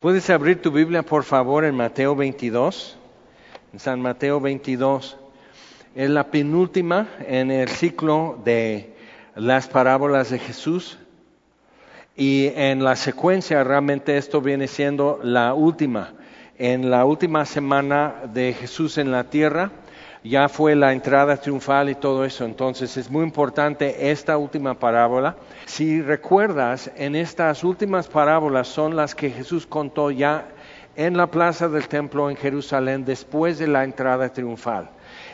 Puedes 0.00 0.30
abrir 0.30 0.62
tu 0.62 0.70
Biblia, 0.70 1.02
por 1.02 1.24
favor, 1.24 1.64
en 1.64 1.74
Mateo 1.74 2.14
22. 2.14 2.96
En 3.72 3.80
San 3.80 4.00
Mateo 4.00 4.40
22. 4.40 5.16
Es 5.96 6.08
la 6.08 6.30
penúltima 6.30 7.08
en 7.26 7.50
el 7.50 7.68
ciclo 7.68 8.40
de 8.44 8.94
las 9.34 9.66
parábolas 9.66 10.30
de 10.30 10.38
Jesús. 10.38 10.98
Y 12.14 12.52
en 12.54 12.84
la 12.84 12.94
secuencia 12.94 13.64
realmente 13.64 14.16
esto 14.16 14.40
viene 14.40 14.68
siendo 14.68 15.18
la 15.24 15.52
última. 15.52 16.12
En 16.58 16.90
la 16.90 17.04
última 17.04 17.44
semana 17.44 18.22
de 18.32 18.52
Jesús 18.52 18.98
en 18.98 19.10
la 19.10 19.24
tierra 19.24 19.72
ya 20.24 20.48
fue 20.48 20.74
la 20.74 20.92
entrada 20.92 21.36
triunfal 21.36 21.90
y 21.90 21.94
todo 21.94 22.24
eso. 22.24 22.44
Entonces 22.44 22.96
es 22.96 23.10
muy 23.10 23.24
importante 23.24 24.10
esta 24.10 24.36
última 24.36 24.74
parábola. 24.74 25.36
Si 25.66 26.02
recuerdas, 26.02 26.90
en 26.96 27.16
estas 27.16 27.64
últimas 27.64 28.08
parábolas 28.08 28.68
son 28.68 28.96
las 28.96 29.14
que 29.14 29.30
Jesús 29.30 29.66
contó 29.66 30.10
ya 30.10 30.46
en 30.96 31.16
la 31.16 31.28
plaza 31.28 31.68
del 31.68 31.86
templo 31.86 32.28
en 32.28 32.36
Jerusalén 32.36 33.04
después 33.04 33.58
de 33.58 33.68
la 33.68 33.84
entrada 33.84 34.32
triunfal. 34.32 34.90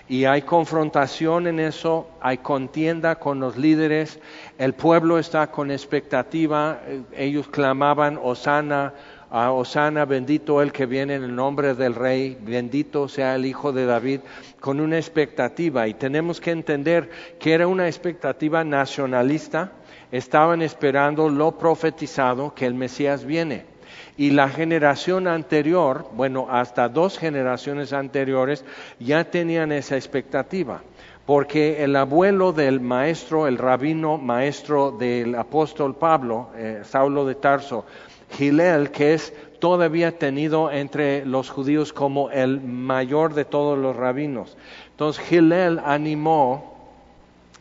Y 0.07 0.27
hay 0.27 0.43
confrontación 0.43 1.47
en 1.47 1.59
eso, 1.59 2.11
hay 2.21 2.37
contienda 2.37 3.15
con 3.15 3.41
los 3.41 3.57
líderes, 3.57 4.21
el 4.59 4.75
pueblo 4.75 5.19
está 5.19 5.51
con 5.51 5.71
expectativa, 5.71 6.81
ellos 7.17 7.49
clamaban, 7.49 8.21
Osana, 8.23 8.93
a 9.35 9.51
Osana, 9.51 10.05
bendito 10.05 10.63
el 10.63 10.71
que 10.71 10.87
viene 10.87 11.17
en 11.17 11.25
el 11.25 11.35
nombre 11.35 11.75
del 11.75 11.97
Rey, 11.97 12.39
bendito 12.41 13.09
sea 13.09 13.35
el 13.35 13.47
Hijo 13.47 13.73
de 13.73 13.85
David, 13.85 14.21
con 14.61 14.79
una 14.79 14.97
expectativa. 14.97 15.89
Y 15.89 15.95
tenemos 15.95 16.41
que 16.41 16.53
entender 16.53 17.11
que 17.41 17.53
era 17.53 17.67
una 17.67 17.89
expectativa 17.89 18.63
nacionalista, 18.63 19.73
estaban 20.13 20.63
esperando 20.63 21.29
lo 21.29 21.59
profetizado, 21.59 22.55
que 22.55 22.65
el 22.65 22.75
Mesías 22.75 23.25
viene. 23.25 23.65
Y 24.17 24.31
la 24.31 24.49
generación 24.49 25.27
anterior, 25.27 26.07
bueno, 26.13 26.47
hasta 26.49 26.89
dos 26.89 27.19
generaciones 27.19 27.93
anteriores, 27.93 28.65
ya 29.01 29.25
tenían 29.25 29.73
esa 29.73 29.97
expectativa 29.97 30.83
porque 31.27 31.83
el 31.83 31.97
abuelo 31.97 32.53
del 32.53 32.81
maestro, 32.81 33.47
el 33.47 33.57
rabino 33.57 34.19
maestro 34.19 34.91
del 34.93 35.35
apóstol 35.35 35.97
Pablo, 35.97 36.51
eh, 36.55 36.83
Saulo 36.85 37.25
de 37.25 37.35
Tarso, 37.35 37.87
Gilel, 38.37 38.91
que 38.91 39.15
es 39.15 39.33
todavía 39.61 40.19
tenido 40.19 40.71
entre 40.71 41.25
los 41.25 41.51
judíos 41.51 41.93
como 41.93 42.31
el 42.31 42.61
mayor 42.61 43.35
de 43.35 43.45
todos 43.45 43.79
los 43.79 43.97
rabinos. 43.97 44.57
Entonces 44.91 45.25
Gilel 45.25 45.81
animó, 45.85 46.75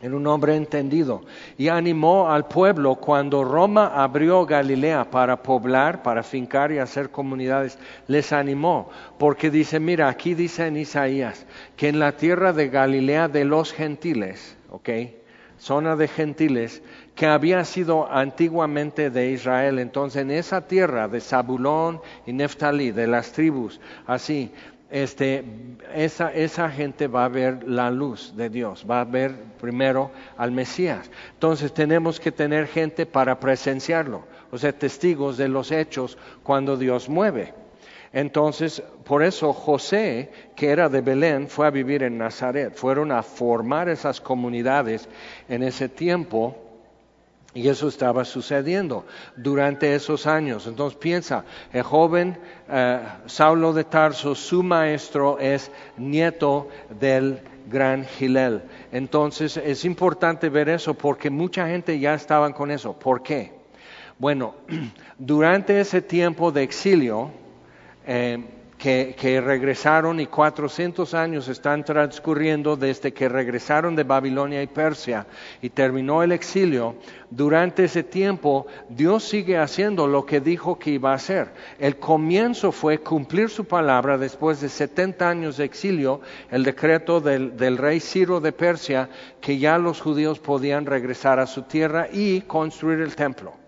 era 0.02 0.14
un 0.14 0.26
hombre 0.26 0.54
entendido, 0.54 1.22
y 1.56 1.68
animó 1.68 2.30
al 2.30 2.46
pueblo 2.46 2.96
cuando 2.96 3.42
Roma 3.42 3.86
abrió 3.94 4.44
Galilea 4.44 5.10
para 5.10 5.42
poblar, 5.42 6.02
para 6.02 6.22
fincar 6.22 6.72
y 6.72 6.78
hacer 6.78 7.10
comunidades, 7.10 7.78
les 8.06 8.32
animó, 8.32 8.90
porque 9.18 9.50
dice, 9.50 9.80
mira, 9.80 10.08
aquí 10.08 10.34
dice 10.34 10.66
en 10.66 10.76
Isaías, 10.76 11.46
que 11.76 11.88
en 11.88 12.00
la 12.00 12.12
tierra 12.12 12.52
de 12.52 12.68
Galilea 12.68 13.28
de 13.28 13.46
los 13.46 13.72
gentiles, 13.72 14.56
¿ok? 14.70 14.90
Zona 15.58 15.96
de 15.96 16.08
gentiles, 16.08 16.82
que 17.14 17.26
había 17.26 17.64
sido 17.64 18.10
antiguamente 18.10 19.10
de 19.10 19.30
Israel. 19.30 19.78
Entonces, 19.78 20.22
en 20.22 20.30
esa 20.30 20.66
tierra 20.66 21.08
de 21.08 21.20
Zabulón 21.20 22.00
y 22.26 22.32
Neftalí, 22.32 22.90
de 22.90 23.06
las 23.06 23.32
tribus, 23.32 23.80
así, 24.06 24.52
este, 24.90 25.44
esa, 25.94 26.32
esa 26.32 26.70
gente 26.70 27.08
va 27.08 27.24
a 27.24 27.28
ver 27.28 27.64
la 27.66 27.90
luz 27.90 28.34
de 28.36 28.48
Dios, 28.48 28.84
va 28.88 29.00
a 29.00 29.04
ver 29.04 29.34
primero 29.60 30.10
al 30.36 30.52
Mesías. 30.52 31.10
Entonces, 31.34 31.72
tenemos 31.72 32.18
que 32.20 32.32
tener 32.32 32.66
gente 32.66 33.06
para 33.06 33.38
presenciarlo, 33.38 34.24
o 34.50 34.58
sea, 34.58 34.72
testigos 34.72 35.36
de 35.36 35.48
los 35.48 35.70
hechos 35.70 36.18
cuando 36.42 36.76
Dios 36.76 37.08
mueve. 37.08 37.54
Entonces, 38.12 38.80
por 39.04 39.24
eso 39.24 39.52
José, 39.52 40.30
que 40.54 40.70
era 40.70 40.88
de 40.88 41.00
Belén, 41.00 41.48
fue 41.48 41.66
a 41.66 41.70
vivir 41.70 42.04
en 42.04 42.16
Nazaret. 42.16 42.72
Fueron 42.76 43.10
a 43.10 43.24
formar 43.24 43.88
esas 43.88 44.20
comunidades 44.20 45.08
en 45.48 45.64
ese 45.64 45.88
tiempo 45.88 46.63
y 47.54 47.68
eso 47.68 47.86
estaba 47.88 48.24
sucediendo 48.24 49.06
durante 49.36 49.94
esos 49.94 50.26
años. 50.26 50.66
Entonces 50.66 50.98
piensa, 50.98 51.44
el 51.72 51.82
joven 51.82 52.36
eh, 52.68 53.00
Saulo 53.26 53.72
de 53.72 53.84
Tarso, 53.84 54.34
su 54.34 54.62
maestro 54.62 55.38
es 55.38 55.70
nieto 55.96 56.68
del 57.00 57.40
gran 57.70 58.04
Gilel. 58.04 58.62
Entonces 58.90 59.56
es 59.56 59.84
importante 59.84 60.48
ver 60.48 60.68
eso 60.68 60.94
porque 60.94 61.30
mucha 61.30 61.68
gente 61.68 61.98
ya 61.98 62.14
estaba 62.14 62.52
con 62.52 62.70
eso. 62.70 62.92
¿Por 62.98 63.22
qué? 63.22 63.52
Bueno, 64.18 64.54
durante 65.18 65.80
ese 65.80 66.02
tiempo 66.02 66.50
de 66.50 66.64
exilio, 66.64 67.30
eh, 68.06 68.44
que, 68.78 69.40
regresaron 69.40 70.20
y 70.20 70.26
400 70.26 71.14
años 71.14 71.48
están 71.48 71.84
transcurriendo 71.84 72.76
desde 72.76 73.12
que 73.12 73.28
regresaron 73.28 73.96
de 73.96 74.04
Babilonia 74.04 74.62
y 74.62 74.66
Persia 74.66 75.26
y 75.62 75.70
terminó 75.70 76.22
el 76.22 76.32
exilio. 76.32 76.96
Durante 77.30 77.84
ese 77.84 78.02
tiempo 78.02 78.66
Dios 78.88 79.24
sigue 79.24 79.58
haciendo 79.58 80.06
lo 80.06 80.26
que 80.26 80.40
dijo 80.40 80.78
que 80.78 80.90
iba 80.90 81.12
a 81.12 81.16
hacer. 81.16 81.52
El 81.78 81.96
comienzo 81.96 82.72
fue 82.72 82.98
cumplir 82.98 83.48
su 83.48 83.64
palabra 83.64 84.18
después 84.18 84.60
de 84.60 84.68
70 84.68 85.28
años 85.28 85.56
de 85.56 85.64
exilio, 85.64 86.20
el 86.50 86.64
decreto 86.64 87.20
del, 87.20 87.56
del 87.56 87.78
rey 87.78 88.00
Ciro 88.00 88.40
de 88.40 88.52
Persia, 88.52 89.08
que 89.40 89.58
ya 89.58 89.78
los 89.78 90.00
judíos 90.00 90.38
podían 90.38 90.86
regresar 90.86 91.38
a 91.38 91.46
su 91.46 91.62
tierra 91.62 92.08
y 92.12 92.42
construir 92.42 93.00
el 93.00 93.16
templo. 93.16 93.63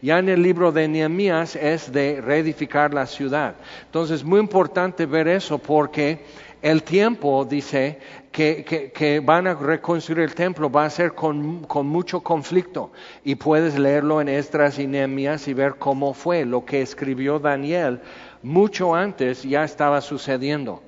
Ya 0.00 0.18
en 0.18 0.28
el 0.28 0.42
libro 0.42 0.70
de 0.70 0.86
Nehemías 0.86 1.56
es 1.56 1.92
de 1.92 2.20
reedificar 2.20 2.94
la 2.94 3.06
ciudad. 3.06 3.56
Entonces, 3.86 4.20
es 4.20 4.24
muy 4.24 4.38
importante 4.38 5.06
ver 5.06 5.26
eso 5.26 5.58
porque 5.58 6.24
el 6.62 6.82
tiempo 6.82 7.44
dice 7.44 7.98
que, 8.30 9.22
van 9.24 9.46
a 9.46 9.54
reconstruir 9.54 10.20
el 10.20 10.34
templo 10.34 10.70
va 10.70 10.84
a 10.84 10.90
ser 10.90 11.14
con, 11.14 11.64
con, 11.64 11.86
mucho 11.86 12.20
conflicto 12.20 12.90
y 13.24 13.34
puedes 13.34 13.78
leerlo 13.78 14.20
en 14.20 14.28
Esdras 14.28 14.78
y 14.78 14.86
Nehemías 14.86 15.46
y 15.48 15.54
ver 15.54 15.74
cómo 15.78 16.14
fue 16.14 16.44
lo 16.44 16.64
que 16.64 16.80
escribió 16.80 17.38
Daniel 17.38 18.00
mucho 18.42 18.94
antes 18.94 19.42
ya 19.42 19.64
estaba 19.64 20.00
sucediendo. 20.00 20.82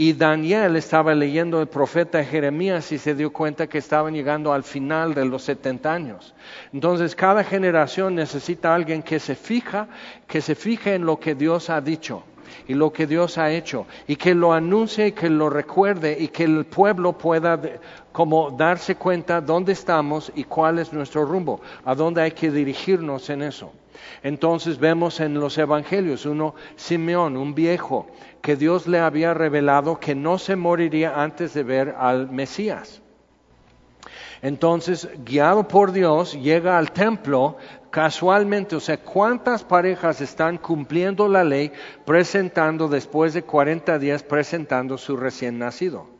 Y 0.00 0.12
Daniel 0.12 0.76
estaba 0.76 1.12
leyendo 1.12 1.60
el 1.60 1.66
profeta 1.66 2.22
Jeremías 2.22 2.92
y 2.92 2.98
se 2.98 3.16
dio 3.16 3.32
cuenta 3.32 3.66
que 3.66 3.78
estaban 3.78 4.14
llegando 4.14 4.52
al 4.52 4.62
final 4.62 5.12
de 5.12 5.24
los 5.24 5.42
70 5.42 5.92
años. 5.92 6.34
Entonces 6.72 7.16
cada 7.16 7.42
generación 7.42 8.14
necesita 8.14 8.72
alguien 8.72 9.02
que 9.02 9.18
se 9.18 9.34
fija, 9.34 9.88
que 10.28 10.40
se 10.40 10.54
fije 10.54 10.94
en 10.94 11.04
lo 11.04 11.18
que 11.18 11.34
Dios 11.34 11.68
ha 11.68 11.80
dicho 11.80 12.22
y 12.68 12.74
lo 12.74 12.92
que 12.92 13.08
Dios 13.08 13.38
ha 13.38 13.50
hecho 13.50 13.86
y 14.06 14.14
que 14.14 14.36
lo 14.36 14.52
anuncie 14.52 15.08
y 15.08 15.12
que 15.12 15.28
lo 15.28 15.50
recuerde 15.50 16.16
y 16.16 16.28
que 16.28 16.44
el 16.44 16.64
pueblo 16.64 17.18
pueda 17.18 17.60
como 18.12 18.52
darse 18.52 18.94
cuenta 18.94 19.40
dónde 19.40 19.72
estamos 19.72 20.30
y 20.36 20.44
cuál 20.44 20.78
es 20.78 20.92
nuestro 20.92 21.24
rumbo, 21.24 21.60
a 21.84 21.96
dónde 21.96 22.22
hay 22.22 22.30
que 22.30 22.52
dirigirnos 22.52 23.30
en 23.30 23.42
eso. 23.42 23.72
Entonces 24.22 24.78
vemos 24.78 25.20
en 25.20 25.34
los 25.34 25.58
evangelios 25.58 26.26
uno, 26.26 26.54
Simeón, 26.76 27.36
un 27.36 27.54
viejo, 27.54 28.06
que 28.42 28.56
Dios 28.56 28.86
le 28.86 28.98
había 28.98 29.34
revelado 29.34 30.00
que 30.00 30.14
no 30.14 30.38
se 30.38 30.56
moriría 30.56 31.22
antes 31.22 31.54
de 31.54 31.62
ver 31.62 31.94
al 31.98 32.30
Mesías. 32.30 33.02
Entonces, 34.40 35.08
guiado 35.24 35.66
por 35.66 35.92
Dios, 35.92 36.34
llega 36.34 36.78
al 36.78 36.92
templo 36.92 37.56
casualmente, 37.90 38.76
o 38.76 38.80
sea, 38.80 38.98
¿cuántas 38.98 39.64
parejas 39.64 40.20
están 40.20 40.58
cumpliendo 40.58 41.28
la 41.28 41.42
ley 41.42 41.72
presentando 42.04 42.88
después 42.88 43.34
de 43.34 43.42
40 43.42 43.98
días, 43.98 44.22
presentando 44.22 44.96
su 44.96 45.16
recién 45.16 45.58
nacido? 45.58 46.17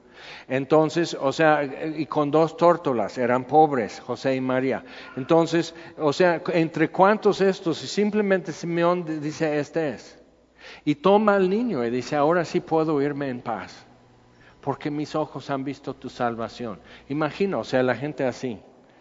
Entonces, 0.49 1.15
o 1.21 1.31
sea, 1.31 1.63
y 1.63 2.07
con 2.07 2.31
dos 2.31 2.57
tórtolas, 2.57 3.19
eran 3.19 3.45
pobres, 3.45 4.01
José 4.01 4.35
y 4.35 4.41
María. 4.41 4.83
Entonces, 5.17 5.75
o 5.99 6.13
sea, 6.13 6.43
entre 6.55 6.91
cuántos 6.91 7.43
estos, 7.43 7.85
y 7.85 7.87
simplemente 7.87 8.53
Simeón 8.53 9.21
dice, 9.21 9.59
este 9.59 9.91
es. 9.91 10.19
Y 10.87 10.95
toma 10.95 11.37
al 11.37 11.51
niño 11.51 11.85
y 11.85 11.91
dice, 11.91 12.17
ahora 12.17 12.47
sí 12.47 12.61
puedo 12.61 13.01
irme 13.03 13.29
en 13.29 13.43
paz, 13.43 13.87
porque 14.63 14.91
mis 14.91 15.15
ojos 15.15 15.51
han 15.51 15.65
visto 15.65 15.93
tu 15.93 16.09
salvación. 16.09 16.81
Imagina, 17.09 17.59
o 17.59 17.65
sea, 17.65 17.83
la 17.83 17.95
gente 17.95 18.25
así. 18.25 18.59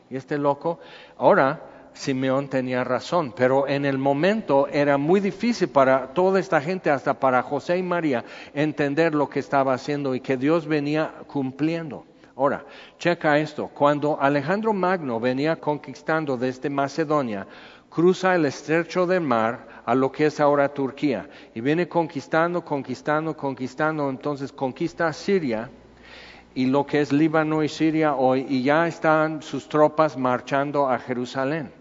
Y 0.09 0.17
este 0.17 0.38
loco, 0.38 0.79
ahora 1.17 1.61
Simeón 1.97 2.47
tenía 2.47 2.83
razón, 2.83 3.33
pero 3.35 3.67
en 3.67 3.83
el 3.83 3.97
momento 3.97 4.67
era 4.67 4.97
muy 4.97 5.19
difícil 5.19 5.67
para 5.69 6.13
toda 6.13 6.39
esta 6.39 6.61
gente, 6.61 6.89
hasta 6.89 7.19
para 7.19 7.41
José 7.41 7.77
y 7.77 7.83
María, 7.83 8.23
entender 8.53 9.15
lo 9.15 9.27
que 9.27 9.39
estaba 9.39 9.73
haciendo 9.73 10.13
y 10.13 10.21
que 10.21 10.38
Dios 10.38 10.67
venía 10.67 11.11
cumpliendo. 11.27 12.05
Ahora, 12.35 12.63
checa 12.99 13.39
esto, 13.39 13.67
cuando 13.69 14.21
Alejandro 14.21 14.71
Magno 14.71 15.19
venía 15.19 15.55
conquistando 15.55 16.38
desde 16.38 16.69
Macedonia, 16.69 17.47
cruza 17.89 18.35
el 18.35 18.45
estrecho 18.45 19.07
del 19.07 19.21
mar 19.21 19.81
a 19.83 19.95
lo 19.95 20.11
que 20.11 20.27
es 20.27 20.39
ahora 20.39 20.69
Turquía 20.69 21.27
y 21.55 21.61
viene 21.61 21.88
conquistando, 21.88 22.63
conquistando, 22.63 23.35
conquistando, 23.35 24.07
entonces 24.07 24.51
conquista 24.51 25.11
Siria 25.13 25.71
y 26.53 26.67
lo 26.67 26.85
que 26.85 27.01
es 27.01 27.11
Líbano 27.11 27.63
y 27.63 27.69
Siria 27.69 28.13
hoy 28.13 28.45
y 28.47 28.61
ya 28.61 28.88
están 28.88 29.41
sus 29.41 29.67
tropas 29.67 30.15
marchando 30.15 30.88
a 30.89 31.00
Jerusalén. 31.00 31.76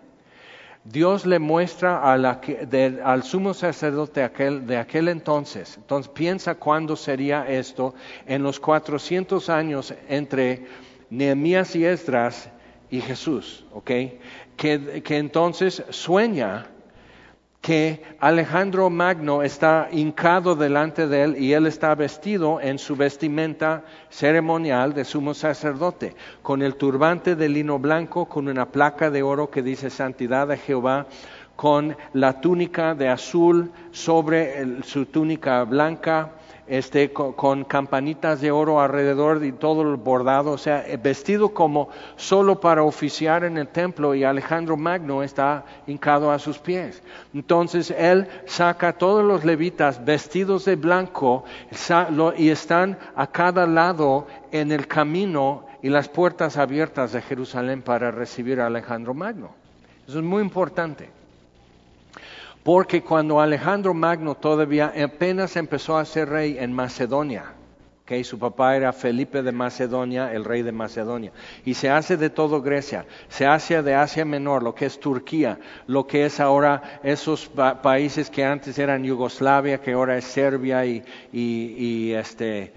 Dios 0.90 1.26
le 1.26 1.38
muestra 1.38 2.12
al 2.12 3.22
sumo 3.24 3.54
sacerdote 3.54 4.22
aquel, 4.22 4.66
de 4.66 4.76
aquel 4.76 5.08
entonces. 5.08 5.76
Entonces 5.76 6.10
piensa 6.12 6.54
cuándo 6.54 6.94
sería 6.94 7.48
esto 7.48 7.94
en 8.26 8.42
los 8.42 8.60
400 8.60 9.48
años 9.48 9.92
entre 10.08 10.66
Nehemías 11.10 11.74
y 11.74 11.84
Esdras 11.84 12.50
y 12.88 13.00
Jesús, 13.00 13.64
¿ok? 13.72 13.90
Que, 14.56 15.02
que 15.04 15.18
entonces 15.18 15.82
sueña 15.90 16.66
que 17.66 18.00
Alejandro 18.20 18.90
Magno 18.90 19.42
está 19.42 19.88
hincado 19.90 20.54
delante 20.54 21.08
de 21.08 21.22
él 21.24 21.36
y 21.36 21.52
él 21.52 21.66
está 21.66 21.96
vestido 21.96 22.60
en 22.60 22.78
su 22.78 22.94
vestimenta 22.94 23.82
ceremonial 24.08 24.94
de 24.94 25.04
sumo 25.04 25.34
sacerdote, 25.34 26.14
con 26.42 26.62
el 26.62 26.76
turbante 26.76 27.34
de 27.34 27.48
lino 27.48 27.80
blanco, 27.80 28.26
con 28.26 28.46
una 28.46 28.66
placa 28.66 29.10
de 29.10 29.24
oro 29.24 29.50
que 29.50 29.64
dice 29.64 29.90
Santidad 29.90 30.46
de 30.46 30.58
Jehová, 30.58 31.08
con 31.56 31.96
la 32.12 32.40
túnica 32.40 32.94
de 32.94 33.08
azul 33.08 33.72
sobre 33.90 34.84
su 34.84 35.06
túnica 35.06 35.64
blanca, 35.64 36.34
este, 36.68 37.12
con, 37.12 37.64
campanitas 37.64 38.40
de 38.40 38.50
oro 38.50 38.80
alrededor 38.80 39.44
y 39.44 39.52
todo 39.52 39.82
el 39.82 39.96
bordado, 39.96 40.52
o 40.52 40.58
sea, 40.58 40.86
eh, 40.86 40.96
vestido 40.96 41.50
como 41.50 41.88
solo 42.16 42.60
para 42.60 42.82
oficiar 42.82 43.44
en 43.44 43.56
el 43.56 43.68
templo 43.68 44.14
y 44.14 44.24
Alejandro 44.24 44.76
Magno 44.76 45.22
está 45.22 45.64
hincado 45.86 46.30
a 46.30 46.38
sus 46.38 46.58
pies. 46.58 47.02
Entonces 47.34 47.90
él 47.90 48.28
saca 48.46 48.88
a 48.88 48.92
todos 48.92 49.24
los 49.24 49.44
levitas 49.44 50.04
vestidos 50.04 50.64
de 50.64 50.76
blanco 50.76 51.44
y 52.36 52.48
están 52.48 52.98
a 53.14 53.26
cada 53.26 53.66
lado 53.66 54.26
en 54.50 54.72
el 54.72 54.86
camino 54.86 55.66
y 55.82 55.88
las 55.88 56.08
puertas 56.08 56.56
abiertas 56.56 57.12
de 57.12 57.22
Jerusalén 57.22 57.82
para 57.82 58.10
recibir 58.10 58.60
a 58.60 58.66
Alejandro 58.66 59.14
Magno. 59.14 59.50
Eso 60.08 60.18
es 60.18 60.24
muy 60.24 60.42
importante. 60.42 61.15
Porque 62.66 63.00
cuando 63.00 63.40
Alejandro 63.40 63.94
Magno 63.94 64.34
todavía 64.34 64.92
apenas 65.04 65.54
empezó 65.54 65.96
a 65.96 66.04
ser 66.04 66.30
rey 66.30 66.56
en 66.58 66.72
Macedonia, 66.72 67.44
que 68.04 68.24
su 68.24 68.40
papá 68.40 68.74
era 68.74 68.92
Felipe 68.92 69.44
de 69.44 69.52
Macedonia, 69.52 70.32
el 70.32 70.44
rey 70.44 70.62
de 70.62 70.72
Macedonia, 70.72 71.30
y 71.64 71.74
se 71.74 71.90
hace 71.90 72.16
de 72.16 72.28
todo 72.28 72.62
Grecia, 72.62 73.06
se 73.28 73.46
hace 73.46 73.80
de 73.84 73.94
Asia 73.94 74.24
Menor, 74.24 74.64
lo 74.64 74.74
que 74.74 74.86
es 74.86 74.98
Turquía, 74.98 75.60
lo 75.86 76.08
que 76.08 76.26
es 76.26 76.40
ahora 76.40 76.98
esos 77.04 77.48
países 77.84 78.30
que 78.30 78.44
antes 78.44 78.76
eran 78.80 79.04
Yugoslavia, 79.04 79.80
que 79.80 79.92
ahora 79.92 80.18
es 80.18 80.24
Serbia 80.24 80.84
y, 80.84 81.04
y 81.32 82.14
este, 82.14 82.72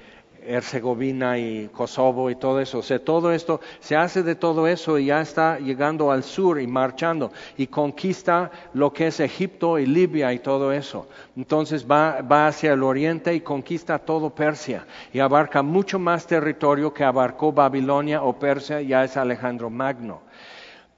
Herzegovina 0.45 1.37
y 1.37 1.69
Kosovo 1.69 2.29
y 2.29 2.35
todo 2.35 2.59
eso. 2.59 2.79
O 2.79 2.83
sea, 2.83 2.99
todo 2.99 3.31
esto 3.31 3.61
se 3.79 3.95
hace 3.95 4.23
de 4.23 4.35
todo 4.35 4.67
eso 4.67 4.97
y 4.97 5.05
ya 5.05 5.21
está 5.21 5.59
llegando 5.59 6.11
al 6.11 6.23
sur 6.23 6.59
y 6.59 6.67
marchando 6.67 7.31
y 7.57 7.67
conquista 7.67 8.51
lo 8.73 8.93
que 8.93 9.07
es 9.07 9.19
Egipto 9.19 9.79
y 9.79 9.85
Libia 9.85 10.33
y 10.33 10.39
todo 10.39 10.71
eso. 10.71 11.07
Entonces 11.35 11.85
va, 11.89 12.21
va 12.21 12.47
hacia 12.47 12.73
el 12.73 12.83
oriente 12.83 13.33
y 13.33 13.41
conquista 13.41 13.99
todo 13.99 14.29
Persia 14.29 14.85
y 15.13 15.19
abarca 15.19 15.61
mucho 15.61 15.99
más 15.99 16.27
territorio 16.27 16.93
que 16.93 17.03
abarcó 17.03 17.51
Babilonia 17.51 18.23
o 18.23 18.37
Persia, 18.37 18.81
ya 18.81 19.03
es 19.03 19.17
Alejandro 19.17 19.69
Magno. 19.69 20.21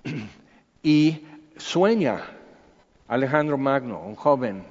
y 0.83 1.25
sueña 1.57 2.21
Alejandro 3.07 3.57
Magno, 3.57 3.99
un 3.99 4.15
joven, 4.15 4.63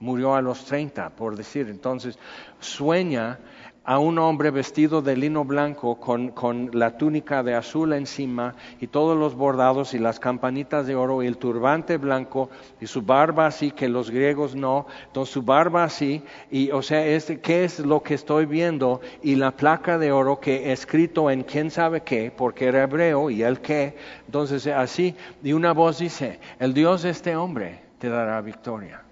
murió 0.00 0.34
a 0.34 0.42
los 0.42 0.64
30, 0.64 1.10
por 1.10 1.36
decir. 1.36 1.68
Entonces, 1.68 2.18
sueña 2.58 3.38
a 3.84 3.98
un 3.98 4.18
hombre 4.18 4.50
vestido 4.50 5.02
de 5.02 5.16
lino 5.16 5.44
blanco 5.44 5.96
con, 5.96 6.70
la 6.72 6.96
túnica 6.96 7.42
de 7.42 7.54
azul 7.54 7.92
encima 7.92 8.54
y 8.80 8.86
todos 8.86 9.18
los 9.18 9.34
bordados 9.34 9.94
y 9.94 9.98
las 9.98 10.20
campanitas 10.20 10.86
de 10.86 10.94
oro 10.94 11.22
y 11.22 11.26
el 11.26 11.36
turbante 11.36 11.96
blanco 11.96 12.48
y 12.80 12.86
su 12.86 13.02
barba 13.02 13.46
así 13.46 13.72
que 13.72 13.88
los 13.88 14.10
griegos 14.10 14.54
no, 14.54 14.86
entonces 15.06 15.32
su 15.32 15.42
barba 15.42 15.84
así 15.84 16.22
y 16.50 16.70
o 16.70 16.82
sea, 16.82 17.02
¿qué 17.42 17.64
es 17.64 17.80
lo 17.80 18.02
que 18.02 18.14
estoy 18.14 18.46
viendo? 18.46 19.00
Y 19.22 19.34
la 19.34 19.50
placa 19.50 19.98
de 19.98 20.12
oro 20.12 20.38
que 20.38 20.72
escrito 20.72 21.30
en 21.30 21.42
quién 21.42 21.70
sabe 21.70 22.02
qué, 22.02 22.32
porque 22.34 22.66
era 22.66 22.84
hebreo 22.84 23.30
y 23.30 23.42
el 23.42 23.60
qué, 23.60 23.96
entonces 24.26 24.66
así, 24.68 25.16
y 25.42 25.52
una 25.52 25.72
voz 25.72 25.98
dice, 25.98 26.38
el 26.58 26.74
Dios 26.74 27.02
de 27.02 27.10
este 27.10 27.36
hombre 27.36 27.80
te 27.98 28.08
dará 28.08 28.40
victoria. 28.40 29.02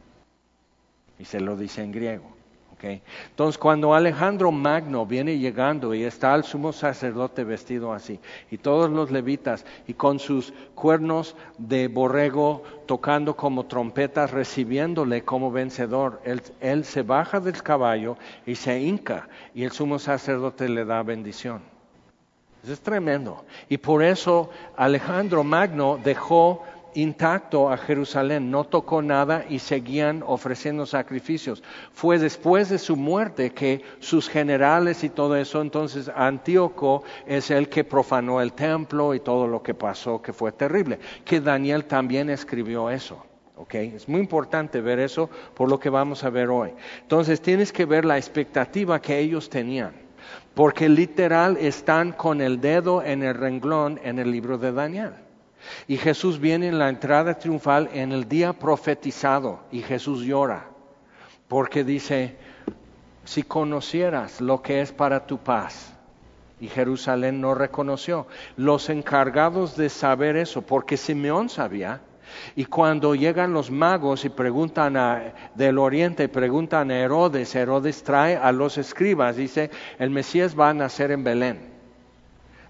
Y 1.18 1.24
se 1.24 1.40
lo 1.40 1.56
dice 1.56 1.82
en 1.82 1.92
griego. 1.92 2.39
Entonces, 2.82 3.58
cuando 3.58 3.94
Alejandro 3.94 4.50
Magno 4.50 5.04
viene 5.04 5.38
llegando 5.38 5.94
y 5.94 6.04
está 6.04 6.34
el 6.34 6.44
sumo 6.44 6.72
sacerdote 6.72 7.44
vestido 7.44 7.92
así, 7.92 8.18
y 8.50 8.58
todos 8.58 8.90
los 8.90 9.10
levitas, 9.10 9.64
y 9.86 9.94
con 9.94 10.18
sus 10.18 10.52
cuernos 10.74 11.36
de 11.58 11.88
borrego 11.88 12.62
tocando 12.86 13.36
como 13.36 13.66
trompetas, 13.66 14.30
recibiéndole 14.30 15.22
como 15.22 15.52
vencedor, 15.52 16.20
él, 16.24 16.42
él 16.60 16.84
se 16.84 17.02
baja 17.02 17.40
del 17.40 17.62
caballo 17.62 18.16
y 18.46 18.54
se 18.54 18.80
hinca, 18.80 19.28
y 19.54 19.64
el 19.64 19.72
sumo 19.72 19.98
sacerdote 19.98 20.68
le 20.68 20.84
da 20.84 21.02
bendición. 21.02 21.62
Eso 22.62 22.74
es 22.74 22.80
tremendo. 22.80 23.44
Y 23.68 23.78
por 23.78 24.02
eso 24.02 24.50
Alejandro 24.76 25.42
Magno 25.44 25.98
dejó 26.02 26.62
intacto 26.94 27.70
a 27.70 27.76
Jerusalén, 27.76 28.50
no 28.50 28.64
tocó 28.64 29.02
nada 29.02 29.44
y 29.48 29.58
seguían 29.58 30.22
ofreciendo 30.26 30.86
sacrificios. 30.86 31.62
Fue 31.92 32.18
después 32.18 32.68
de 32.68 32.78
su 32.78 32.96
muerte 32.96 33.50
que 33.50 33.82
sus 34.00 34.28
generales 34.28 35.04
y 35.04 35.08
todo 35.08 35.36
eso, 35.36 35.60
entonces 35.60 36.10
Antíoco 36.14 37.02
es 37.26 37.50
el 37.50 37.68
que 37.68 37.84
profanó 37.84 38.40
el 38.40 38.52
templo 38.52 39.14
y 39.14 39.20
todo 39.20 39.46
lo 39.46 39.62
que 39.62 39.74
pasó, 39.74 40.20
que 40.20 40.32
fue 40.32 40.52
terrible, 40.52 40.98
que 41.24 41.40
Daniel 41.40 41.84
también 41.84 42.30
escribió 42.30 42.90
eso. 42.90 43.24
Okay. 43.56 43.92
Es 43.94 44.08
muy 44.08 44.20
importante 44.20 44.80
ver 44.80 44.98
eso 44.98 45.28
por 45.54 45.68
lo 45.68 45.78
que 45.78 45.90
vamos 45.90 46.24
a 46.24 46.30
ver 46.30 46.48
hoy. 46.48 46.70
Entonces 47.02 47.42
tienes 47.42 47.72
que 47.72 47.84
ver 47.84 48.06
la 48.06 48.16
expectativa 48.16 49.02
que 49.02 49.18
ellos 49.18 49.50
tenían, 49.50 49.92
porque 50.54 50.88
literal 50.88 51.58
están 51.58 52.12
con 52.12 52.40
el 52.40 52.58
dedo 52.58 53.02
en 53.02 53.22
el 53.22 53.34
renglón 53.34 54.00
en 54.02 54.18
el 54.18 54.30
libro 54.30 54.56
de 54.56 54.72
Daniel. 54.72 55.12
Y 55.88 55.96
Jesús 55.96 56.38
viene 56.38 56.68
en 56.68 56.78
la 56.78 56.88
entrada 56.88 57.38
triunfal 57.38 57.90
en 57.92 58.12
el 58.12 58.28
día 58.28 58.52
profetizado 58.52 59.60
y 59.70 59.82
Jesús 59.82 60.22
llora 60.24 60.70
porque 61.50 61.82
dice, 61.82 62.36
si 63.24 63.42
conocieras 63.42 64.40
lo 64.40 64.62
que 64.62 64.82
es 64.82 64.92
para 64.92 65.26
tu 65.26 65.38
paz, 65.38 65.92
y 66.60 66.68
Jerusalén 66.68 67.40
no 67.40 67.54
reconoció. 67.54 68.28
Los 68.56 68.88
encargados 68.88 69.76
de 69.76 69.88
saber 69.88 70.36
eso, 70.36 70.62
porque 70.62 70.96
Simeón 70.96 71.48
sabía, 71.48 72.02
y 72.54 72.66
cuando 72.66 73.16
llegan 73.16 73.52
los 73.52 73.68
magos 73.68 74.24
y 74.24 74.28
preguntan 74.28 75.32
del 75.56 75.78
oriente, 75.78 76.28
preguntan 76.28 76.92
a 76.92 77.00
Herodes, 77.00 77.52
Herodes 77.56 78.04
trae 78.04 78.36
a 78.36 78.52
los 78.52 78.78
escribas, 78.78 79.34
dice, 79.34 79.72
el 79.98 80.10
Mesías 80.10 80.56
va 80.56 80.68
a 80.68 80.74
nacer 80.74 81.10
en 81.10 81.24
Belén 81.24 81.69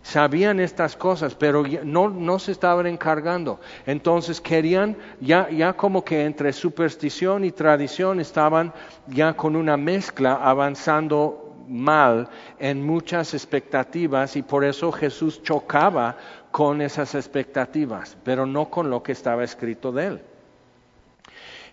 sabían 0.02 0.60
estas 0.60 0.96
cosas, 0.96 1.34
pero 1.34 1.64
no, 1.84 2.38
se 2.38 2.52
estaban 2.52 2.86
encargando. 2.86 3.60
Entonces 3.86 4.40
querían, 4.40 4.96
ya, 5.20 5.48
ya 5.50 5.72
como 5.74 6.04
que 6.04 6.24
entre 6.24 6.52
superstición 6.52 7.44
y 7.44 7.52
tradición 7.52 8.20
estaban 8.20 8.72
ya 9.06 9.34
con 9.34 9.56
una 9.56 9.76
mezcla 9.76 10.34
avanzando 10.34 11.46
mal 11.68 12.28
en 12.58 12.84
muchas 12.84 13.32
expectativas 13.34 14.34
y 14.36 14.42
por 14.42 14.64
eso 14.64 14.90
Jesús 14.90 15.42
chocaba 15.42 16.16
con 16.50 16.80
esas 16.80 17.14
expectativas, 17.14 18.16
pero 18.24 18.44
no 18.44 18.70
con 18.70 18.90
lo 18.90 19.02
que 19.02 19.12
estaba 19.12 19.44
escrito 19.44 19.92
de 19.92 20.06
él. 20.06 20.20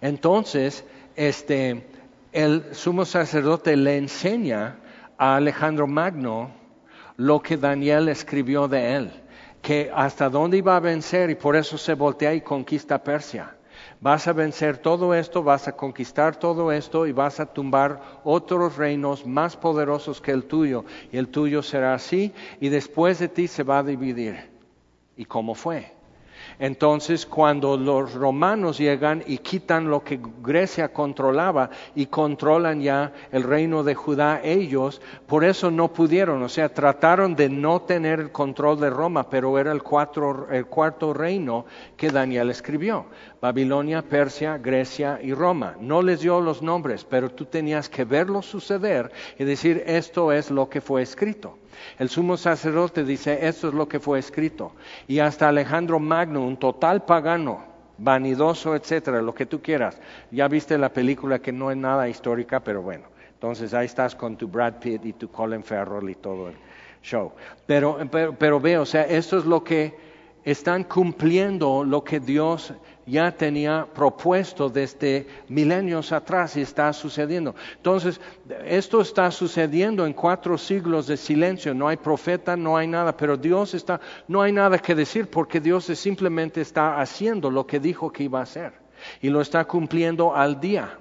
Entonces, 0.02 0.86
este, 1.16 1.88
el 2.32 2.76
sumo 2.76 3.06
sacerdote 3.06 3.76
le 3.76 3.98
enseña 3.98 4.76
a 5.18 5.38
Alejandro 5.38 5.88
Magno 5.88 6.52
lo 7.18 7.42
que 7.42 7.58
Daniel 7.58 8.10
escribió 8.10 8.68
de 8.68 8.96
él, 8.96 9.12
que 9.62 9.92
hasta 9.94 10.30
dónde 10.30 10.58
iba 10.58 10.76
a 10.76 10.80
vencer 10.80 11.30
y 11.30 11.36
por 11.36 11.56
eso 11.56 11.78
se 11.78 11.96
voltea 11.96 12.34
y 12.34 12.42
conquista 12.42 13.04
Persia. 13.04 13.56
Vas 14.00 14.28
a 14.28 14.34
vencer 14.34 14.78
todo 14.78 15.14
esto, 15.14 15.44
vas 15.44 15.68
a 15.68 15.76
conquistar 15.76 16.36
todo 16.36 16.72
esto 16.72 17.08
y 17.08 17.12
vas 17.12 17.40
a 17.40 17.48
tumbar 17.48 18.02
otros 18.24 18.78
reinos 18.78 19.26
más 19.26 19.58
poderosos 19.58 20.22
que 20.22 20.32
el 20.32 20.46
tuyo. 20.46 20.86
Y 21.12 21.18
el 21.18 21.30
tuyo 21.30 21.64
será 21.64 21.96
así 21.96 22.34
y 22.60 22.70
después 22.70 23.18
de 23.20 23.28
ti 23.28 23.48
se 23.48 23.64
va 23.64 23.80
a 23.80 23.84
dividir. 23.84 24.52
¿Y 25.16 25.26
cómo 25.26 25.56
fue? 25.56 25.97
Entonces, 26.60 27.28
cuando 27.28 27.78
los 27.78 28.16
romanos 28.16 28.80
llegan 28.80 29.24
y 29.28 29.38
quitan 29.38 29.90
lo 29.90 30.04
que 30.04 30.20
Grecia 30.42 30.92
controlaba 30.92 31.70
y 31.94 32.08
controlan 32.08 32.82
ya 32.82 33.14
el 33.32 33.44
reino 33.44 33.84
de 33.84 33.94
Judá 33.94 34.42
ellos, 34.44 35.00
por 35.28 35.44
eso 35.44 35.70
no 35.70 35.94
pudieron, 35.94 36.42
o 36.42 36.50
sea, 36.50 36.70
trataron 36.70 37.36
de 37.36 37.50
no 37.50 37.82
tener 37.82 38.20
el 38.20 38.32
control 38.32 38.80
de 38.80 38.90
Roma, 38.90 39.30
pero 39.30 39.60
era 39.60 39.72
el, 39.72 39.82
el 40.52 40.66
cuarto 40.66 41.14
reino 41.14 41.66
que 41.96 42.10
Daniel 42.10 42.50
escribió. 42.50 43.06
Babilonia, 43.40 44.02
Persia, 44.02 44.58
Grecia 44.58 45.20
y 45.22 45.34
Roma. 45.34 45.76
No 45.80 46.02
les 46.02 46.22
dio 46.22 46.42
los 46.42 46.64
nombres, 46.64 47.06
pero 47.06 47.30
tú 47.30 47.46
tenías 47.46 47.88
que 47.88 48.04
verlo 48.04 48.42
suceder 48.42 49.12
y 49.38 49.44
decir, 49.44 49.84
esto 49.86 50.32
es 50.32 50.50
lo 50.50 50.70
que 50.70 50.82
fue 50.82 51.04
escrito. 51.04 51.58
El 51.98 52.10
sumo 52.10 52.38
sacerdote 52.38 53.04
dice, 53.04 53.48
esto 53.48 53.70
es 53.70 53.74
lo 53.74 53.88
que 53.88 54.00
fue 54.00 54.20
escrito. 54.20 54.74
Y 55.08 55.20
hasta 55.20 55.50
Alejandro 55.50 56.00
Magno, 56.00 56.46
un 56.46 56.58
total 56.58 57.06
pagano, 57.06 57.64
vanidoso, 57.98 58.76
etcétera, 58.76 59.22
lo 59.22 59.34
que 59.34 59.46
tú 59.46 59.62
quieras. 59.62 60.00
Ya 60.32 60.48
viste 60.48 60.78
la 60.78 60.90
película 60.90 61.40
que 61.40 61.52
no 61.52 61.72
es 61.72 61.78
nada 61.78 62.08
histórica, 62.08 62.60
pero 62.60 62.82
bueno. 62.82 63.06
Entonces 63.34 63.74
ahí 63.74 63.86
estás 63.86 64.16
con 64.16 64.36
tu 64.36 64.48
Brad 64.48 64.76
Pitt 64.80 65.06
y 65.06 65.14
tu 65.14 65.30
Colin 65.30 65.64
Farrell 65.64 66.10
y 66.10 66.16
todo 66.16 66.50
el 66.50 66.56
show. 67.04 67.32
Pero, 67.66 68.00
pero, 68.38 68.60
ve, 68.60 68.78
o 68.78 68.86
sea, 68.86 69.04
esto 69.04 69.38
es 69.38 69.46
lo 69.46 69.64
que 69.64 69.96
están 70.44 70.84
cumpliendo 70.84 71.84
lo 71.84 72.04
que 72.04 72.20
Dios 72.20 72.74
ya 73.08 73.32
tenía 73.32 73.88
propuesto 73.94 74.70
desde 74.70 75.26
milenios 75.48 76.12
atrás 76.12 76.58
y 76.58 76.62
está 76.62 76.92
sucediendo. 76.94 77.56
Entonces, 77.78 78.20
esto 78.66 79.02
está 79.02 79.32
sucediendo 79.32 80.06
en 80.06 80.14
cuatro 80.14 80.58
siglos 80.58 81.08
de 81.08 81.18
silencio. 81.18 81.74
No 81.74 81.88
hay 81.88 81.98
profeta, 81.98 82.58
no 82.58 82.76
hay 82.78 82.88
nada, 82.88 83.16
pero 83.16 83.38
Dios 83.38 83.74
está, 83.74 84.00
no 84.28 84.42
hay 84.42 84.52
nada 84.52 84.78
que 84.78 84.94
decir 84.94 85.30
porque 85.30 85.62
Dios 85.62 85.86
simplemente 85.86 86.62
está 86.62 87.00
haciendo 87.00 87.50
lo 87.50 87.66
que 87.66 87.80
dijo 87.80 88.12
que 88.12 88.24
iba 88.24 88.40
a 88.40 88.44
hacer 88.44 88.74
y 89.22 89.30
lo 89.30 89.42
está 89.42 89.66
cumpliendo 89.66 90.36
al 90.36 90.60
día. 90.60 91.00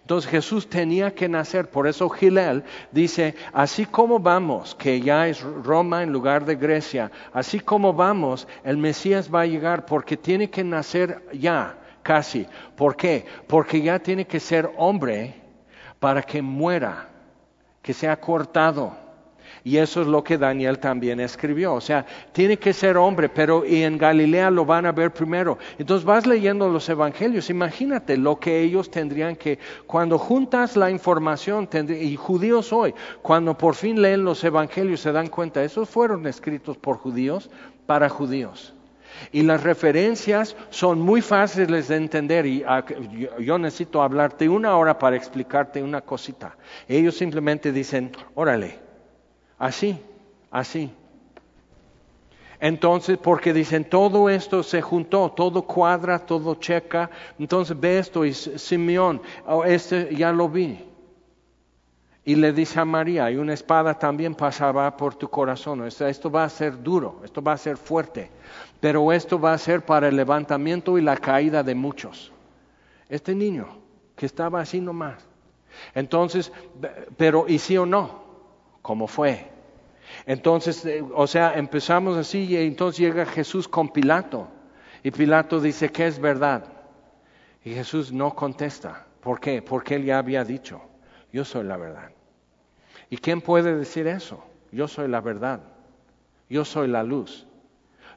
Entonces 0.00 0.30
Jesús 0.30 0.68
tenía 0.68 1.14
que 1.14 1.28
nacer, 1.28 1.70
por 1.70 1.86
eso 1.86 2.08
Gilel 2.08 2.64
dice, 2.92 3.34
así 3.52 3.86
como 3.86 4.18
vamos, 4.18 4.74
que 4.74 5.00
ya 5.00 5.28
es 5.28 5.40
Roma 5.42 6.02
en 6.02 6.12
lugar 6.12 6.44
de 6.44 6.56
Grecia, 6.56 7.10
así 7.32 7.60
como 7.60 7.92
vamos, 7.92 8.46
el 8.64 8.76
Mesías 8.76 9.32
va 9.32 9.42
a 9.42 9.46
llegar 9.46 9.86
porque 9.86 10.16
tiene 10.16 10.50
que 10.50 10.64
nacer 10.64 11.22
ya, 11.32 11.78
casi. 12.02 12.46
¿Por 12.76 12.96
qué? 12.96 13.26
Porque 13.46 13.82
ya 13.82 13.98
tiene 13.98 14.26
que 14.26 14.40
ser 14.40 14.70
hombre 14.76 15.34
para 15.98 16.22
que 16.22 16.42
muera, 16.42 17.08
que 17.82 17.92
sea 17.92 18.20
cortado 18.20 19.07
y 19.68 19.76
eso 19.76 20.00
es 20.00 20.06
lo 20.06 20.24
que 20.24 20.38
Daniel 20.38 20.78
también 20.78 21.20
escribió. 21.20 21.74
O 21.74 21.80
sea, 21.82 22.06
tiene 22.32 22.56
que 22.56 22.72
ser 22.72 22.96
hombre, 22.96 23.28
pero 23.28 23.66
y 23.66 23.82
en 23.82 23.98
Galilea 23.98 24.50
lo 24.50 24.64
van 24.64 24.86
a 24.86 24.92
ver 24.92 25.12
primero. 25.12 25.58
Entonces 25.78 26.06
vas 26.06 26.26
leyendo 26.26 26.70
los 26.70 26.88
evangelios, 26.88 27.50
imagínate 27.50 28.16
lo 28.16 28.40
que 28.40 28.62
ellos 28.62 28.90
tendrían 28.90 29.36
que, 29.36 29.58
cuando 29.86 30.18
juntas 30.18 30.74
la 30.74 30.90
información, 30.90 31.68
y 32.00 32.16
judíos 32.16 32.72
hoy, 32.72 32.94
cuando 33.20 33.58
por 33.58 33.74
fin 33.74 34.00
leen 34.00 34.24
los 34.24 34.42
evangelios 34.42 35.00
se 35.00 35.12
dan 35.12 35.28
cuenta, 35.28 35.62
esos 35.62 35.86
fueron 35.86 36.26
escritos 36.26 36.78
por 36.78 36.96
judíos 36.96 37.50
para 37.84 38.08
judíos. 38.08 38.72
Y 39.32 39.42
las 39.42 39.62
referencias 39.62 40.56
son 40.70 40.98
muy 40.98 41.20
fáciles 41.20 41.88
de 41.88 41.96
entender 41.96 42.46
y 42.46 42.64
ah, 42.66 42.86
yo 43.38 43.58
necesito 43.58 44.00
hablarte 44.00 44.48
una 44.48 44.78
hora 44.78 44.98
para 44.98 45.16
explicarte 45.16 45.82
una 45.82 46.00
cosita. 46.00 46.56
Ellos 46.88 47.18
simplemente 47.18 47.70
dicen, 47.70 48.12
órale, 48.34 48.87
Así, 49.58 49.98
así. 50.50 50.92
Entonces, 52.60 53.18
porque 53.18 53.52
dicen, 53.52 53.84
todo 53.84 54.28
esto 54.28 54.62
se 54.62 54.82
juntó, 54.82 55.30
todo 55.30 55.62
cuadra, 55.62 56.18
todo 56.18 56.56
checa. 56.56 57.10
Entonces 57.38 57.78
ve 57.78 57.98
esto 57.98 58.24
y 58.24 58.34
Simeón, 58.34 59.22
oh, 59.46 59.64
este 59.64 60.14
ya 60.14 60.32
lo 60.32 60.48
vi. 60.48 60.84
Y 62.24 62.34
le 62.34 62.52
dice 62.52 62.78
a 62.78 62.84
María, 62.84 63.30
y 63.30 63.36
una 63.36 63.54
espada 63.54 63.94
también 63.94 64.34
pasará 64.34 64.94
por 64.96 65.14
tu 65.14 65.28
corazón. 65.28 65.86
Esto 65.86 66.30
va 66.30 66.44
a 66.44 66.48
ser 66.50 66.82
duro, 66.82 67.20
esto 67.24 67.42
va 67.42 67.52
a 67.52 67.56
ser 67.56 67.78
fuerte, 67.78 68.30
pero 68.80 69.12
esto 69.12 69.40
va 69.40 69.54
a 69.54 69.58
ser 69.58 69.82
para 69.82 70.08
el 70.08 70.16
levantamiento 70.16 70.98
y 70.98 71.00
la 71.00 71.16
caída 71.16 71.62
de 71.62 71.74
muchos. 71.74 72.30
Este 73.08 73.34
niño 73.34 73.68
que 74.14 74.26
estaba 74.26 74.60
así 74.60 74.80
nomás. 74.80 75.24
Entonces, 75.94 76.52
pero 77.16 77.46
¿y 77.48 77.58
sí 77.58 77.78
o 77.78 77.86
no? 77.86 78.27
¿Cómo 78.88 79.06
fue? 79.06 79.44
Entonces, 80.24 80.82
eh, 80.86 81.04
o 81.14 81.26
sea, 81.26 81.58
empezamos 81.58 82.16
así 82.16 82.44
y 82.44 82.56
entonces 82.56 82.98
llega 82.98 83.26
Jesús 83.26 83.68
con 83.68 83.90
Pilato. 83.90 84.48
Y 85.02 85.10
Pilato 85.10 85.60
dice 85.60 85.92
que 85.92 86.06
es 86.06 86.18
verdad. 86.18 86.64
Y 87.62 87.74
Jesús 87.74 88.14
no 88.14 88.34
contesta. 88.34 89.04
¿Por 89.20 89.40
qué? 89.40 89.60
Porque 89.60 89.96
él 89.96 90.06
ya 90.06 90.16
había 90.16 90.42
dicho, 90.42 90.80
yo 91.30 91.44
soy 91.44 91.64
la 91.64 91.76
verdad. 91.76 92.12
¿Y 93.10 93.18
quién 93.18 93.42
puede 93.42 93.76
decir 93.76 94.06
eso? 94.06 94.42
Yo 94.72 94.88
soy 94.88 95.06
la 95.08 95.20
verdad. 95.20 95.60
Yo 96.48 96.64
soy 96.64 96.88
la 96.88 97.02
luz. 97.02 97.46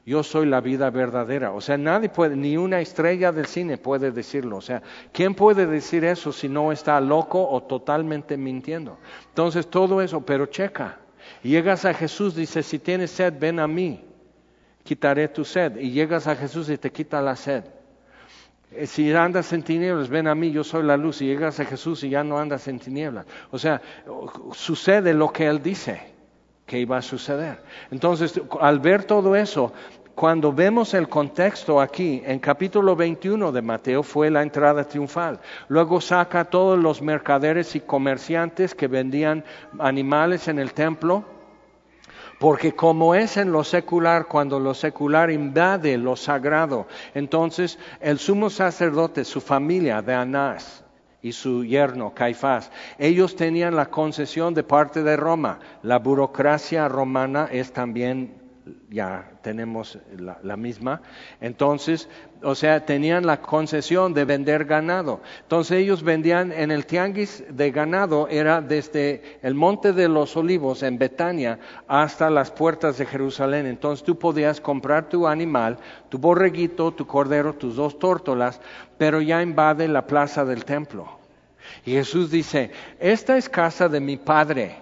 Yo 0.04 0.24
soy 0.24 0.46
la 0.46 0.60
vida 0.60 0.90
verdadera. 0.90 1.52
O 1.52 1.60
sea, 1.60 1.78
nadie 1.78 2.08
puede, 2.08 2.34
ni 2.34 2.56
una 2.56 2.80
estrella 2.80 3.30
del 3.30 3.46
cine 3.46 3.78
puede 3.78 4.10
decirlo. 4.10 4.56
O 4.56 4.60
sea, 4.60 4.82
¿quién 5.12 5.34
puede 5.34 5.66
decir 5.66 6.04
eso 6.04 6.32
si 6.32 6.48
no 6.48 6.72
está 6.72 7.00
loco 7.00 7.48
o 7.48 7.62
totalmente 7.62 8.36
mintiendo? 8.36 8.98
Entonces, 9.28 9.68
todo 9.68 10.02
eso, 10.02 10.20
pero 10.20 10.46
checa, 10.46 10.98
llegas 11.42 11.84
a 11.84 11.94
Jesús, 11.94 12.34
dice, 12.34 12.64
si 12.64 12.80
tienes 12.80 13.12
sed, 13.12 13.34
ven 13.38 13.60
a 13.60 13.68
mí, 13.68 14.04
quitaré 14.82 15.28
tu 15.28 15.44
sed. 15.44 15.76
Y 15.76 15.92
llegas 15.92 16.26
a 16.26 16.34
Jesús 16.34 16.68
y 16.68 16.78
te 16.78 16.90
quita 16.90 17.22
la 17.22 17.36
sed. 17.36 17.62
Eh, 18.72 18.88
si 18.88 19.12
andas 19.12 19.52
en 19.52 19.62
tinieblas, 19.62 20.08
ven 20.08 20.26
a 20.26 20.34
mí, 20.34 20.50
yo 20.50 20.64
soy 20.64 20.82
la 20.82 20.96
luz. 20.96 21.22
Y 21.22 21.26
llegas 21.26 21.60
a 21.60 21.64
Jesús 21.64 22.02
y 22.02 22.08
ya 22.08 22.24
no 22.24 22.40
andas 22.40 22.66
en 22.66 22.80
tinieblas. 22.80 23.24
O 23.52 23.58
sea, 23.58 23.80
sucede 24.52 25.14
lo 25.14 25.32
que 25.32 25.46
Él 25.46 25.62
dice 25.62 26.11
iba 26.78 26.98
a 26.98 27.02
suceder. 27.02 27.62
Entonces, 27.90 28.40
al 28.60 28.80
ver 28.80 29.04
todo 29.04 29.36
eso, 29.36 29.72
cuando 30.14 30.52
vemos 30.52 30.92
el 30.92 31.08
contexto 31.08 31.80
aquí, 31.80 32.22
en 32.24 32.38
capítulo 32.38 32.94
21 32.94 33.50
de 33.50 33.62
Mateo 33.62 34.02
fue 34.02 34.30
la 34.30 34.42
entrada 34.42 34.84
triunfal. 34.84 35.40
Luego 35.68 36.00
saca 36.00 36.40
a 36.40 36.44
todos 36.44 36.78
los 36.78 37.00
mercaderes 37.00 37.74
y 37.74 37.80
comerciantes 37.80 38.74
que 38.74 38.88
vendían 38.88 39.42
animales 39.78 40.48
en 40.48 40.58
el 40.58 40.74
templo, 40.74 41.24
porque 42.38 42.72
como 42.72 43.14
es 43.14 43.36
en 43.36 43.52
lo 43.52 43.64
secular, 43.64 44.26
cuando 44.26 44.60
lo 44.60 44.74
secular 44.74 45.30
invade 45.30 45.96
lo 45.96 46.14
sagrado, 46.14 46.86
entonces 47.14 47.78
el 48.00 48.18
sumo 48.18 48.50
sacerdote, 48.50 49.24
su 49.24 49.40
familia 49.40 50.02
de 50.02 50.14
Anás, 50.14 50.81
y 51.22 51.32
su 51.32 51.64
yerno, 51.64 52.12
Caifás. 52.14 52.70
Ellos 52.98 53.36
tenían 53.36 53.76
la 53.76 53.86
concesión 53.86 54.54
de 54.54 54.64
parte 54.64 55.02
de 55.02 55.16
Roma. 55.16 55.60
La 55.82 56.00
burocracia 56.00 56.88
romana 56.88 57.48
es 57.50 57.72
también 57.72 58.41
ya 58.90 59.30
tenemos 59.42 59.98
la, 60.18 60.56
misma. 60.56 61.02
Entonces, 61.40 62.08
o 62.42 62.54
sea, 62.54 62.84
tenían 62.84 63.26
la 63.26 63.40
concesión 63.40 64.14
de 64.14 64.24
vender 64.24 64.64
ganado. 64.64 65.20
Entonces 65.42 65.78
ellos 65.78 66.02
vendían 66.02 66.52
en 66.52 66.70
el 66.70 66.86
tianguis 66.86 67.44
de 67.48 67.70
ganado, 67.70 68.28
era 68.28 68.60
desde 68.60 69.38
el 69.42 69.54
monte 69.54 69.92
de 69.92 70.08
los 70.08 70.36
olivos 70.36 70.82
en 70.82 70.98
Betania 70.98 71.58
hasta 71.88 72.30
las 72.30 72.50
puertas 72.50 72.98
de 72.98 73.06
Jerusalén. 73.06 73.66
Entonces 73.66 74.04
tú 74.04 74.18
podías 74.18 74.60
comprar 74.60 75.08
tu 75.08 75.26
animal, 75.26 75.78
tu 76.08 76.18
borreguito, 76.18 76.92
tu 76.92 77.06
cordero, 77.06 77.54
tus 77.54 77.76
dos 77.76 77.98
tórtolas, 77.98 78.60
pero 78.98 79.20
ya 79.20 79.42
invade 79.42 79.88
la 79.88 80.06
plaza 80.06 80.44
del 80.44 80.64
templo. 80.64 81.18
Y 81.84 81.92
Jesús 81.92 82.30
dice, 82.30 82.70
esta 83.00 83.36
es 83.36 83.48
casa 83.48 83.88
de 83.88 84.00
mi 84.00 84.16
padre. 84.16 84.76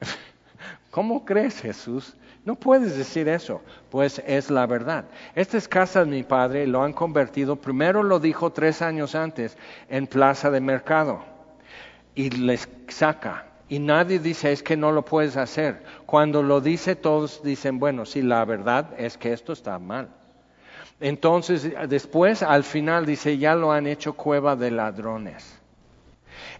¿Cómo 0.90 1.24
crees, 1.24 1.60
Jesús? 1.60 2.14
No 2.48 2.54
puedes 2.54 2.96
decir 2.96 3.28
eso, 3.28 3.60
pues 3.90 4.22
es 4.26 4.48
la 4.48 4.64
verdad. 4.64 5.04
Esta 5.34 5.58
es 5.58 5.68
casa 5.68 6.02
de 6.02 6.10
mi 6.10 6.22
padre, 6.22 6.66
lo 6.66 6.82
han 6.82 6.94
convertido, 6.94 7.56
primero 7.56 8.02
lo 8.02 8.20
dijo 8.20 8.52
tres 8.52 8.80
años 8.80 9.14
antes, 9.14 9.58
en 9.90 10.06
plaza 10.06 10.50
de 10.50 10.62
mercado. 10.62 11.22
Y 12.14 12.30
les 12.30 12.66
saca. 12.88 13.44
Y 13.68 13.80
nadie 13.80 14.18
dice, 14.18 14.50
es 14.50 14.62
que 14.62 14.78
no 14.78 14.92
lo 14.92 15.04
puedes 15.04 15.36
hacer. 15.36 15.82
Cuando 16.06 16.42
lo 16.42 16.62
dice, 16.62 16.96
todos 16.96 17.42
dicen, 17.42 17.78
bueno, 17.78 18.06
sí, 18.06 18.22
la 18.22 18.46
verdad 18.46 18.94
es 18.96 19.18
que 19.18 19.34
esto 19.34 19.52
está 19.52 19.78
mal. 19.78 20.08
Entonces, 21.00 21.70
después, 21.86 22.42
al 22.42 22.64
final, 22.64 23.04
dice, 23.04 23.36
ya 23.36 23.54
lo 23.56 23.72
han 23.72 23.86
hecho 23.86 24.14
cueva 24.14 24.56
de 24.56 24.70
ladrones. 24.70 25.57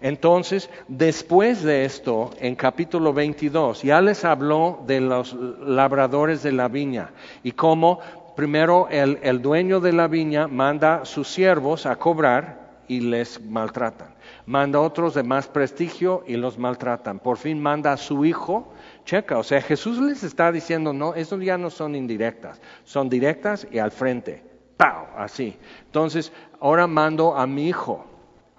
Entonces, 0.01 0.71
después 0.87 1.63
de 1.63 1.85
esto, 1.85 2.31
en 2.39 2.55
capítulo 2.55 3.13
22, 3.13 3.83
ya 3.83 4.01
les 4.01 4.25
habló 4.25 4.85
de 4.87 5.01
los 5.01 5.35
labradores 5.35 6.43
de 6.43 6.53
la 6.53 6.69
viña 6.69 7.11
y 7.43 7.53
cómo 7.53 8.01
primero 8.37 8.87
el, 8.89 9.43
dueño 9.43 9.81
de 9.81 9.93
la 9.93 10.07
viña 10.07 10.47
manda 10.47 11.05
sus 11.05 11.29
siervos 11.29 11.87
a 11.87 11.97
cobrar 11.97 12.85
y 12.87 13.01
les 13.01 13.45
maltratan. 13.45 14.15
Manda 14.47 14.79
a 14.79 14.83
otros 14.83 15.15
de 15.15 15.25
más 15.25 15.49
prestigio 15.49 16.23
y 16.27 16.37
los 16.37 16.57
maltratan. 16.57 17.19
Por 17.19 17.37
fin 17.37 17.61
manda 17.61 17.93
a 17.93 17.97
su 17.97 18.25
hijo. 18.25 18.73
Checa, 19.05 19.39
o 19.39 19.43
sea, 19.43 19.61
Jesús 19.61 19.99
les 19.99 20.23
está 20.23 20.53
diciendo, 20.53 20.93
no, 20.93 21.15
eso 21.15 21.37
ya 21.41 21.59
no 21.59 21.69
son 21.69 21.97
indirectas, 21.97 22.61
son 22.85 23.09
directas 23.09 23.67
y 23.73 23.79
al 23.79 23.91
frente. 23.91 24.45
¡Pau! 24.77 25.07
Así. 25.17 25.57
Entonces, 25.87 26.33
ahora 26.61 26.87
mando 26.87 27.35
a 27.37 27.47
mi 27.47 27.69
hijo 27.69 28.07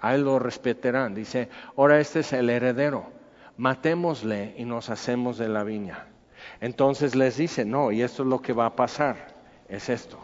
a 0.00 0.14
él 0.14 0.22
lo 0.22 0.38
respetarán. 0.38 1.14
Dice, 1.14 1.48
ahora 1.76 2.00
este 2.00 2.20
es 2.20 2.32
el 2.32 2.50
heredero, 2.50 3.06
matémosle 3.56 4.54
y 4.56 4.64
nos 4.64 4.90
hacemos 4.90 5.38
de 5.38 5.48
la 5.48 5.64
viña. 5.64 6.06
Entonces 6.60 7.14
les 7.14 7.36
dice, 7.36 7.64
no, 7.64 7.92
y 7.92 8.02
esto 8.02 8.22
es 8.22 8.28
lo 8.28 8.40
que 8.40 8.52
va 8.52 8.66
a 8.66 8.76
pasar, 8.76 9.34
es 9.68 9.88
esto. 9.88 10.18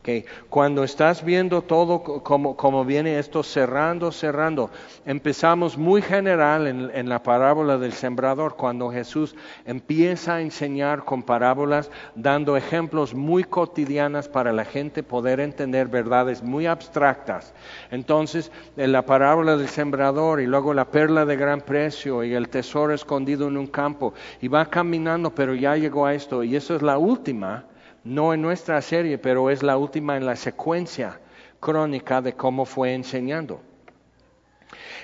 Okay. 0.00 0.24
Cuando 0.48 0.82
estás 0.82 1.22
viendo 1.22 1.60
todo 1.60 2.02
como, 2.02 2.56
como, 2.56 2.86
viene 2.86 3.18
esto 3.18 3.42
cerrando, 3.42 4.10
cerrando, 4.12 4.70
empezamos 5.04 5.76
muy 5.76 6.00
general 6.00 6.66
en, 6.68 6.90
en, 6.94 7.10
la 7.10 7.22
parábola 7.22 7.76
del 7.76 7.92
sembrador, 7.92 8.56
cuando 8.56 8.90
Jesús 8.90 9.36
empieza 9.66 10.36
a 10.36 10.40
enseñar 10.40 11.04
con 11.04 11.22
parábolas, 11.22 11.90
dando 12.14 12.56
ejemplos 12.56 13.12
muy 13.12 13.44
cotidianas 13.44 14.26
para 14.26 14.54
la 14.54 14.64
gente 14.64 15.02
poder 15.02 15.38
entender 15.38 15.88
verdades 15.88 16.42
muy 16.42 16.64
abstractas. 16.64 17.52
Entonces, 17.90 18.50
en 18.78 18.92
la 18.92 19.04
parábola 19.04 19.58
del 19.58 19.68
sembrador 19.68 20.40
y 20.40 20.46
luego 20.46 20.72
la 20.72 20.86
perla 20.86 21.26
de 21.26 21.36
gran 21.36 21.60
precio 21.60 22.24
y 22.24 22.32
el 22.32 22.48
tesoro 22.48 22.94
escondido 22.94 23.48
en 23.48 23.58
un 23.58 23.66
campo, 23.66 24.14
y 24.40 24.48
va 24.48 24.64
caminando, 24.64 25.34
pero 25.34 25.54
ya 25.54 25.76
llegó 25.76 26.06
a 26.06 26.14
esto, 26.14 26.42
y 26.42 26.56
eso 26.56 26.74
es 26.74 26.80
la 26.80 26.96
última 26.96 27.66
no 28.04 28.34
en 28.34 28.42
nuestra 28.42 28.80
serie, 28.82 29.18
pero 29.18 29.50
es 29.50 29.62
la 29.62 29.76
última 29.76 30.16
en 30.16 30.26
la 30.26 30.36
secuencia 30.36 31.20
crónica 31.60 32.22
de 32.22 32.34
cómo 32.34 32.64
fue 32.64 32.94
enseñando. 32.94 33.60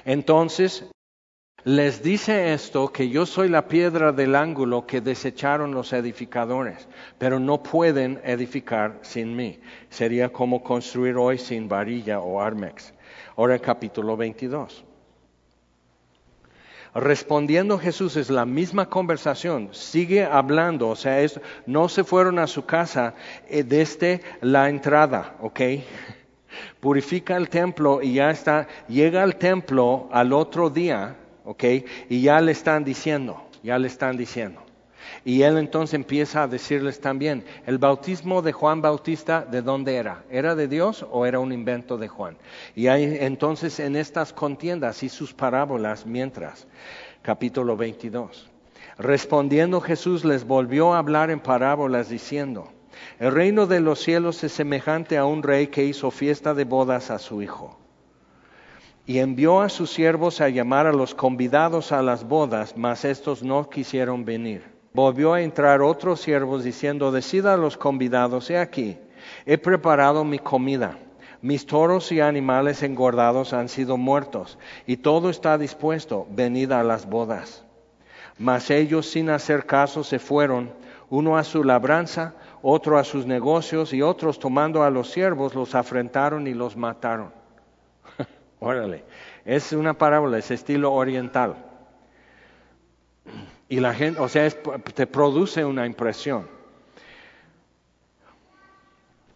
Entonces, 0.05 0.87
les 1.65 2.01
dice 2.01 2.53
esto, 2.53 2.93
que 2.93 3.09
yo 3.09 3.27
soy 3.27 3.49
la 3.49 3.67
piedra 3.67 4.13
del 4.13 4.37
ángulo 4.37 4.87
que 4.87 5.01
desecharon 5.01 5.75
los 5.75 5.93
edificadores, 5.93 6.87
pero 7.19 7.41
no 7.41 7.63
pueden 7.63 8.21
edificar 8.23 9.01
sin 9.03 9.35
mí. 9.35 9.59
Sería 9.91 10.33
como 10.33 10.63
construir 10.63 11.17
hoy 11.17 11.39
sin 11.39 11.69
varilla 11.69 12.21
o 12.21 12.41
armex. 12.41 12.95
Ahora 13.37 13.55
el 13.55 13.61
capítulo 13.61 14.17
22. 14.17 14.85
Respondiendo 16.97 17.79
Jesús 17.79 18.17
es 18.17 18.31
la 18.31 18.47
misma 18.47 18.89
conversación, 18.89 19.69
sigue 19.73 20.25
hablando, 20.25 20.89
o 20.89 20.97
sea, 20.97 21.19
no 21.67 21.91
se 21.91 22.05
fueron 22.05 22.39
a 22.39 22.47
su 22.47 22.65
casa 22.65 23.13
eh, 23.51 23.63
desde 23.63 24.23
la 24.41 24.71
entrada, 24.71 25.37
¿ok? 25.43 25.61
Purifica 26.81 27.37
el 27.37 27.51
templo 27.51 28.01
y 28.01 28.15
ya 28.15 28.31
está, 28.31 28.67
llega 28.89 29.23
al 29.23 29.37
templo 29.37 30.09
al 30.11 30.33
otro 30.33 30.71
día, 30.71 31.17
¿ok? 31.45 31.65
Y 32.09 32.23
ya 32.23 32.41
le 32.41 32.53
están 32.53 32.83
diciendo, 32.83 33.47
ya 33.63 33.79
le 33.79 33.89
están 33.89 34.17
diciendo. 34.17 34.66
Y 35.25 35.43
él 35.43 35.59
entonces 35.59 35.95
empieza 35.95 36.43
a 36.43 36.49
decirles 36.49 37.01
también, 37.01 37.45
el 37.67 37.79
bautismo 37.79 38.43
de 38.43 38.53
Juan 38.53 38.83
Bautista, 38.83 39.47
¿de 39.49 39.63
dónde 39.63 39.97
era? 39.97 40.25
¿Era 40.31 40.55
de 40.55 40.69
Dios 40.69 41.05
o 41.11 41.27
era 41.27 41.41
un 41.41 41.53
invento 41.53 41.99
de 41.99 42.09
Juan? 42.09 42.37
Y 42.75 42.87
hay 42.87 43.19
entonces 43.21 43.81
en 43.81 43.97
estas 43.97 44.33
contiendas 44.33 45.03
y 45.03 45.09
sus 45.09 45.35
parábolas, 45.35 46.07
mientras, 46.07 46.67
capítulo 47.23 47.77
22. 47.77 48.51
Respondiendo 48.99 49.81
Jesús 49.81 50.25
les 50.25 50.47
volvió 50.47 50.95
a 50.95 50.99
hablar 50.99 51.31
en 51.31 51.41
parábolas 51.41 52.09
diciendo, 52.09 52.73
el 53.19 53.33
reino 53.33 53.67
de 53.67 53.81
los 53.81 54.01
cielos 54.01 54.43
es 54.45 54.53
semejante 54.53 55.19
a 55.19 55.25
un 55.25 55.43
rey 55.43 55.67
que 55.69 55.85
hizo 55.85 56.11
fiesta 56.11 56.55
de 56.55 56.65
bodas 56.65 57.11
a 57.11 57.19
su 57.19 57.43
hijo. 57.43 57.79
Y 59.07 59.19
envió 59.19 59.61
a 59.61 59.69
sus 59.69 59.91
siervos 59.91 60.41
a 60.41 60.49
llamar 60.49 60.87
a 60.87 60.93
los 60.93 61.15
convidados 61.15 61.93
a 61.93 62.03
las 62.03 62.25
bodas, 62.25 62.77
mas 62.77 63.05
estos 63.05 63.43
no 63.43 63.69
quisieron 63.71 64.25
venir. 64.25 64.76
Volvió 64.97 65.35
a 65.35 65.43
entrar 65.43 65.83
otros 65.83 66.23
siervos 66.23 66.65
diciendo, 66.65 67.13
decida 67.13 67.53
a 67.53 67.59
los 67.59 67.77
convidados, 67.77 68.49
he 68.49 68.57
aquí, 68.57 68.97
he 69.45 69.59
preparado 69.59 70.25
mi 70.25 70.39
comida. 70.39 70.97
Mis 71.43 71.67
toros 71.67 72.11
y 72.13 72.23
animales 72.23 72.83
engordados 72.83 73.53
han 73.53 73.69
sido 73.69 73.99
muertos, 73.99 74.59
y 74.87 74.97
todo 74.97 75.29
está 75.29 75.59
dispuesto, 75.59 76.27
venid 76.31 76.73
a 76.73 76.83
las 76.83 77.05
bodas. 77.05 77.63
Mas 78.39 78.71
ellos 78.71 79.05
sin 79.05 79.29
hacer 79.29 79.67
caso 79.67 80.03
se 80.03 80.19
fueron, 80.19 80.73
uno 81.11 81.37
a 81.37 81.45
su 81.45 81.63
labranza, 81.63 82.33
otro 82.63 82.97
a 82.97 83.05
sus 83.05 83.27
negocios, 83.27 83.93
y 83.93 84.01
otros 84.01 84.39
tomando 84.39 84.83
a 84.83 84.89
los 84.89 85.11
siervos 85.11 85.55
los 85.55 85.75
afrentaron 85.75 86.47
y 86.47 86.55
los 86.55 86.75
mataron. 86.75 87.33
Órale, 88.61 89.05
es 89.45 89.75
una 89.75 89.93
parábola, 89.93 90.39
es 90.39 90.51
estilo 90.51 90.95
oriental. 90.95 91.57
Y 93.69 93.81
la 93.81 93.95
gente, 93.95 94.21
o 94.21 94.29
sea, 94.29 94.49
te 94.51 95.07
produce 95.07 95.65
una 95.65 95.87
impresión. 95.87 96.49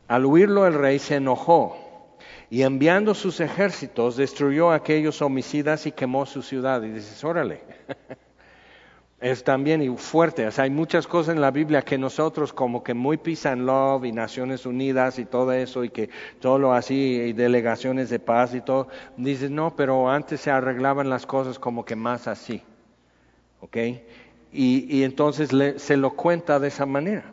Al 0.06 0.24
oírlo 0.26 0.66
el 0.66 0.74
rey 0.74 0.98
se 0.98 1.16
enojó 1.16 2.16
y 2.50 2.62
enviando 2.62 3.14
sus 3.14 3.38
ejércitos 3.38 4.16
destruyó 4.16 4.72
aquellos 4.72 5.22
homicidas 5.22 5.86
y 5.86 5.92
quemó 5.92 6.26
su 6.26 6.42
ciudad. 6.42 6.82
Y 6.82 6.90
dices, 6.90 7.22
órale, 7.22 7.62
es 9.20 9.44
también 9.44 9.96
fuerte. 9.96 10.48
O 10.48 10.50
sea, 10.50 10.64
hay 10.64 10.70
muchas 10.70 11.06
cosas 11.06 11.36
en 11.36 11.40
la 11.40 11.52
Biblia 11.52 11.82
que 11.82 11.96
nosotros 11.96 12.52
como 12.52 12.82
que 12.82 12.92
muy 12.92 13.18
peace 13.18 13.48
and 13.48 13.64
love 13.66 14.04
y 14.04 14.10
Naciones 14.10 14.66
Unidas 14.66 15.20
y 15.20 15.26
todo 15.26 15.52
eso 15.52 15.84
y 15.84 15.90
que 15.90 16.10
todo 16.40 16.58
lo 16.58 16.72
así 16.72 17.20
y 17.20 17.32
delegaciones 17.32 18.10
de 18.10 18.18
paz 18.18 18.52
y 18.52 18.62
todo. 18.62 18.88
Dices, 19.16 19.52
no, 19.52 19.76
pero 19.76 20.10
antes 20.10 20.40
se 20.40 20.50
arreglaban 20.50 21.08
las 21.08 21.26
cosas 21.26 21.56
como 21.56 21.84
que 21.84 21.94
más 21.94 22.26
así. 22.26 22.64
¿Ok? 23.60 23.76
Y, 24.52 25.02
entonces 25.04 25.50
se 25.76 25.96
lo 25.96 26.10
cuenta 26.16 26.58
de 26.58 26.68
esa 26.68 26.86
manera. 26.86 27.24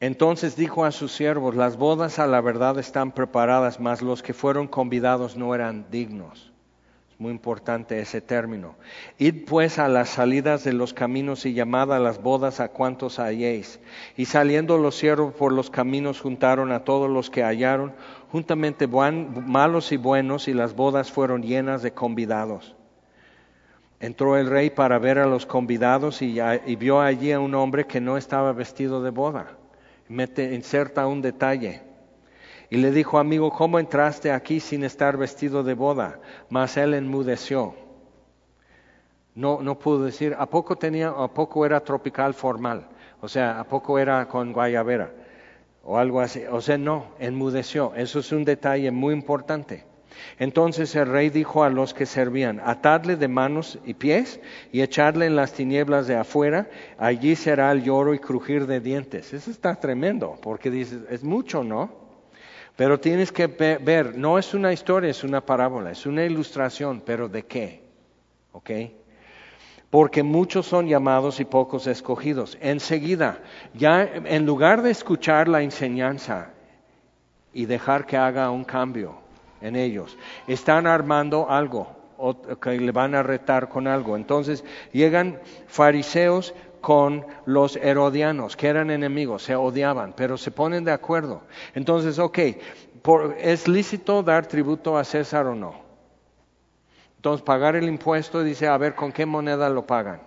Entonces 0.00 0.54
dijo 0.54 0.84
a 0.84 0.92
sus 0.92 1.12
siervos, 1.12 1.54
las 1.54 1.78
bodas 1.78 2.18
a 2.18 2.26
la 2.26 2.40
verdad 2.40 2.78
están 2.78 3.12
preparadas, 3.12 3.80
mas 3.80 4.02
los 4.02 4.22
que 4.22 4.34
fueron 4.34 4.68
convidados 4.68 5.36
no 5.36 5.54
eran 5.54 5.86
dignos. 5.90 6.52
Es 7.10 7.20
muy 7.20 7.30
importante 7.30 8.00
ese 8.00 8.20
término. 8.20 8.74
Id 9.18 9.46
pues 9.46 9.78
a 9.78 9.88
las 9.88 10.10
salidas 10.10 10.64
de 10.64 10.72
los 10.72 10.92
caminos 10.92 11.46
y 11.46 11.54
llamad 11.54 11.92
a 11.92 12.00
las 12.00 12.20
bodas 12.20 12.60
a 12.60 12.68
cuantos 12.68 13.18
halléis. 13.18 13.80
Y 14.16 14.26
saliendo 14.26 14.78
los 14.78 14.96
siervos 14.96 15.32
por 15.32 15.52
los 15.52 15.70
caminos 15.70 16.20
juntaron 16.20 16.72
a 16.72 16.84
todos 16.84 17.08
los 17.08 17.30
que 17.30 17.42
hallaron, 17.42 17.94
juntamente 18.34 18.88
malos 18.88 19.92
y 19.92 19.96
buenos, 19.96 20.48
y 20.48 20.54
las 20.54 20.74
bodas 20.74 21.12
fueron 21.12 21.44
llenas 21.44 21.82
de 21.82 21.92
convidados. 21.92 22.74
Entró 24.00 24.36
el 24.36 24.50
rey 24.50 24.70
para 24.70 24.98
ver 24.98 25.20
a 25.20 25.26
los 25.26 25.46
convidados 25.46 26.20
y, 26.20 26.40
vio 26.74 27.00
allí 27.00 27.30
a 27.30 27.38
un 27.38 27.54
hombre 27.54 27.86
que 27.86 28.00
no 28.00 28.16
estaba 28.16 28.52
vestido 28.52 29.04
de 29.04 29.10
boda. 29.10 29.56
Mete, 30.08 30.52
inserta 30.52 31.06
un 31.06 31.22
detalle. 31.22 31.82
Y 32.70 32.78
le 32.78 32.90
dijo, 32.90 33.20
amigo, 33.20 33.52
¿cómo 33.52 33.78
entraste 33.78 34.32
aquí 34.32 34.58
sin 34.58 34.82
estar 34.82 35.16
vestido 35.16 35.62
de 35.62 35.74
boda? 35.74 36.18
Mas 36.50 36.76
él 36.76 36.94
enmudeció. 36.94 37.76
No, 39.36 39.62
no 39.62 39.78
pudo 39.78 40.06
decir, 40.06 40.34
¿a 40.36 40.46
poco 40.46 40.74
tenía, 40.74 41.10
a 41.10 41.28
poco 41.28 41.64
era 41.64 41.78
tropical 41.78 42.34
formal? 42.34 42.88
O 43.20 43.28
sea, 43.28 43.60
¿a 43.60 43.64
poco 43.64 43.96
era 43.96 44.26
con 44.26 44.52
guayabera? 44.52 45.12
O 45.84 45.98
algo 45.98 46.20
así. 46.20 46.42
O 46.50 46.60
sea, 46.60 46.78
no, 46.78 47.06
enmudeció. 47.18 47.94
Eso 47.94 48.20
es 48.20 48.32
un 48.32 48.44
detalle 48.44 48.90
muy 48.90 49.14
importante. 49.14 49.84
Entonces 50.38 50.94
el 50.94 51.06
rey 51.06 51.30
dijo 51.30 51.64
a 51.64 51.70
los 51.70 51.92
que 51.94 52.06
servían, 52.06 52.60
atadle 52.64 53.16
de 53.16 53.28
manos 53.28 53.78
y 53.84 53.94
pies 53.94 54.40
y 54.72 54.82
echarle 54.82 55.26
en 55.26 55.36
las 55.36 55.52
tinieblas 55.52 56.06
de 56.06 56.16
afuera, 56.16 56.68
allí 56.98 57.36
será 57.36 57.72
el 57.72 57.82
lloro 57.82 58.14
y 58.14 58.18
crujir 58.18 58.66
de 58.66 58.80
dientes. 58.80 59.32
Eso 59.32 59.50
está 59.50 59.74
tremendo, 59.76 60.38
porque 60.40 60.70
dices, 60.70 61.00
es 61.10 61.22
mucho, 61.22 61.64
¿no? 61.64 62.04
Pero 62.76 62.98
tienes 62.98 63.30
que 63.30 63.46
ver, 63.46 64.16
no 64.16 64.38
es 64.38 64.52
una 64.54 64.72
historia, 64.72 65.10
es 65.10 65.22
una 65.22 65.40
parábola, 65.40 65.92
es 65.92 66.06
una 66.06 66.24
ilustración, 66.24 67.02
pero 67.04 67.28
¿de 67.28 67.44
qué? 67.44 67.82
¿Ok? 68.52 68.70
Porque 69.94 70.24
muchos 70.24 70.66
son 70.66 70.88
llamados 70.88 71.38
y 71.38 71.44
pocos 71.44 71.86
escogidos. 71.86 72.58
Enseguida, 72.60 73.38
ya 73.74 74.02
en 74.02 74.44
lugar 74.44 74.82
de 74.82 74.90
escuchar 74.90 75.46
la 75.46 75.62
enseñanza 75.62 76.48
y 77.52 77.66
dejar 77.66 78.04
que 78.04 78.16
haga 78.16 78.50
un 78.50 78.64
cambio 78.64 79.14
en 79.60 79.76
ellos, 79.76 80.18
están 80.48 80.88
armando 80.88 81.48
algo 81.48 81.86
o 82.18 82.36
que 82.58 82.80
le 82.80 82.90
van 82.90 83.14
a 83.14 83.22
retar 83.22 83.68
con 83.68 83.86
algo. 83.86 84.16
Entonces 84.16 84.64
llegan 84.90 85.38
fariseos 85.68 86.54
con 86.80 87.24
los 87.46 87.76
herodianos, 87.76 88.56
que 88.56 88.66
eran 88.66 88.90
enemigos, 88.90 89.44
se 89.44 89.54
odiaban, 89.54 90.12
pero 90.16 90.36
se 90.36 90.50
ponen 90.50 90.82
de 90.82 90.90
acuerdo. 90.90 91.42
Entonces, 91.72 92.18
ok, 92.18 92.38
¿es 93.38 93.68
lícito 93.68 94.24
dar 94.24 94.46
tributo 94.46 94.98
a 94.98 95.04
César 95.04 95.46
o 95.46 95.54
no? 95.54 95.83
Entonces, 97.24 97.42
pagar 97.42 97.74
el 97.74 97.88
impuesto, 97.88 98.44
dice, 98.44 98.68
a 98.68 98.76
ver, 98.76 98.94
¿con 98.94 99.10
qué 99.10 99.24
moneda 99.24 99.70
lo 99.70 99.86
pagan? 99.86 100.20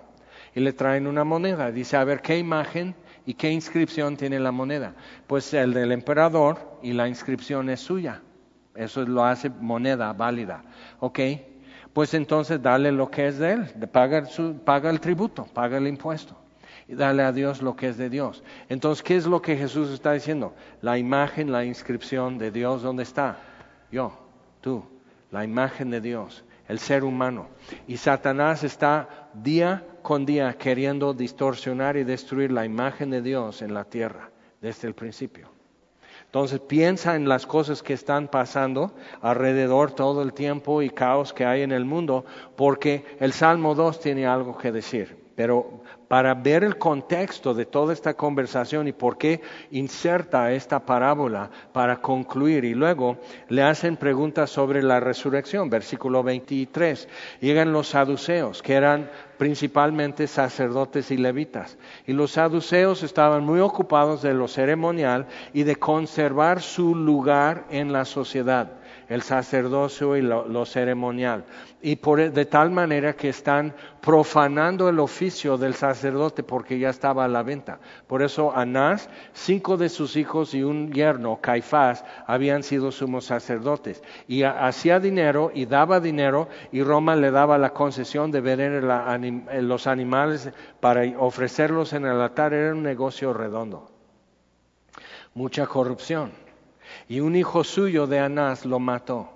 Y 0.56 0.62
le 0.62 0.74
traen 0.74 1.06
una 1.06 1.24
moneda. 1.24 1.72
Dice, 1.72 1.96
a 1.96 2.04
ver, 2.04 2.24
¿qué 2.24 2.40
imagen 2.40 2.96
y 3.24 3.36
qué 3.36 3.52
inscripción 3.52 4.18
tiene 4.18 4.40
la 4.40 4.52
moneda? 4.52 4.96
Pues 5.28 5.54
el 5.54 5.76
del 5.76 5.92
emperador 5.92 6.58
y 6.82 6.94
la 6.94 7.08
inscripción 7.08 7.70
es 7.70 7.82
suya. 7.82 8.24
Eso 8.74 9.06
lo 9.06 9.24
hace 9.24 9.52
moneda 9.52 10.12
válida. 10.14 10.64
¿Ok? 11.00 11.20
Pues 11.94 12.16
entonces 12.16 12.64
dale 12.64 12.92
lo 12.92 13.12
que 13.12 13.28
es 13.28 13.38
de 13.38 13.52
él. 13.52 13.66
Paga, 13.92 14.90
el 14.90 15.00
tributo, 15.00 15.46
paga 15.54 15.78
el 15.78 15.86
impuesto. 15.86 16.36
Y 16.88 16.96
dale 16.96 17.22
a 17.22 17.32
Dios 17.32 17.62
lo 17.62 17.76
que 17.76 17.90
es 17.90 17.98
de 17.98 18.10
Dios. 18.10 18.44
Entonces, 18.70 19.04
¿qué 19.04 19.18
es 19.18 19.28
lo 19.28 19.40
que 19.40 19.56
Jesús 19.56 19.92
está 19.92 20.14
diciendo? 20.14 20.56
La 20.82 20.98
imagen, 20.98 21.52
la 21.52 21.64
inscripción 21.64 22.40
de 22.40 22.50
Dios, 22.50 22.82
¿dónde 22.82 23.04
está? 23.04 23.38
Yo, 23.92 24.18
tú, 24.62 24.84
la 25.30 25.44
imagen 25.44 25.92
de 25.92 26.02
Dios 26.02 26.44
el 26.68 26.80
ser 26.80 27.04
humano. 27.04 27.48
Y 27.88 27.98
Satanás 27.98 28.64
está 28.64 29.30
día 29.34 29.84
con 30.02 30.26
día 30.26 30.58
queriendo 30.58 31.14
distorsionar 31.14 31.98
y 31.98 32.04
destruir 32.04 32.52
la 32.52 32.66
imagen 32.66 33.10
de 33.10 33.22
Dios 33.22 33.62
en 33.62 33.74
la 33.74 33.84
tierra 33.84 34.30
desde 34.62 34.88
el 34.88 34.94
principio. 34.94 35.50
Entonces 36.26 36.60
piensa 36.60 37.16
en 37.16 37.30
las 37.30 37.46
cosas 37.46 37.82
que 37.82 37.94
están 37.94 38.28
pasando 38.28 38.94
alrededor 39.22 39.94
todo 39.94 40.22
el 40.22 40.34
tiempo 40.34 40.82
y 40.82 40.90
caos 40.90 41.34
que 41.34 41.46
hay 41.46 41.62
en 41.62 41.72
el 41.72 41.86
mundo, 41.86 42.26
porque 42.56 43.06
el 43.20 43.32
Salmo 43.32 43.76
2 43.76 44.00
tiene 44.02 44.28
algo 44.28 44.58
que 44.58 44.74
decir. 44.74 45.18
Pero 45.36 45.84
para 46.08 46.34
ver 46.34 46.64
el 46.64 46.78
contexto 46.78 47.54
de 47.54 47.66
toda 47.66 47.94
esta 47.94 48.14
conversación 48.14 48.88
y 48.88 48.94
por 48.94 49.18
qué 49.18 49.42
inserta 49.72 50.52
esta 50.52 50.86
parábola 50.86 51.50
para 51.74 52.02
concluir. 52.02 52.66
Y 52.66 52.74
luego 52.74 53.18
le 53.50 53.64
hacen 53.64 53.98
preguntas 53.98 54.50
sobre 54.50 54.82
la 54.84 55.00
resurrección, 55.00 55.70
versículo 55.70 56.24
23. 56.24 57.08
Llegan 57.42 57.74
los 57.74 57.90
saduceos, 57.90 58.62
que 58.62 58.74
eran 58.74 59.10
principalmente 59.38 60.28
sacerdotes 60.28 61.12
y 61.12 61.18
levitas. 61.18 61.78
Y 62.06 62.14
los 62.14 62.32
saduceos 62.32 63.04
estaban 63.04 63.44
muy 63.44 63.60
ocupados 63.60 64.22
de 64.22 64.34
lo 64.34 64.48
ceremonial 64.48 65.28
y 65.54 65.64
de 65.64 65.76
conservar 65.76 66.62
su 66.62 66.96
lugar 66.96 67.66
en 67.70 67.92
la 67.92 68.06
sociedad 68.06 68.78
el 69.10 69.22
sacerdocio 69.22 70.18
y 70.18 70.22
lo, 70.22 70.66
ceremonial. 70.66 71.46
Y 71.82 71.96
por, 71.96 72.32
de 72.32 72.46
tal 72.46 72.72
manera 72.72 73.14
que 73.14 73.30
están 73.30 73.74
profanando 74.02 74.90
el 74.90 75.00
oficio 75.00 75.58
del 75.58 75.74
sacerdote 75.74 76.44
porque 76.44 76.80
ya 76.80 76.90
estaba 76.90 77.26
a 77.26 77.28
la 77.28 77.44
venta. 77.44 77.80
Por 78.08 78.22
eso 78.22 78.56
Anás, 78.56 79.10
cinco 79.34 79.78
de 79.78 79.90
sus 79.90 80.16
hijos 80.16 80.54
y 80.54 80.64
un 80.64 80.92
yerno, 80.92 81.40
Caifás, 81.42 82.04
habían 82.26 82.64
sido 82.64 82.92
sumos 82.92 83.26
sacerdotes. 83.26 84.04
Y 84.28 84.44
hacía 84.44 85.00
dinero 85.00 85.52
y 85.54 85.66
daba 85.66 86.00
dinero 86.00 86.50
y 86.72 86.84
Roma 86.84 87.16
le 87.16 87.32
daba 87.32 87.58
la 87.58 87.74
concesión 87.74 88.32
de 88.32 88.42
vender 88.42 88.84
los 89.64 89.88
animales 89.88 90.52
para 90.80 91.04
ofrecerlos 91.18 91.94
en 91.94 92.06
el 92.06 92.20
altar. 92.20 92.54
Era 92.54 92.74
un 92.74 92.84
negocio 92.84 93.34
redondo. 93.34 93.92
Mucha 95.34 95.68
corrupción 95.68 96.47
y 97.08 97.20
un 97.20 97.36
hijo 97.36 97.64
suyo 97.64 98.08
de 98.08 98.20
Anás 98.20 98.66
lo 98.66 98.80
mató. 98.80 99.30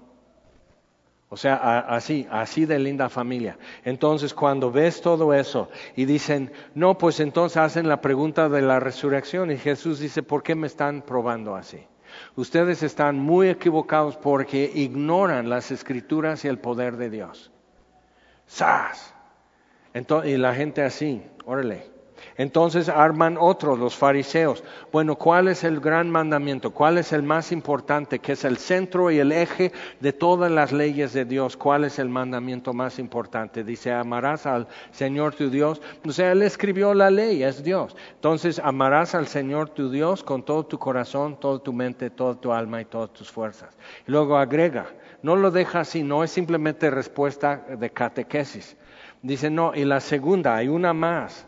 O 1.34 1.38
sea, 1.38 1.80
así, 1.80 2.28
así 2.30 2.66
de 2.66 2.78
linda 2.78 3.08
familia. 3.08 3.58
Entonces, 3.86 4.34
cuando 4.34 4.70
ves 4.70 5.00
todo 5.00 5.34
eso 5.34 5.70
y 5.96 6.04
dicen, 6.04 6.52
no, 6.76 6.98
pues 6.98 7.22
entonces 7.22 7.56
hacen 7.56 7.88
la 7.88 8.02
pregunta 8.02 8.50
de 8.50 8.62
la 8.62 8.82
resurrección 8.82 9.50
y 9.50 9.58
Jesús 9.58 10.00
dice, 10.00 10.24
¿por 10.24 10.44
qué 10.44 10.56
me 10.56 10.68
están 10.68 11.04
probando 11.04 11.56
así? 11.56 11.88
Ustedes 12.36 12.84
están 12.84 13.18
muy 13.18 13.48
equivocados 13.48 14.18
porque 14.18 14.70
ignoran 14.76 15.50
las 15.50 15.72
escrituras 15.72 16.44
y 16.44 16.50
el 16.50 16.60
poder 16.60 16.98
de 16.98 17.10
Dios. 17.10 17.50
¡Sas! 18.46 19.16
Entonces, 19.94 20.32
y 20.32 20.38
la 20.38 20.54
gente 20.54 20.84
así, 20.84 21.24
órale, 21.46 21.91
entonces 22.38 22.90
arman 22.90 23.38
otros, 23.40 23.78
los 23.78 23.96
fariseos. 23.96 24.64
Bueno, 24.92 25.16
¿cuál 25.16 25.48
es 25.48 25.64
el 25.64 25.80
gran 25.80 26.10
mandamiento? 26.10 26.72
¿Cuál 26.72 26.98
es 26.98 27.14
el 27.14 27.24
más 27.24 27.52
importante? 27.52 28.20
Que 28.20 28.34
es 28.34 28.46
el 28.46 28.58
centro 28.58 29.12
y 29.12 29.20
el 29.20 29.32
eje 29.32 29.72
de 30.00 30.14
todas 30.14 30.52
las 30.52 30.72
leyes 30.72 31.14
de 31.14 31.26
Dios. 31.26 31.58
¿Cuál 31.58 31.84
es 31.84 32.00
el 32.00 32.10
mandamiento 32.10 32.74
más 32.74 33.00
importante? 33.00 33.64
Dice, 33.64 33.92
amarás 33.92 34.46
al 34.46 34.68
Señor 34.92 35.36
tu 35.36 35.50
Dios. 35.50 35.82
O 36.06 36.12
sea, 36.12 36.32
Él 36.32 36.42
escribió 36.42 36.94
la 36.94 37.12
ley, 37.12 37.44
es 37.44 37.64
Dios. 37.64 37.96
Entonces, 38.16 38.60
amarás 38.60 39.14
al 39.14 39.28
Señor 39.28 39.70
tu 39.70 39.90
Dios 39.90 40.24
con 40.24 40.44
todo 40.44 40.66
tu 40.66 40.80
corazón, 40.80 41.40
toda 41.40 41.60
tu 41.60 41.74
mente, 41.74 42.10
toda 42.10 42.36
tu 42.36 42.52
alma 42.52 42.82
y 42.82 42.86
todas 42.86 43.12
tus 43.12 43.30
fuerzas. 43.30 43.78
Y 44.08 44.12
luego 44.12 44.38
agrega, 44.38 44.88
no 45.22 45.36
lo 45.36 45.52
deja 45.52 45.82
así, 45.82 46.04
no 46.04 46.24
es 46.24 46.32
simplemente 46.32 46.90
respuesta 46.90 47.58
de 47.78 47.90
catequesis. 47.90 48.78
Dice, 49.22 49.50
no, 49.50 49.74
y 49.76 49.86
la 49.86 50.00
segunda, 50.00 50.56
hay 50.56 50.68
una 50.68 50.94
más 50.94 51.46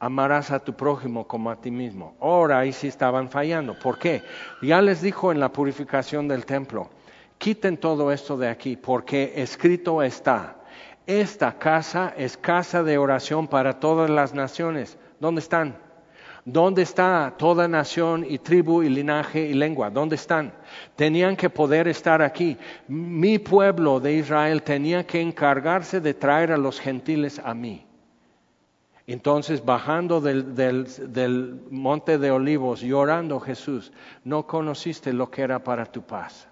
amarás 0.00 0.50
a 0.50 0.60
tu 0.60 0.74
prójimo 0.74 1.26
como 1.26 1.50
a 1.50 1.60
ti 1.60 1.70
mismo. 1.70 2.14
Ahora 2.20 2.58
ahí 2.58 2.72
sí 2.72 2.88
estaban 2.88 3.28
fallando. 3.28 3.78
¿Por 3.78 3.98
qué? 3.98 4.22
Ya 4.62 4.80
les 4.80 5.02
dijo 5.02 5.32
en 5.32 5.40
la 5.40 5.52
purificación 5.52 6.28
del 6.28 6.46
templo, 6.46 6.90
quiten 7.38 7.76
todo 7.76 8.12
esto 8.12 8.36
de 8.36 8.48
aquí, 8.48 8.76
porque 8.76 9.32
escrito 9.36 10.02
está, 10.02 10.56
esta 11.06 11.58
casa 11.58 12.12
es 12.16 12.36
casa 12.36 12.82
de 12.82 12.98
oración 12.98 13.48
para 13.48 13.80
todas 13.80 14.10
las 14.10 14.34
naciones. 14.34 14.98
¿Dónde 15.20 15.40
están? 15.40 15.76
¿Dónde 16.44 16.82
está 16.82 17.34
toda 17.36 17.68
nación 17.68 18.24
y 18.26 18.38
tribu 18.38 18.82
y 18.82 18.88
linaje 18.88 19.46
y 19.46 19.52
lengua? 19.52 19.90
¿Dónde 19.90 20.14
están? 20.16 20.52
Tenían 20.96 21.36
que 21.36 21.50
poder 21.50 21.88
estar 21.88 22.22
aquí. 22.22 22.56
Mi 22.86 23.38
pueblo 23.38 24.00
de 24.00 24.14
Israel 24.14 24.62
tenía 24.62 25.06
que 25.06 25.20
encargarse 25.20 26.00
de 26.00 26.14
traer 26.14 26.52
a 26.52 26.56
los 26.56 26.80
gentiles 26.80 27.38
a 27.44 27.52
mí. 27.52 27.87
Entonces, 29.08 29.64
bajando 29.64 30.20
del, 30.20 31.62
monte 31.70 32.18
de 32.18 32.30
olivos, 32.30 32.82
llorando 32.82 33.40
Jesús, 33.40 33.90
no 34.22 34.46
conociste 34.46 35.14
lo 35.14 35.30
que 35.30 35.40
era 35.40 35.64
para 35.64 35.86
tu 35.86 36.02
paz. 36.02 36.46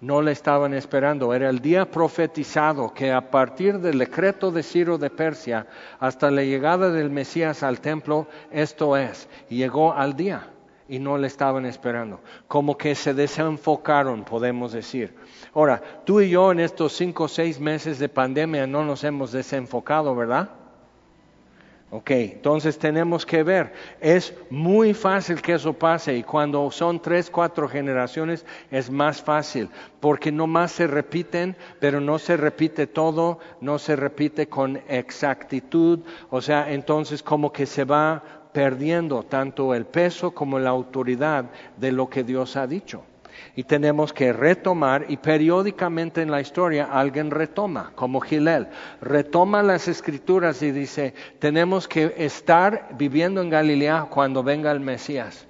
No 0.00 0.22
le 0.22 0.32
estaban 0.32 0.72
esperando. 0.72 1.34
Era 1.34 1.50
el 1.50 1.58
día 1.58 1.90
profetizado 1.90 2.94
que 2.94 3.12
a 3.12 3.30
partir 3.30 3.78
del 3.78 3.98
decreto 3.98 4.50
de 4.50 4.62
Ciro 4.62 4.96
de 4.96 5.10
Persia 5.10 5.66
hasta 6.00 6.30
la 6.30 6.42
llegada 6.42 6.90
del 6.90 7.10
Mesías 7.10 7.62
al 7.62 7.82
templo, 7.82 8.26
esto 8.50 8.96
es, 8.96 9.28
llegó 9.50 9.92
al 9.92 10.16
día 10.16 10.48
y 10.88 10.98
no 10.98 11.18
le 11.18 11.26
estaban 11.26 11.66
esperando. 11.66 12.20
Como 12.46 12.78
que 12.78 12.94
se 12.94 13.12
desenfocaron, 13.12 14.24
podemos 14.24 14.72
decir. 14.72 15.14
Ahora, 15.52 15.82
tú 16.06 16.22
y 16.22 16.30
yo 16.30 16.52
en 16.52 16.60
estos 16.60 16.94
cinco 16.94 17.24
o 17.24 17.28
seis 17.28 17.60
meses 17.60 17.98
de 17.98 18.08
pandemia 18.08 18.66
no 18.66 18.82
nos 18.82 19.04
hemos 19.04 19.30
desenfocado, 19.30 20.16
¿verdad? 20.16 20.48
Ok, 21.90 22.10
entonces 22.10 22.78
tenemos 22.78 23.24
que 23.24 23.42
ver, 23.42 23.72
es 23.98 24.34
muy 24.50 24.92
fácil 24.92 25.40
que 25.40 25.54
eso 25.54 25.72
pase 25.72 26.14
y 26.14 26.22
cuando 26.22 26.70
son 26.70 27.00
tres, 27.00 27.30
cuatro 27.30 27.66
generaciones 27.66 28.44
es 28.70 28.90
más 28.90 29.22
fácil, 29.22 29.70
porque 29.98 30.30
no 30.30 30.46
más 30.46 30.72
se 30.72 30.86
repiten, 30.86 31.56
pero 31.80 31.98
no 32.02 32.18
se 32.18 32.36
repite 32.36 32.86
todo, 32.86 33.38
no 33.62 33.78
se 33.78 33.96
repite 33.96 34.48
con 34.48 34.82
exactitud, 34.86 36.00
o 36.28 36.42
sea, 36.42 36.70
entonces 36.70 37.22
como 37.22 37.54
que 37.54 37.64
se 37.64 37.84
va 37.84 38.22
perdiendo 38.52 39.22
tanto 39.22 39.74
el 39.74 39.86
peso 39.86 40.32
como 40.32 40.58
la 40.58 40.68
autoridad 40.68 41.46
de 41.78 41.92
lo 41.92 42.10
que 42.10 42.22
Dios 42.22 42.56
ha 42.56 42.66
dicho 42.66 43.02
y 43.54 43.64
tenemos 43.64 44.12
que 44.12 44.32
retomar 44.32 45.06
y 45.08 45.16
periódicamente 45.16 46.22
en 46.22 46.30
la 46.30 46.40
historia 46.40 46.88
alguien 46.92 47.30
retoma, 47.30 47.92
como 47.94 48.20
Gilel, 48.20 48.68
retoma 49.00 49.62
las 49.62 49.88
escrituras 49.88 50.62
y 50.62 50.70
dice, 50.70 51.14
tenemos 51.38 51.88
que 51.88 52.14
estar 52.18 52.90
viviendo 52.96 53.40
en 53.40 53.50
Galilea 53.50 54.06
cuando 54.10 54.42
venga 54.42 54.70
el 54.70 54.80
Mesías. 54.80 55.46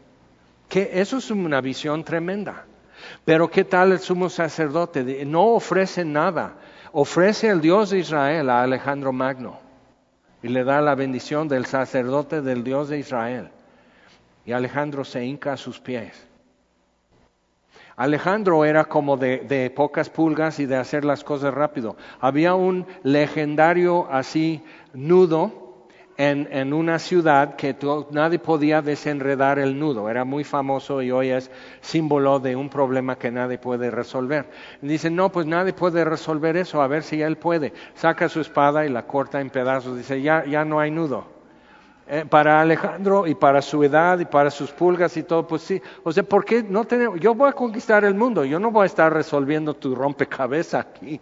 Que 0.68 0.90
eso 1.01 1.18
es 1.18 1.31
una 1.31 1.61
visión 1.61 2.05
tremenda. 2.05 2.64
Pero 3.24 3.51
¿qué 3.51 3.64
tal 3.64 3.92
el 3.92 3.98
sumo 3.98 4.29
sacerdote? 4.29 5.24
No 5.24 5.48
ofrece 5.48 6.05
nada, 6.05 6.55
ofrece 6.92 7.48
el 7.48 7.61
Dios 7.61 7.90
de 7.90 7.98
Israel 7.98 8.51
a 8.51 8.62
Alejandro 8.62 9.12
Magno 9.12 9.61
y 10.42 10.48
le 10.48 10.64
da 10.64 10.81
la 10.81 10.94
bendición 10.94 11.48
del 11.48 11.66
sacerdote 11.66 12.42
del 12.42 12.64
Dios 12.64 12.88
de 12.88 12.98
Israel. 12.98 13.51
Y 14.46 14.53
Alejandro 14.53 15.05
se 15.05 15.24
hinca 15.24 15.53
a 15.53 15.57
sus 15.57 15.79
pies 15.79 16.27
Alejandro 17.98 18.64
era 18.64 18.84
como 18.84 19.16
de, 19.16 19.72
pocas 19.74 20.08
pulgas 20.08 20.61
y 20.61 20.66
de 20.66 20.76
hacer 20.76 21.04
las 21.04 21.24
cosas 21.24 21.52
rápido. 21.52 21.96
Había 22.20 22.54
un 22.54 22.87
legendario 23.02 24.06
así 24.08 24.62
nudo 24.94 25.88
en, 26.16 26.72
una 26.72 27.00
ciudad 27.00 27.56
que 27.56 27.76
nadie 28.12 28.38
podía 28.38 28.82
desenredar 28.82 29.58
el 29.58 29.76
nudo. 29.76 30.08
Era 30.08 30.24
muy 30.24 30.44
famoso 30.44 31.02
y 31.02 31.11
hoy 31.11 31.30
es 31.30 31.50
símbolo 31.80 32.38
de 32.38 32.54
un 32.54 32.68
problema 32.68 33.18
que 33.18 33.32
nadie 33.32 33.58
puede 33.58 33.90
resolver. 33.90 34.48
Dicen, 34.80 35.16
no, 35.16 35.32
pues 35.32 35.46
nadie 35.46 35.72
puede 35.72 36.04
resolver 36.04 36.56
eso, 36.56 36.80
a 36.80 36.87
ver 36.87 37.02
si 37.02 37.20
él 37.20 37.37
puede. 37.37 37.72
Saca 37.94 38.28
su 38.28 38.40
espada 38.40 38.87
y 38.87 38.90
la 38.90 39.08
corta 39.08 39.40
en 39.40 39.50
pedazos. 39.50 39.96
Dice, 39.96 40.22
ya, 40.22 40.44
ya 40.44 40.64
no 40.64 40.78
hay 40.78 40.92
nudo. 40.92 41.38
Eh, 42.11 42.25
para 42.27 42.62
Alejandro 42.62 43.27
y 43.27 43.35
para 43.35 43.61
su 43.61 43.85
edad 43.85 44.18
y 44.18 44.25
para 44.25 44.51
sus 44.51 44.71
pulgas 44.71 45.14
y 45.18 45.25
todo, 45.25 45.47
pues 45.47 45.61
sí. 45.61 45.83
O 46.05 46.11
sea, 46.11 46.23
¿por 46.23 46.42
qué 46.42 46.62
no 46.62 46.87
tenemos? 46.87 47.21
Yo 47.21 47.35
voy 47.35 47.51
a 47.51 47.53
conquistar 47.53 48.03
el 48.03 48.14
mundo, 48.14 48.47
yo 48.47 48.59
no 48.59 48.71
voy 48.71 48.85
a 48.85 48.87
estar 48.87 49.12
resolviendo 49.12 49.75
tu 49.75 49.94
rompecabezas 49.94 50.87
aquí. 50.87 51.21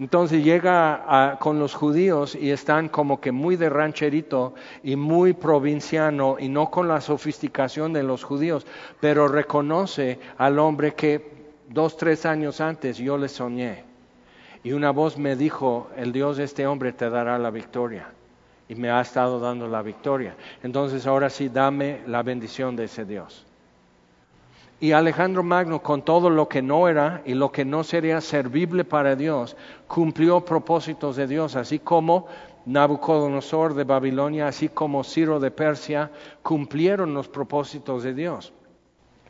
Entonces 0.00 0.42
llega 0.42 1.36
con 1.38 1.60
los 1.60 1.74
judíos 1.74 2.34
y 2.34 2.50
están 2.50 2.88
como 2.88 3.20
que 3.20 3.30
muy 3.30 3.54
de 3.54 3.68
rancherito 3.68 4.54
y 4.82 4.96
muy 4.96 5.32
provinciano 5.32 6.38
y 6.40 6.48
no 6.48 6.72
con 6.72 6.88
la 6.88 7.00
sofisticación 7.00 7.92
de 7.92 8.02
los 8.02 8.24
judíos, 8.24 8.66
pero 8.98 9.28
reconoce 9.28 10.18
al 10.38 10.58
hombre 10.58 10.94
que 10.94 11.52
dos, 11.68 11.96
tres 11.96 12.26
años 12.26 12.60
antes 12.60 12.98
yo 12.98 13.16
le 13.16 13.28
soñé. 13.28 13.84
Y 14.64 14.72
una 14.72 14.90
voz 14.90 15.18
me 15.18 15.36
dijo, 15.36 15.88
el 15.96 16.10
Dios 16.12 16.38
de 16.38 16.44
este 16.44 16.66
hombre 16.66 16.92
te 16.92 17.08
dará 17.08 17.38
la 17.38 17.50
victoria 17.50 18.08
y 18.70 18.76
me 18.76 18.88
ha 18.88 19.00
estado 19.00 19.40
dando 19.40 19.66
la 19.66 19.82
victoria. 19.82 20.36
Entonces 20.62 21.04
ahora 21.04 21.28
sí, 21.28 21.48
dame 21.48 22.02
la 22.06 22.22
bendición 22.22 22.76
de 22.76 22.84
ese 22.84 23.04
Dios. 23.04 23.44
Y 24.78 24.92
Alejandro 24.92 25.42
Magno, 25.42 25.82
con 25.82 26.02
todo 26.02 26.30
lo 26.30 26.48
que 26.48 26.62
no 26.62 26.88
era 26.88 27.20
y 27.26 27.34
lo 27.34 27.50
que 27.50 27.64
no 27.64 27.82
sería 27.82 28.20
servible 28.20 28.84
para 28.84 29.16
Dios, 29.16 29.56
cumplió 29.88 30.44
propósitos 30.44 31.16
de 31.16 31.26
Dios, 31.26 31.56
así 31.56 31.80
como 31.80 32.28
Nabucodonosor 32.64 33.74
de 33.74 33.82
Babilonia, 33.82 34.46
así 34.46 34.68
como 34.68 35.02
Ciro 35.02 35.40
de 35.40 35.50
Persia, 35.50 36.12
cumplieron 36.42 37.12
los 37.12 37.26
propósitos 37.26 38.04
de 38.04 38.14
Dios. 38.14 38.52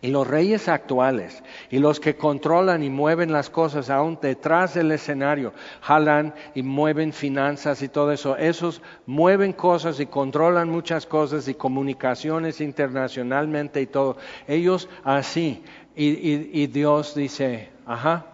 Y 0.03 0.09
los 0.09 0.27
reyes 0.27 0.69
actuales 0.69 1.43
y 1.71 1.79
los 1.79 2.01
que 2.01 2.17
controlan 2.17 2.83
y 2.83 2.89
mueven 2.89 3.33
las 3.33 3.51
cosas 3.51 3.91
aún 3.91 4.19
detrás 4.21 4.73
del 4.73 4.93
escenario, 4.93 5.53
jalan 5.83 6.35
y 6.55 6.63
mueven 6.63 7.13
finanzas 7.13 7.83
y 7.83 7.89
todo 7.89 8.11
eso, 8.11 8.35
esos 8.37 8.81
mueven 9.05 9.53
cosas 9.53 10.01
y 10.01 10.07
controlan 10.07 10.71
muchas 10.71 11.05
cosas 11.05 11.49
y 11.49 11.55
comunicaciones 11.55 12.63
internacionalmente 12.63 13.83
y 13.83 13.87
todo. 13.87 14.17
Ellos 14.49 14.89
así. 15.05 15.63
Y, 15.95 16.63
y 16.63 16.67
Dios 16.69 17.15
dice, 17.15 17.69
ajá, 17.85 18.25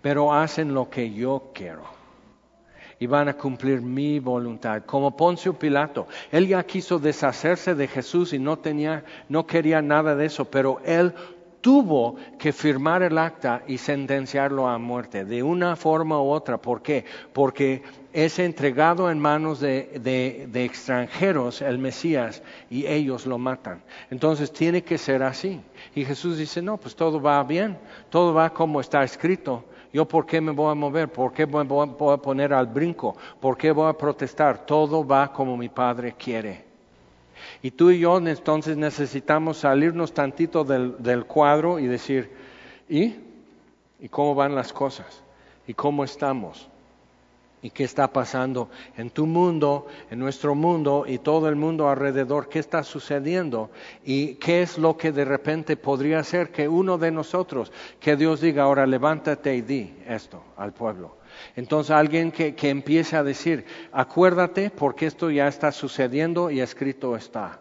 pero 0.00 0.32
hacen 0.32 0.72
lo 0.72 0.88
que 0.88 1.12
yo 1.12 1.50
quiero 1.52 1.91
y 3.02 3.06
van 3.08 3.28
a 3.28 3.36
cumplir 3.36 3.82
mi 3.82 4.20
voluntad. 4.20 4.84
Como 4.86 5.16
Poncio 5.16 5.58
Pilato, 5.58 6.06
él 6.30 6.46
ya 6.46 6.62
quiso 6.62 7.00
deshacerse 7.00 7.74
de 7.74 7.88
Jesús 7.88 8.32
y 8.32 8.38
no 8.38 8.60
tenía, 8.60 9.04
no 9.28 9.44
quería 9.44 9.82
nada 9.82 10.14
de 10.14 10.26
eso, 10.26 10.44
pero 10.44 10.80
él 10.84 11.12
tuvo 11.60 12.14
que 12.38 12.52
firmar 12.52 13.02
el 13.02 13.18
acta 13.18 13.64
y 13.66 13.78
sentenciarlo 13.78 14.68
a 14.68 14.78
muerte, 14.78 15.24
de 15.24 15.42
una 15.42 15.74
forma 15.74 16.22
u 16.22 16.30
otra. 16.30 16.58
¿Por 16.58 16.80
qué? 16.80 17.04
Porque 17.32 17.82
es 18.12 18.38
entregado 18.38 19.10
en 19.10 19.18
manos 19.18 19.58
de, 19.58 19.98
de, 20.48 20.64
extranjeros 20.64 21.60
el 21.60 21.78
Mesías 21.78 22.40
y 22.70 22.86
ellos 22.86 23.26
lo 23.26 23.36
matan. 23.36 23.82
Entonces 24.12 24.52
tiene 24.52 24.84
que 24.84 24.96
ser 24.96 25.24
así. 25.24 25.60
Y 25.96 26.04
Jesús 26.04 26.38
dice, 26.38 26.62
no, 26.62 26.76
pues 26.76 26.94
todo 26.94 27.20
va 27.20 27.42
bien, 27.42 27.76
todo 28.10 28.32
va 28.32 28.50
como 28.50 28.80
está 28.80 29.02
escrito. 29.02 29.64
¿Yo 29.92 30.06
por 30.06 30.24
qué 30.24 30.40
me 30.40 30.52
voy 30.52 30.70
a 30.70 30.74
mover? 30.74 31.10
¿Por 31.10 31.32
qué 31.32 31.46
me 31.46 31.62
voy 31.64 32.14
a 32.14 32.16
poner 32.16 32.54
al 32.54 32.66
brinco? 32.66 33.16
¿Por 33.40 33.56
qué 33.56 33.72
voy 33.72 33.88
a 33.88 33.92
protestar? 33.92 34.64
Todo 34.64 35.06
va 35.06 35.32
como 35.32 35.56
mi 35.56 35.68
Padre 35.68 36.14
quiere. 36.18 36.64
Y 37.60 37.70
tú 37.70 37.90
y 37.90 38.00
yo 38.00 38.18
entonces 38.18 38.76
necesitamos 38.76 39.58
salirnos 39.58 40.14
tantito 40.14 40.64
del, 40.64 40.96
del 41.02 41.26
cuadro 41.26 41.78
y 41.78 41.86
decir, 41.86 42.30
¿y? 42.88 43.16
¿Y 44.00 44.08
cómo 44.08 44.34
van 44.34 44.54
las 44.54 44.72
cosas? 44.72 45.22
¿Y 45.66 45.74
cómo 45.74 46.04
estamos? 46.04 46.68
Y 47.62 47.70
qué 47.70 47.84
está 47.84 48.12
pasando 48.12 48.68
en 48.96 49.10
tu 49.10 49.24
mundo, 49.26 49.86
en 50.10 50.18
nuestro 50.18 50.56
mundo 50.56 51.04
y 51.06 51.18
todo 51.18 51.48
el 51.48 51.54
mundo 51.54 51.88
alrededor, 51.88 52.48
qué 52.48 52.58
está 52.58 52.82
sucediendo 52.82 53.70
y 54.04 54.34
qué 54.34 54.62
es 54.62 54.78
lo 54.78 54.96
que 54.96 55.12
de 55.12 55.24
repente 55.24 55.76
podría 55.76 56.24
ser 56.24 56.50
que 56.50 56.68
uno 56.68 56.98
de 56.98 57.12
nosotros, 57.12 57.72
que 58.00 58.16
Dios 58.16 58.40
diga, 58.40 58.64
ahora 58.64 58.84
levántate 58.84 59.54
y 59.54 59.62
di 59.62 59.94
esto 60.08 60.42
al 60.56 60.72
pueblo. 60.72 61.16
Entonces 61.54 61.92
alguien 61.92 62.32
que, 62.32 62.54
que 62.56 62.68
empiece 62.68 63.16
a 63.16 63.22
decir, 63.22 63.64
acuérdate 63.92 64.70
porque 64.70 65.06
esto 65.06 65.30
ya 65.30 65.46
está 65.46 65.70
sucediendo 65.70 66.50
y 66.50 66.60
escrito 66.60 67.16
está. 67.16 67.60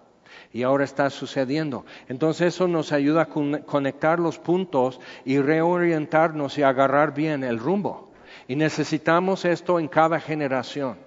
Y 0.52 0.64
ahora 0.64 0.84
está 0.84 1.10
sucediendo. 1.10 1.86
Entonces 2.10 2.56
eso 2.56 2.68
nos 2.68 2.92
ayuda 2.92 3.22
a 3.22 3.26
conectar 3.28 4.20
los 4.20 4.38
puntos 4.38 5.00
y 5.24 5.38
reorientarnos 5.40 6.58
y 6.58 6.64
agarrar 6.64 7.14
bien 7.14 7.44
el 7.46 7.58
rumbo. 7.58 8.11
Y 8.52 8.58
necesitamos 8.58 9.46
esto 9.46 9.80
en 9.80 9.88
cada 9.88 10.20
generación. 10.20 10.98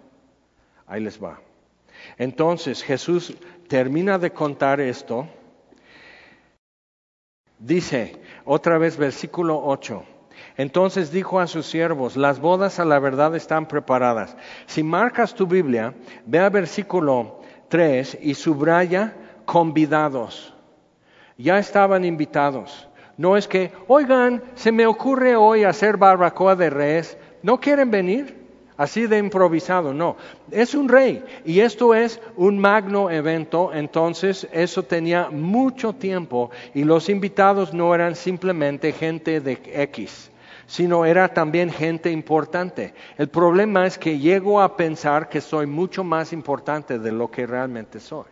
Ahí 0.86 1.02
les 1.02 1.22
va. 1.22 1.42
Entonces 2.16 2.82
Jesús 2.82 3.36
termina 3.68 4.18
de 4.18 4.32
contar 4.32 4.80
esto. 4.80 5.28
Dice, 7.58 8.18
otra 8.46 8.78
vez 8.78 8.96
versículo 8.96 9.60
8. 9.62 10.04
Entonces 10.56 11.12
dijo 11.12 11.38
a 11.38 11.46
sus 11.46 11.66
siervos, 11.66 12.16
las 12.16 12.40
bodas 12.40 12.80
a 12.80 12.86
la 12.86 12.98
verdad 12.98 13.36
están 13.36 13.68
preparadas. 13.68 14.38
Si 14.64 14.82
marcas 14.82 15.34
tu 15.34 15.46
Biblia, 15.46 15.92
ve 16.24 16.38
a 16.38 16.48
versículo 16.48 17.42
3 17.68 18.20
y 18.22 18.32
subraya 18.32 19.12
convidados. 19.44 20.54
Ya 21.36 21.58
estaban 21.58 22.06
invitados. 22.06 22.88
No 23.18 23.36
es 23.36 23.46
que, 23.46 23.70
oigan, 23.86 24.42
se 24.54 24.72
me 24.72 24.86
ocurre 24.86 25.36
hoy 25.36 25.64
hacer 25.64 25.98
barbacoa 25.98 26.56
de 26.56 26.70
res, 26.70 27.18
no 27.44 27.60
quieren 27.60 27.90
venir 27.90 28.42
así 28.78 29.06
de 29.06 29.18
improvisado, 29.18 29.92
no. 29.92 30.16
Es 30.50 30.74
un 30.74 30.88
rey 30.88 31.22
y 31.44 31.60
esto 31.60 31.94
es 31.94 32.18
un 32.36 32.58
magno 32.58 33.10
evento, 33.10 33.70
entonces 33.74 34.48
eso 34.50 34.82
tenía 34.82 35.28
mucho 35.30 35.92
tiempo 35.92 36.50
y 36.72 36.84
los 36.84 37.10
invitados 37.10 37.74
no 37.74 37.94
eran 37.94 38.16
simplemente 38.16 38.92
gente 38.92 39.40
de 39.40 39.60
X 39.62 40.30
sino 40.66 41.04
era 41.04 41.28
también 41.28 41.70
gente 41.70 42.10
importante. 42.10 42.94
El 43.18 43.28
problema 43.28 43.86
es 43.86 43.98
que 43.98 44.18
llego 44.18 44.62
a 44.62 44.78
pensar 44.78 45.28
que 45.28 45.42
soy 45.42 45.66
mucho 45.66 46.02
más 46.02 46.32
importante 46.32 46.98
de 46.98 47.12
lo 47.12 47.30
que 47.30 47.46
realmente 47.46 48.00
soy. 48.00 48.24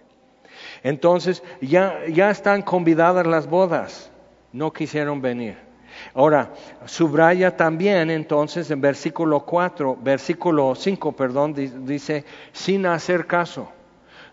Entonces 0.83 1.42
ya, 1.61 2.07
ya 2.09 2.31
están 2.31 2.62
convidadas 2.62 3.27
las 3.27 3.46
bodas, 3.46 4.11
no 4.51 4.72
quisieron 4.72 5.20
venir. 5.20 5.71
Ahora, 6.14 6.50
subraya 6.87 7.57
también 7.57 8.11
entonces 8.11 8.70
en 8.70 8.81
versículo 8.81 9.40
4, 9.40 9.98
versículo 10.02 10.74
5, 10.74 11.12
perdón, 11.12 11.55
dice, 11.55 12.24
sin 12.52 12.87
hacer 12.87 13.26
caso. 13.26 13.68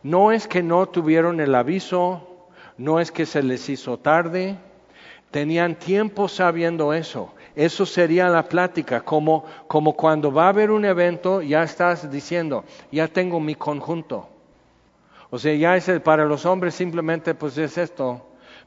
No 0.03 0.31
es 0.31 0.47
que 0.47 0.63
no 0.63 0.87
tuvieron 0.87 1.39
el 1.39 1.53
aviso, 1.55 2.47
no 2.77 2.99
es 2.99 3.11
que 3.11 3.25
se 3.25 3.43
les 3.43 3.67
hizo 3.69 3.97
tarde, 3.97 4.57
tenían 5.31 5.75
tiempo 5.75 6.27
sabiendo 6.27 6.93
eso. 6.93 7.33
Eso 7.55 7.85
sería 7.85 8.29
la 8.29 8.43
plática, 8.43 9.01
como, 9.01 9.43
como 9.67 9.93
cuando 9.93 10.31
va 10.31 10.45
a 10.45 10.49
haber 10.49 10.71
un 10.71 10.85
evento, 10.85 11.41
ya 11.41 11.63
estás 11.63 12.09
diciendo, 12.09 12.63
ya 12.91 13.07
tengo 13.07 13.39
mi 13.39 13.55
conjunto. 13.55 14.29
O 15.29 15.37
sea, 15.37 15.53
ya 15.53 15.75
es 15.75 15.89
para 15.99 16.25
los 16.25 16.45
hombres 16.45 16.73
simplemente 16.73 17.35
pues 17.35 17.57
es 17.57 17.77
esto, 17.77 18.21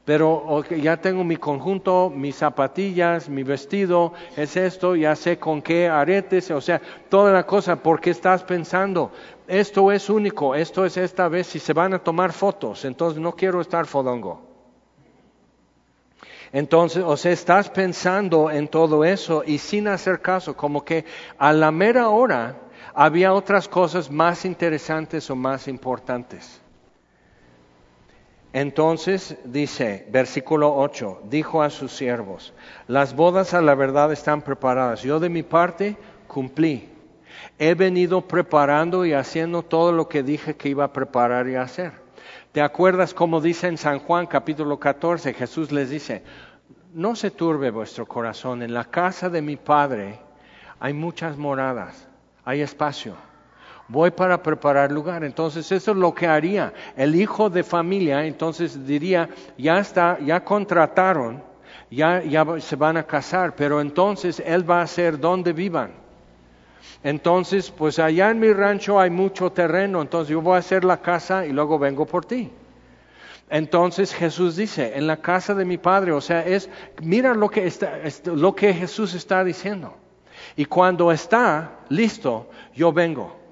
pero 0.05 0.63
ya 0.69 0.97
tengo 0.97 1.23
mi 1.23 1.37
conjunto, 1.37 2.11
mis 2.13 2.35
zapatillas, 2.35 3.29
mi 3.29 3.43
vestido, 3.43 4.13
es 4.35 4.57
esto, 4.57 4.95
ya 4.97 5.15
sé 5.15 5.39
con 5.39 5.61
qué 5.61 5.87
aretes, 5.87 6.51
o 6.51 6.59
sea, 6.59 6.81
toda 7.09 7.31
la 7.31 7.45
cosa, 7.45 7.77
porque 7.77 8.09
estás 8.09 8.43
pensando, 8.43 9.11
esto 9.47 9.91
es 9.93 10.09
único, 10.09 10.55
esto 10.55 10.85
es 10.85 10.97
esta 10.97 11.29
vez, 11.29 11.47
si 11.47 11.59
se 11.59 11.71
van 11.71 11.93
a 11.93 11.99
tomar 11.99 12.33
fotos, 12.33 12.83
entonces 12.83 13.21
no 13.21 13.33
quiero 13.33 13.61
estar 13.61 13.85
fodongo. 13.85 14.41
Entonces, 16.51 17.03
o 17.03 17.17
sea, 17.17 17.31
estás 17.31 17.69
pensando 17.69 18.51
en 18.51 18.67
todo 18.67 19.05
eso 19.05 19.43
y 19.45 19.57
sin 19.57 19.87
hacer 19.87 20.21
caso, 20.21 20.55
como 20.55 20.83
que 20.83 21.05
a 21.37 21.51
la 21.53 21.71
mera 21.71 22.09
hora 22.09 22.57
había 22.93 23.33
otras 23.33 23.67
cosas 23.67 24.11
más 24.11 24.45
interesantes 24.45 25.29
o 25.29 25.35
más 25.35 25.67
importantes. 25.67 26.62
Entonces 28.53 29.35
dice, 29.45 30.07
versículo 30.11 30.75
8, 30.75 31.23
dijo 31.25 31.63
a 31.63 31.71
sus 31.71 31.91
siervos, 31.91 32.53
las 32.87 33.15
bodas 33.15 33.55
a 33.55 33.61
la 33.61 33.73
verdad 33.73 34.11
están 34.11 34.43
preparadas. 34.43 35.01
Yo 35.01 35.19
de 35.19 35.29
mi 35.29 35.41
parte 35.41 35.97
cumplí. 36.27 36.87
He 37.57 37.73
venido 37.73 38.27
preparando 38.27 39.07
y 39.07 39.13
haciendo 39.13 39.63
todo 39.63 39.91
lo 39.91 40.07
que 40.07 40.21
dije 40.21 40.55
que 40.55 40.69
iba 40.69 40.83
a 40.83 40.93
preparar 40.93 41.47
y 41.47 41.55
hacer. 41.55 41.93
¿Te 42.51 42.61
acuerdas 42.61 43.15
como 43.15 43.41
dice 43.41 43.65
en 43.67 43.79
San 43.79 43.97
Juan 43.97 44.27
capítulo 44.27 44.79
14? 44.79 45.33
Jesús 45.33 45.71
les 45.71 45.89
dice, 45.89 46.21
no 46.93 47.15
se 47.15 47.31
turbe 47.31 47.71
vuestro 47.71 48.05
corazón, 48.05 48.61
en 48.61 48.75
la 48.75 48.85
casa 48.85 49.31
de 49.31 49.41
mi 49.41 49.55
Padre 49.55 50.19
hay 50.79 50.93
muchas 50.93 51.37
moradas, 51.37 52.07
hay 52.45 52.61
espacio 52.61 53.15
voy 53.87 54.11
para 54.11 54.41
preparar 54.41 54.91
lugar. 54.91 55.23
Entonces 55.23 55.71
eso 55.71 55.91
es 55.91 55.97
lo 55.97 56.13
que 56.13 56.27
haría 56.27 56.73
el 56.95 57.15
hijo 57.15 57.49
de 57.49 57.63
familia. 57.63 58.25
Entonces 58.25 58.85
diría, 58.85 59.29
ya 59.57 59.79
está, 59.79 60.19
ya 60.19 60.43
contrataron, 60.43 61.43
ya, 61.89 62.21
se 62.59 62.75
van 62.75 62.97
a 62.97 63.03
casar, 63.03 63.55
pero 63.55 63.81
entonces 63.81 64.41
él 64.45 64.69
va 64.69 64.81
a 64.81 64.87
ser 64.87 65.19
donde 65.19 65.53
vivan. 65.53 65.91
Entonces, 67.03 67.69
pues 67.69 67.99
allá 67.99 68.29
en 68.31 68.39
mi 68.39 68.51
rancho 68.53 68.99
hay 68.99 69.09
mucho 69.09 69.51
terreno, 69.51 70.01
entonces 70.01 70.29
yo 70.29 70.41
voy 70.41 70.55
a 70.55 70.59
hacer 70.59 70.85
la 70.85 71.01
casa 71.01 71.45
y 71.45 71.51
luego 71.51 71.77
vengo 71.77 72.05
por 72.05 72.25
ti. 72.25 72.49
Entonces 73.49 74.13
Jesús 74.13 74.55
dice, 74.55 74.93
en 74.95 75.05
la 75.05 75.17
casa 75.17 75.53
de 75.53 75.65
mi 75.65 75.77
padre, 75.77 76.13
o 76.13 76.21
sea, 76.21 76.45
es, 76.45 76.69
mira 77.01 77.33
lo 77.33 77.49
que, 77.49 77.67
está, 77.67 77.99
lo 78.25 78.55
que 78.55 78.73
Jesús 78.73 79.13
está 79.13 79.43
diciendo. 79.43 79.95
Y 80.55 80.65
cuando 80.65 81.11
está 81.11 81.79
listo, 81.89 82.49
yo 82.73 82.91
vengo. 82.91 83.42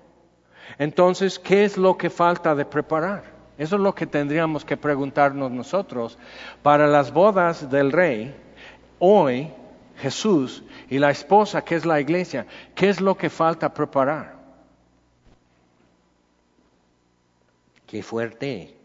Entonces, 0.77 1.39
¿qué 1.39 1.63
es 1.65 1.77
lo 1.77 1.97
que 1.97 2.09
falta 2.09 2.55
de 2.55 2.65
preparar? 2.65 3.23
Eso 3.57 3.75
es 3.75 3.81
lo 3.81 3.93
que 3.93 4.07
tendríamos 4.07 4.65
que 4.65 4.77
preguntarnos 4.77 5.51
nosotros. 5.51 6.17
Para 6.63 6.87
las 6.87 7.13
bodas 7.13 7.69
del 7.69 7.91
rey, 7.91 8.35
hoy 8.99 9.51
Jesús 9.97 10.63
y 10.89 10.97
la 10.97 11.11
esposa, 11.11 11.63
que 11.63 11.75
es 11.75 11.85
la 11.85 11.99
iglesia, 11.99 12.47
¿qué 12.73 12.89
es 12.89 12.99
lo 12.99 13.15
que 13.15 13.29
falta 13.29 13.73
preparar? 13.73 14.35
Qué 17.85 18.01
fuerte. 18.01 18.75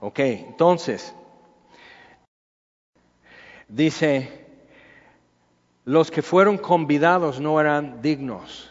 Ok, 0.00 0.18
entonces, 0.18 1.14
dice, 3.68 4.46
los 5.84 6.10
que 6.10 6.20
fueron 6.20 6.58
convidados 6.58 7.40
no 7.40 7.60
eran 7.60 8.02
dignos. 8.02 8.70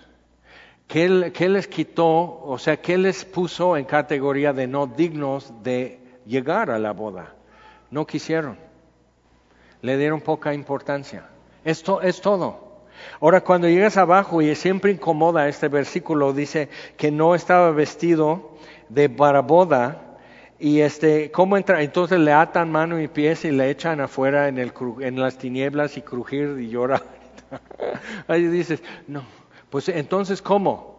¿Qué, 0.87 1.09
les 1.09 1.67
quitó, 1.67 2.41
o 2.45 2.57
sea, 2.57 2.77
qué 2.77 2.97
les 2.97 3.25
puso 3.25 3.75
en 3.75 3.83
categoría 3.83 4.53
de 4.53 4.67
no 4.67 4.87
dignos 4.87 5.51
de 5.61 5.99
llegar 6.25 6.71
a 6.71 6.79
la 6.79 6.93
boda? 6.93 7.33
No 7.91 8.07
quisieron. 8.07 8.57
Le 9.81 9.97
dieron 9.97 10.21
poca 10.21 10.53
importancia. 10.53 11.25
Esto 11.65 12.01
es 12.01 12.21
todo. 12.21 12.85
Ahora, 13.19 13.41
cuando 13.41 13.67
llegas 13.67 13.97
abajo 13.97 14.41
y 14.41 14.55
siempre 14.55 14.91
incomoda 14.91 15.49
este 15.49 15.67
versículo, 15.67 16.31
dice 16.31 16.69
que 16.95 17.11
no 17.11 17.35
estaba 17.35 17.71
vestido 17.71 18.51
de 18.87 19.09
para 19.09 19.41
boda, 19.41 20.07
y 20.59 20.79
este, 20.79 21.29
¿cómo 21.31 21.57
entra? 21.57 21.83
Entonces 21.83 22.17
le 22.19 22.31
atan 22.31 22.71
mano 22.71 22.99
y 22.99 23.07
pies 23.07 23.45
y 23.45 23.51
le 23.51 23.69
echan 23.69 23.99
afuera 23.99 24.47
en, 24.47 24.57
el, 24.57 24.71
en 25.01 25.19
las 25.19 25.37
tinieblas 25.37 25.97
y 25.97 26.01
crujir 26.01 26.57
y 26.59 26.69
llorar. 26.69 27.03
Ahí 28.27 28.47
dices, 28.47 28.81
no, 29.07 29.23
pues 29.69 29.89
entonces, 29.89 30.41
¿cómo? 30.41 30.97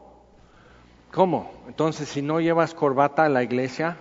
¿Cómo? 1.13 1.51
Entonces, 1.67 2.09
si 2.09 2.23
no 2.23 2.41
llevas 2.41 2.75
corbata 2.75 3.25
a 3.25 3.29
la 3.29 3.43
iglesia, 3.43 3.97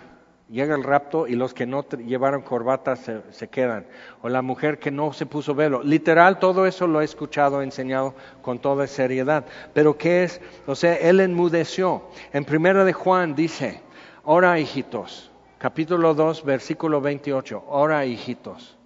llega 0.49 0.75
el 0.75 0.83
rapto 0.83 1.27
y 1.27 1.35
los 1.35 1.53
que 1.53 1.65
no 1.65 1.85
llevaron 1.89 2.41
corbata 2.41 2.95
se, 2.95 3.47
quedan. 3.49 3.85
O 4.21 4.29
la 4.29 4.41
mujer 4.41 4.79
que 4.79 4.91
no 4.91 5.13
se 5.13 5.25
puso 5.25 5.55
velo. 5.55 5.83
Literal, 5.83 6.39
todo 6.39 6.65
eso 6.65 6.87
lo 6.87 7.01
he 7.01 7.05
escuchado, 7.05 7.61
enseñado 7.61 8.13
con 8.41 8.59
toda 8.59 8.87
seriedad. 8.87 9.45
Pero 9.73 9.97
¿qué 9.97 10.23
es? 10.23 10.41
O 10.65 10.75
sea, 10.75 10.95
él 10.95 11.19
enmudeció. 11.19 12.03
En 12.33 12.45
primera 12.45 12.83
de 12.83 12.93
Juan 12.93 13.35
dice, 13.35 13.81
ora 14.23 14.59
hijitos, 14.59 15.31
capítulo 15.57 16.13
2, 16.13 16.43
versículo 16.43 17.01
28, 17.01 17.63
ora 17.67 18.05
hijitos, 18.05 18.77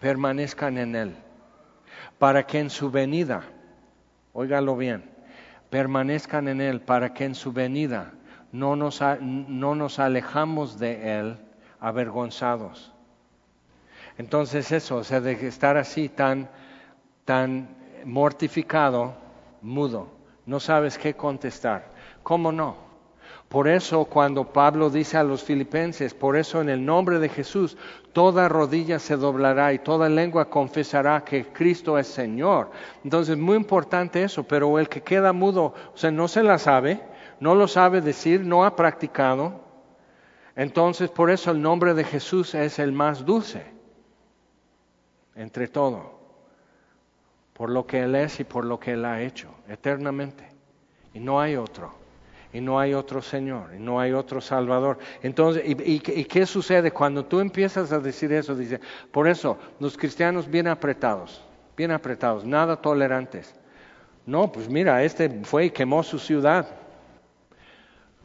permanezcan 0.00 0.78
en 0.78 0.96
Él, 0.96 1.16
para 2.18 2.46
que 2.46 2.58
en 2.58 2.70
su 2.70 2.90
venida, 2.90 3.44
óigalo 4.36 4.76
bien, 4.76 5.02
permanezcan 5.70 6.46
en 6.46 6.60
Él, 6.60 6.82
para 6.82 7.14
que 7.14 7.24
en 7.24 7.34
su 7.34 7.52
venida 7.52 8.12
no 8.52 8.76
nos, 8.76 9.00
no 9.20 9.74
nos 9.74 9.98
alejamos 9.98 10.78
de 10.78 11.18
Él 11.18 11.38
avergonzados. 11.80 12.92
Entonces 14.18 14.72
eso, 14.72 14.96
o 14.96 15.04
sea, 15.04 15.22
de 15.22 15.32
estar 15.46 15.78
así 15.78 16.10
tan, 16.10 16.50
tan 17.24 17.68
mortificado, 18.04 19.16
mudo, 19.62 20.12
no 20.44 20.60
sabes 20.60 20.98
qué 20.98 21.14
contestar. 21.14 21.90
¿Cómo 22.22 22.52
no? 22.52 22.85
Por 23.48 23.68
eso 23.68 24.04
cuando 24.06 24.52
Pablo 24.52 24.90
dice 24.90 25.16
a 25.16 25.22
los 25.22 25.44
filipenses, 25.44 26.14
por 26.14 26.36
eso 26.36 26.60
en 26.60 26.68
el 26.68 26.84
nombre 26.84 27.20
de 27.20 27.28
Jesús, 27.28 27.76
toda 28.12 28.48
rodilla 28.48 28.98
se 28.98 29.16
doblará 29.16 29.72
y 29.72 29.78
toda 29.78 30.08
lengua 30.08 30.50
confesará 30.50 31.24
que 31.24 31.46
Cristo 31.52 31.96
es 31.96 32.08
Señor. 32.08 32.72
Entonces, 33.04 33.38
muy 33.38 33.56
importante 33.56 34.24
eso, 34.24 34.42
pero 34.42 34.80
el 34.80 34.88
que 34.88 35.02
queda 35.02 35.32
mudo, 35.32 35.74
o 35.94 35.96
sea, 35.96 36.10
no 36.10 36.26
se 36.26 36.42
la 36.42 36.58
sabe, 36.58 37.00
no 37.38 37.54
lo 37.54 37.68
sabe 37.68 38.00
decir, 38.00 38.40
no 38.40 38.64
ha 38.64 38.74
practicado. 38.74 39.60
Entonces, 40.56 41.08
por 41.08 41.30
eso 41.30 41.52
el 41.52 41.62
nombre 41.62 41.94
de 41.94 42.02
Jesús 42.02 42.52
es 42.54 42.80
el 42.80 42.90
más 42.90 43.24
dulce 43.24 43.62
entre 45.36 45.68
todo, 45.68 46.18
por 47.52 47.70
lo 47.70 47.86
que 47.86 48.00
Él 48.02 48.16
es 48.16 48.40
y 48.40 48.44
por 48.44 48.64
lo 48.64 48.80
que 48.80 48.94
Él 48.94 49.04
ha 49.04 49.22
hecho 49.22 49.50
eternamente. 49.68 50.48
Y 51.14 51.20
no 51.20 51.40
hay 51.40 51.54
otro 51.54 52.05
y 52.56 52.60
no 52.62 52.80
hay 52.80 52.94
otro 52.94 53.20
Señor, 53.20 53.74
y 53.76 53.78
no 53.78 54.00
hay 54.00 54.12
otro 54.12 54.40
Salvador. 54.40 54.96
Entonces, 55.22 55.62
¿y, 55.66 55.98
qué 56.00 56.46
sucede 56.46 56.90
cuando 56.90 57.26
tú 57.26 57.40
empiezas 57.40 57.92
a 57.92 57.98
decir 57.98 58.32
eso? 58.32 58.54
Dice, 58.54 58.80
por 59.12 59.28
eso, 59.28 59.58
los 59.78 59.94
cristianos 59.94 60.48
bien 60.48 60.66
apretados, 60.66 61.44
bien 61.76 61.90
apretados, 61.90 62.46
nada 62.46 62.80
tolerantes. 62.80 63.54
No, 64.24 64.50
pues 64.50 64.70
mira, 64.70 65.04
este 65.04 65.28
fue 65.44 65.66
y 65.66 65.70
quemó 65.70 66.02
su 66.02 66.18
ciudad, 66.18 66.66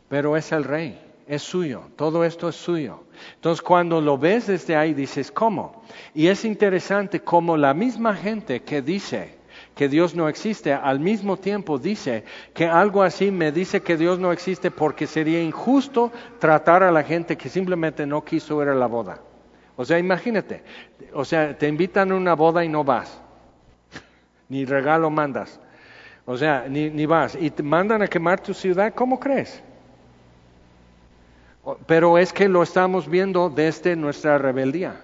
pero 0.07 0.37
es 0.37 0.49
el 0.53 0.63
rey, 0.63 0.97
es 1.27 1.41
suyo, 1.41 1.89
todo 1.97 2.23
esto 2.23 2.47
es 2.47 2.55
suyo. 2.55 3.03
Entonces, 3.35 3.61
cuando 3.61 3.99
lo 3.99 4.17
ves 4.17 4.47
desde 4.47 4.77
ahí, 4.77 4.93
dices, 4.93 5.29
¿cómo? 5.29 5.83
Y 6.13 6.27
es 6.27 6.45
interesante 6.45 7.19
como 7.19 7.57
la 7.57 7.73
misma 7.73 8.15
gente 8.15 8.61
que 8.61 8.81
dice, 8.81 9.40
que 9.81 9.89
Dios 9.89 10.13
no 10.13 10.29
existe, 10.29 10.73
al 10.73 10.99
mismo 10.99 11.37
tiempo 11.37 11.79
dice 11.79 12.23
que 12.53 12.67
algo 12.67 13.01
así 13.01 13.31
me 13.31 13.51
dice 13.51 13.81
que 13.81 13.97
Dios 13.97 14.19
no 14.19 14.31
existe 14.31 14.69
porque 14.69 15.07
sería 15.07 15.41
injusto 15.41 16.11
tratar 16.37 16.83
a 16.83 16.91
la 16.91 17.01
gente 17.01 17.35
que 17.35 17.49
simplemente 17.49 18.05
no 18.05 18.23
quiso 18.23 18.61
ir 18.61 18.69
a 18.69 18.75
la 18.75 18.85
boda. 18.85 19.17
O 19.75 19.83
sea, 19.83 19.97
imagínate, 19.97 20.61
o 21.13 21.25
sea, 21.25 21.57
te 21.57 21.67
invitan 21.67 22.11
a 22.11 22.15
una 22.15 22.35
boda 22.35 22.63
y 22.63 22.69
no 22.69 22.83
vas, 22.83 23.19
ni 24.49 24.65
regalo 24.65 25.09
mandas, 25.09 25.59
o 26.27 26.37
sea, 26.37 26.67
ni, 26.69 26.91
ni 26.91 27.07
vas, 27.07 27.35
y 27.41 27.49
te 27.49 27.63
mandan 27.63 28.03
a 28.03 28.07
quemar 28.07 28.39
tu 28.39 28.53
ciudad, 28.53 28.93
¿cómo 28.93 29.19
crees? 29.19 29.63
Pero 31.87 32.19
es 32.19 32.31
que 32.31 32.47
lo 32.47 32.61
estamos 32.61 33.09
viendo 33.09 33.49
desde 33.49 33.95
nuestra 33.95 34.37
rebeldía 34.37 35.01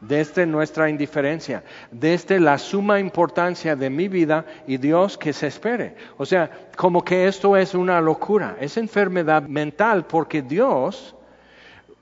desde 0.00 0.46
nuestra 0.46 0.88
indiferencia, 0.88 1.64
desde 1.90 2.38
la 2.38 2.58
suma 2.58 3.00
importancia 3.00 3.74
de 3.74 3.90
mi 3.90 4.08
vida 4.08 4.44
y 4.66 4.76
Dios 4.76 5.18
que 5.18 5.32
se 5.32 5.48
espere. 5.48 5.96
O 6.16 6.26
sea, 6.26 6.50
como 6.76 7.04
que 7.04 7.26
esto 7.26 7.56
es 7.56 7.74
una 7.74 8.00
locura, 8.00 8.56
es 8.60 8.76
enfermedad 8.76 9.42
mental 9.42 10.06
porque 10.06 10.42
Dios 10.42 11.14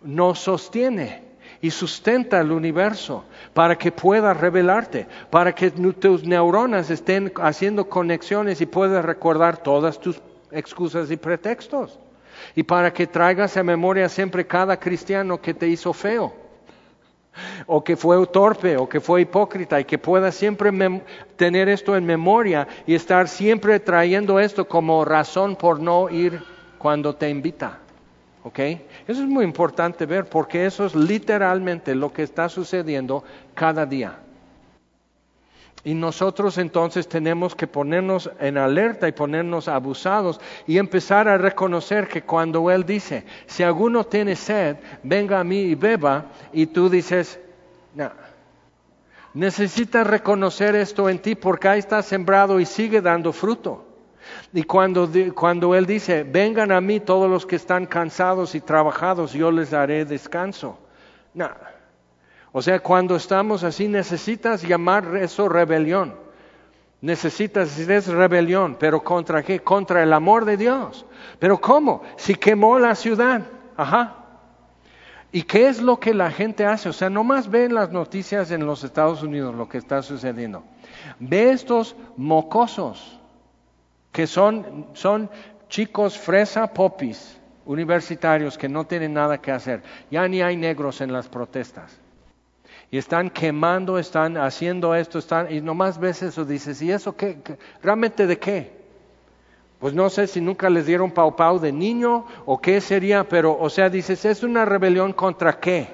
nos 0.03 0.39
sostiene 0.41 1.25
y 1.63 1.71
sustenta 1.71 2.41
el 2.41 2.53
universo 2.53 3.25
para 3.55 3.77
que 3.77 3.91
pueda 3.91 4.35
revelarte, 4.35 5.07
para 5.31 5.55
que 5.55 5.71
tus 5.71 6.25
neuronas 6.25 6.91
estén 6.91 7.33
haciendo 7.37 7.89
conexiones 7.89 8.61
y 8.61 8.67
puedas 8.67 9.05
recordar 9.05 9.57
todas 9.57 9.99
tus 9.99 10.21
excusas 10.51 11.11
y 11.11 11.17
pretextos. 11.17 11.99
Y 12.55 12.63
para 12.63 12.93
que 12.93 13.07
traigas 13.07 13.57
a 13.57 13.63
memoria 13.63 14.11
siempre 14.11 14.47
cada 14.47 14.79
cristiano 14.79 15.41
que 15.41 15.55
te 15.55 15.67
hizo 15.67 15.95
feo 15.95 16.46
o 17.67 17.83
que 17.83 17.97
fue 17.97 18.25
torpe 18.27 18.77
o 18.77 18.89
que 18.89 19.01
fue 19.01 19.23
hipócrita 19.23 19.81
y 19.81 19.85
que 19.85 19.99
pueda 19.99 20.33
siempre 20.33 20.71
tener 21.37 21.69
esto 21.69 21.97
en 21.97 22.05
memoria 22.05 22.67
y 22.87 22.95
estar 22.95 23.29
siempre 23.29 23.81
trayendo 23.81 24.41
esto 24.41 24.67
como 24.67 25.05
razón 25.05 25.57
por 25.57 25.81
no 25.81 26.09
ir 26.11 26.43
cuando 26.79 27.15
te 27.15 27.29
invita. 27.29 27.79
¿Ok? 28.45 28.59
Eso 28.59 29.23
es 29.23 29.29
muy 29.29 29.45
importante 29.45 30.07
ver 30.07 30.27
porque 30.27 30.67
eso 30.67 30.87
es 30.87 30.95
literalmente 30.95 31.95
lo 31.95 32.13
que 32.13 32.23
está 32.23 32.49
sucediendo 32.49 33.25
cada 33.55 33.87
día. 33.87 34.21
Y 35.87 35.95
nosotros 35.95 36.59
entonces 36.59 37.07
tenemos 37.07 37.55
que 37.55 37.69
ponernos 37.69 38.29
en 38.41 38.59
alerta 38.59 39.07
y 39.07 39.13
ponernos 39.13 39.69
abusados 39.69 40.41
y 40.67 40.79
empezar 40.79 41.29
a 41.29 41.39
reconocer 41.39 42.09
que 42.09 42.23
cuando 42.23 42.73
Él 42.73 42.85
dice, 42.85 43.25
si 43.47 43.63
alguno 43.63 44.03
tiene 44.03 44.35
sed, 44.35 44.79
venga 45.05 45.39
a 45.39 45.45
mí 45.45 45.61
y 45.61 45.77
beba, 45.77 46.25
y 46.53 46.67
tú 46.67 46.91
dices, 46.91 47.39
no. 47.95 48.11
Necesitas 49.33 50.05
reconocer 50.05 50.75
esto 50.75 51.09
en 51.09 51.21
ti 51.21 51.37
porque 51.37 51.69
ahí 51.69 51.79
está 51.79 52.03
sembrado 52.03 52.59
y 52.59 52.67
sigue 52.67 53.01
dando 53.01 53.33
fruto. 53.33 53.87
Y 54.53 54.65
cuando, 54.65 55.09
cuando 55.37 55.73
Él 55.73 55.87
dice, 55.87 56.25
vengan 56.25 56.73
a 56.73 56.81
mí 56.81 56.99
todos 56.99 57.31
los 57.31 57.47
que 57.47 57.55
están 57.55 57.87
cansados 57.87 58.57
y 58.57 58.61
trabajados, 58.61 59.35
yo 59.35 59.53
les 59.53 59.71
daré 59.71 60.05
descanso. 60.05 60.81
No. 61.33 61.76
O 62.59 62.63
sea, 62.63 62.81
cuando 62.81 63.17
estamos 63.17 63.65
así, 63.65 63.87
necesitas 63.87 64.63
llamar 64.63 65.15
eso 65.19 65.47
rebelión. 65.47 66.15
Necesitas, 67.03 67.79
es 67.79 68.07
rebelión, 68.07 68.79
pero 68.81 69.05
¿contra 69.05 69.43
qué? 69.43 69.61
Contra 69.61 70.03
el 70.03 70.11
amor 70.11 70.47
de 70.47 70.57
Dios. 70.57 71.05
Pero 71.39 71.61
¿cómo? 71.61 72.03
Si 72.17 72.35
quemó 72.35 72.79
la 72.79 72.95
ciudad. 72.95 73.43
Ajá. 73.77 74.25
¿Y 75.31 75.43
qué 75.43 75.69
es 75.69 75.83
lo 75.83 76.01
que 76.01 76.15
la 76.15 76.31
gente 76.31 76.65
hace? 76.65 76.89
O 76.89 76.95
sea, 76.95 77.11
nomás 77.11 77.51
ve 77.51 77.69
las 77.69 77.93
noticias 77.93 78.51
en 78.51 78.65
los 78.65 78.85
Estados 78.85 79.23
Unidos 79.23 79.55
lo 79.55 79.69
que 79.69 79.77
está 79.77 80.01
sucediendo. 80.01 80.65
Ve 81.19 81.51
estos 81.51 81.95
mocosos, 82.17 83.21
que 84.13 84.27
son, 84.27 84.87
son 84.95 85.29
chicos 85.69 86.17
fresa 86.17 86.73
popis, 86.73 87.39
universitarios 87.67 88.57
que 88.57 88.71
no 88.71 88.87
tienen 88.87 89.13
nada 89.13 89.43
que 89.43 89.53
hacer. 89.53 89.83
Ya 90.11 90.27
ni 90.27 90.41
hay 90.41 90.57
negros 90.57 91.03
en 91.03 91.13
las 91.13 91.29
protestas 91.29 92.01
y 92.91 92.99
están 92.99 93.31
quemando, 93.31 93.99
están 93.99 94.37
haciendo 94.37 94.95
esto, 94.95 95.19
están, 95.19 95.53
y 95.53 95.61
nomás 95.61 95.99
ves 95.99 96.23
eso, 96.23 96.45
dices, 96.45 96.81
¿y 96.83 96.93
eso 96.93 97.17
qué? 97.17 97.39
¿Realmente 97.83 98.27
de 98.27 98.39
qué? 98.39 98.77
Pues 99.79 99.93
no 99.93 100.09
sé 100.09 100.27
si 100.27 100.41
nunca 100.41 100.71
les 100.71 100.87
dieron 100.87 101.11
pau 101.11 101.37
pau 101.37 101.59
de 101.59 101.73
niño 101.73 102.27
o 102.47 102.61
qué 102.61 102.81
sería, 102.81 103.29
pero, 103.29 103.59
o 103.59 103.69
sea, 103.69 103.91
dices, 103.91 104.25
¿es 104.25 104.43
una 104.43 104.65
rebelión 104.65 105.13
contra 105.13 105.59
qué? 105.59 105.89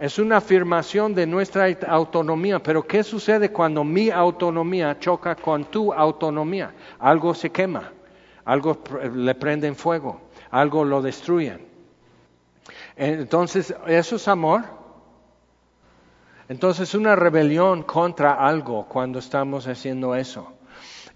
Es 0.00 0.18
una 0.18 0.38
afirmación 0.38 1.14
de 1.14 1.26
nuestra 1.26 1.66
autonomía, 1.86 2.60
pero 2.60 2.84
¿qué 2.84 3.04
sucede 3.04 3.52
cuando 3.52 3.84
mi 3.84 4.10
autonomía 4.10 4.98
choca 4.98 5.36
con 5.36 5.66
tu 5.66 5.92
autonomía? 5.92 6.74
Algo 6.98 7.34
se 7.34 7.50
quema, 7.50 7.92
algo 8.44 8.82
le 9.14 9.34
prende 9.36 9.68
en 9.68 9.76
fuego, 9.76 10.20
algo 10.50 10.84
lo 10.84 11.02
destruyen. 11.02 11.64
Entonces, 12.96 13.72
¿eso 13.86 14.16
es 14.16 14.26
amor? 14.26 14.81
Entonces 16.48 16.94
una 16.94 17.16
rebelión 17.16 17.82
contra 17.82 18.34
algo 18.34 18.86
cuando 18.88 19.18
estamos 19.18 19.66
haciendo 19.66 20.14
eso. 20.14 20.52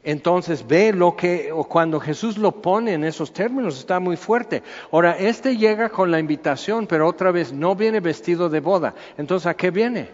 Entonces 0.07 0.65
ve 0.65 0.93
lo 0.93 1.17
que, 1.17 1.51
o 1.53 1.65
cuando 1.65 1.99
Jesús 1.99 2.39
lo 2.39 2.53
pone 2.63 2.93
en 2.93 3.03
esos 3.03 3.33
términos, 3.33 3.77
está 3.77 3.99
muy 3.99 4.17
fuerte. 4.17 4.63
Ahora, 4.93 5.17
este 5.19 5.57
llega 5.57 5.89
con 5.89 6.13
la 6.13 6.21
invitación, 6.21 6.87
pero 6.87 7.09
otra 7.09 7.33
vez 7.33 7.53
no 7.53 7.75
viene 7.75 7.99
vestido 7.99 8.49
de 8.49 8.61
boda. 8.61 8.95
Entonces, 9.19 9.49
¿a 9.49 9.55
qué 9.55 9.73
viene? 9.73 10.09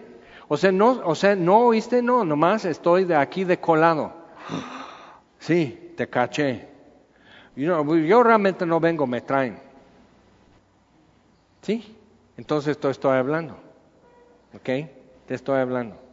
O 0.47 0.57
sea, 0.57 0.71
no, 0.71 0.99
o 1.05 1.13
sea, 1.13 1.35
no 1.35 1.59
oíste, 1.59 2.01
no, 2.01 2.25
nomás 2.25 2.65
estoy 2.65 3.05
de 3.05 3.15
aquí 3.15 3.43
de 3.43 3.59
colado. 3.59 4.13
Sí, 5.37 5.93
te 5.95 6.09
caché. 6.09 6.67
yo 7.55 8.23
realmente 8.23 8.65
no 8.65 8.79
vengo, 8.79 9.05
me 9.05 9.21
traen. 9.21 9.59
¿Sí? 11.61 11.97
Entonces 12.35 12.79
te 12.79 12.89
estoy 12.89 13.17
hablando. 13.17 13.57
¿Ok? 14.55 14.69
Estoy 15.35 15.59
hablando. 15.59 16.03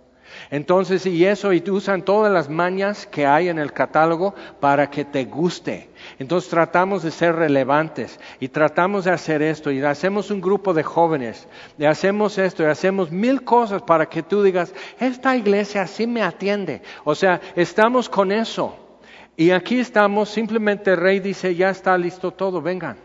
Entonces, 0.50 1.06
y 1.06 1.24
eso, 1.24 1.52
y 1.52 1.62
usan 1.70 2.02
todas 2.02 2.32
las 2.32 2.48
mañas 2.48 3.06
que 3.06 3.26
hay 3.26 3.48
en 3.48 3.58
el 3.58 3.72
catálogo 3.72 4.34
para 4.60 4.90
que 4.90 5.04
te 5.04 5.24
guste. 5.24 5.90
Entonces 6.18 6.50
tratamos 6.50 7.02
de 7.02 7.10
ser 7.10 7.36
relevantes 7.36 8.18
y 8.38 8.48
tratamos 8.48 9.04
de 9.04 9.12
hacer 9.12 9.42
esto 9.42 9.70
y 9.70 9.82
hacemos 9.82 10.30
un 10.30 10.40
grupo 10.40 10.74
de 10.74 10.82
jóvenes 10.82 11.46
y 11.78 11.84
hacemos 11.84 12.38
esto 12.38 12.62
y 12.62 12.66
hacemos 12.66 13.10
mil 13.10 13.44
cosas 13.44 13.82
para 13.82 14.06
que 14.06 14.22
tú 14.22 14.42
digas, 14.42 14.74
esta 14.98 15.36
iglesia 15.36 15.86
sí 15.86 16.06
me 16.06 16.22
atiende. 16.22 16.82
O 17.04 17.14
sea, 17.14 17.40
estamos 17.54 18.08
con 18.08 18.32
eso. 18.32 18.76
Y 19.36 19.52
aquí 19.52 19.80
estamos, 19.80 20.28
simplemente 20.28 20.90
el 20.90 20.98
rey 20.98 21.20
dice, 21.20 21.54
ya 21.54 21.70
está 21.70 21.96
listo 21.96 22.32
todo, 22.32 22.60
vengan. 22.60 22.96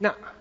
No. 0.00 0.37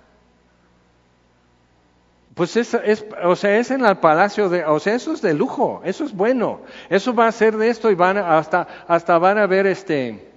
Pues 2.38 2.56
es, 2.56 2.76
es, 2.76 3.04
o 3.24 3.36
sea, 3.36 3.58
es 3.58 3.72
en 3.72 3.84
el 3.84 3.98
palacio 3.98 4.48
de, 4.48 4.64
o 4.64 4.80
sea, 4.80 4.94
eso 4.94 5.12
es 5.12 5.24
de 5.24 5.34
lujo, 5.34 5.82
eso 5.84 6.06
es 6.06 6.14
bueno, 6.14 6.62
eso 6.88 7.16
va 7.16 7.26
a 7.26 7.32
ser 7.32 7.58
de 7.58 7.68
esto 7.68 7.90
y 7.90 7.96
van 7.96 8.20
hasta, 8.20 8.68
hasta 8.88 9.18
van 9.18 9.40
a 9.40 9.48
ver 9.48 9.66
este, 9.66 10.32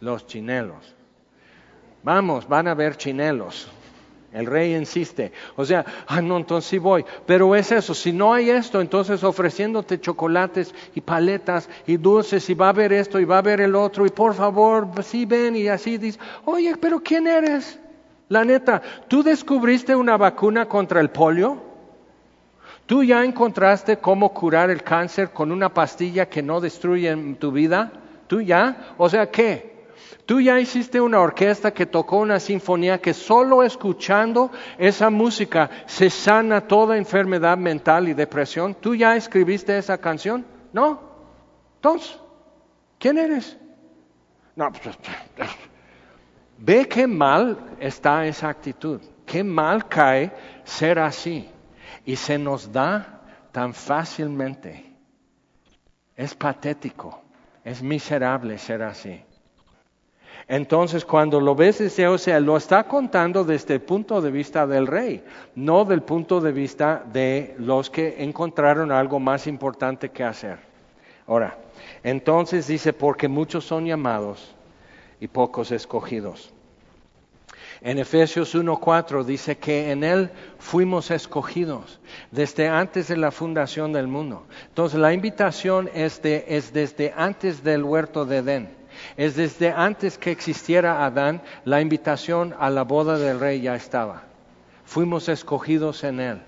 los 0.00 0.26
chinelos. 0.26 0.92
Vamos, 2.02 2.48
van 2.48 2.66
a 2.66 2.74
ver 2.74 2.96
chinelos. 2.96 3.68
El 4.32 4.46
rey 4.46 4.74
insiste. 4.74 5.32
O 5.54 5.64
sea, 5.64 5.84
ah, 6.06 6.20
no, 6.20 6.36
entonces 6.36 6.68
sí 6.68 6.78
voy. 6.78 7.04
Pero 7.26 7.54
es 7.54 7.70
eso, 7.72 7.94
si 7.94 8.12
no 8.12 8.32
hay 8.32 8.50
esto, 8.50 8.80
entonces 8.80 9.22
ofreciéndote 9.24 10.00
chocolates 10.00 10.74
y 10.96 11.00
paletas 11.00 11.68
y 11.86 11.96
dulces 11.96 12.48
y 12.50 12.54
va 12.54 12.66
a 12.66 12.70
haber 12.70 12.92
esto 12.92 13.20
y 13.20 13.24
va 13.24 13.36
a 13.36 13.38
haber 13.38 13.60
el 13.60 13.76
otro 13.76 14.04
y 14.04 14.10
por 14.10 14.34
favor, 14.34 14.88
sí 15.02 15.26
ven 15.26 15.56
y 15.56 15.68
así 15.68 15.98
dices, 15.98 16.20
oye, 16.44 16.76
pero 16.76 17.00
¿quién 17.00 17.26
eres? 17.26 17.79
La 18.30 18.44
neta, 18.44 18.80
¿tú 19.08 19.24
descubriste 19.24 19.94
una 19.96 20.16
vacuna 20.16 20.66
contra 20.66 21.00
el 21.00 21.10
polio? 21.10 21.60
¿Tú 22.86 23.02
ya 23.02 23.24
encontraste 23.24 23.98
cómo 23.98 24.32
curar 24.32 24.70
el 24.70 24.84
cáncer 24.84 25.30
con 25.30 25.50
una 25.50 25.74
pastilla 25.74 26.28
que 26.28 26.40
no 26.40 26.60
destruye 26.60 27.12
tu 27.40 27.50
vida? 27.50 27.90
¿Tú 28.28 28.40
ya? 28.40 28.94
O 28.98 29.08
sea, 29.08 29.28
¿qué? 29.32 29.88
Tú 30.26 30.40
ya 30.40 30.60
hiciste 30.60 31.00
una 31.00 31.18
orquesta 31.18 31.74
que 31.74 31.86
tocó 31.86 32.18
una 32.18 32.38
sinfonía 32.38 33.00
que 33.00 33.14
solo 33.14 33.64
escuchando 33.64 34.52
esa 34.78 35.10
música 35.10 35.68
se 35.86 36.08
sana 36.08 36.60
toda 36.60 36.96
enfermedad 36.96 37.58
mental 37.58 38.08
y 38.08 38.14
depresión. 38.14 38.76
¿Tú 38.76 38.94
ya 38.94 39.16
escribiste 39.16 39.76
esa 39.76 39.98
canción? 39.98 40.46
No. 40.72 41.00
Entonces, 41.78 42.16
¿quién 42.96 43.18
eres? 43.18 43.56
No, 44.54 44.70
pues, 44.70 44.96
Ve 46.62 46.86
qué 46.86 47.06
mal 47.06 47.56
está 47.80 48.26
esa 48.26 48.50
actitud, 48.50 49.00
qué 49.24 49.42
mal 49.42 49.88
cae 49.88 50.30
ser 50.62 50.98
así. 50.98 51.48
Y 52.04 52.16
se 52.16 52.38
nos 52.38 52.70
da 52.70 53.22
tan 53.50 53.72
fácilmente. 53.72 54.84
Es 56.14 56.34
patético, 56.34 57.22
es 57.64 57.82
miserable 57.82 58.58
ser 58.58 58.82
así. 58.82 59.22
Entonces, 60.46 61.02
cuando 61.06 61.40
lo 61.40 61.54
ves, 61.54 61.80
o 61.98 62.18
sea, 62.18 62.40
lo 62.40 62.58
está 62.58 62.84
contando 62.84 63.42
desde 63.42 63.74
el 63.74 63.80
punto 63.80 64.20
de 64.20 64.30
vista 64.30 64.66
del 64.66 64.86
rey, 64.86 65.24
no 65.54 65.86
del 65.86 66.02
punto 66.02 66.42
de 66.42 66.52
vista 66.52 67.02
de 67.10 67.54
los 67.58 67.88
que 67.88 68.22
encontraron 68.22 68.92
algo 68.92 69.18
más 69.18 69.46
importante 69.46 70.10
que 70.10 70.24
hacer. 70.24 70.58
Ahora, 71.26 71.56
entonces 72.02 72.66
dice, 72.66 72.92
porque 72.92 73.28
muchos 73.28 73.64
son 73.64 73.86
llamados, 73.86 74.54
y 75.20 75.28
pocos 75.28 75.70
escogidos. 75.70 76.52
En 77.82 77.98
Efesios 77.98 78.54
1.4 78.54 79.24
dice 79.24 79.56
que 79.56 79.90
en 79.90 80.04
Él 80.04 80.30
fuimos 80.58 81.10
escogidos 81.10 81.98
desde 82.30 82.68
antes 82.68 83.08
de 83.08 83.16
la 83.16 83.30
fundación 83.30 83.92
del 83.92 84.06
mundo. 84.06 84.46
Entonces 84.68 85.00
la 85.00 85.14
invitación 85.14 85.90
es, 85.94 86.20
es 86.22 86.72
desde 86.74 87.14
antes 87.16 87.64
del 87.64 87.82
huerto 87.82 88.26
de 88.26 88.38
Edén. 88.38 88.80
Es 89.16 89.34
desde 89.36 89.70
antes 89.70 90.18
que 90.18 90.30
existiera 90.30 91.06
Adán, 91.06 91.40
la 91.64 91.80
invitación 91.80 92.54
a 92.58 92.68
la 92.68 92.82
boda 92.82 93.18
del 93.18 93.40
rey 93.40 93.62
ya 93.62 93.74
estaba. 93.74 94.24
Fuimos 94.84 95.28
escogidos 95.30 96.04
en 96.04 96.20
Él. 96.20 96.42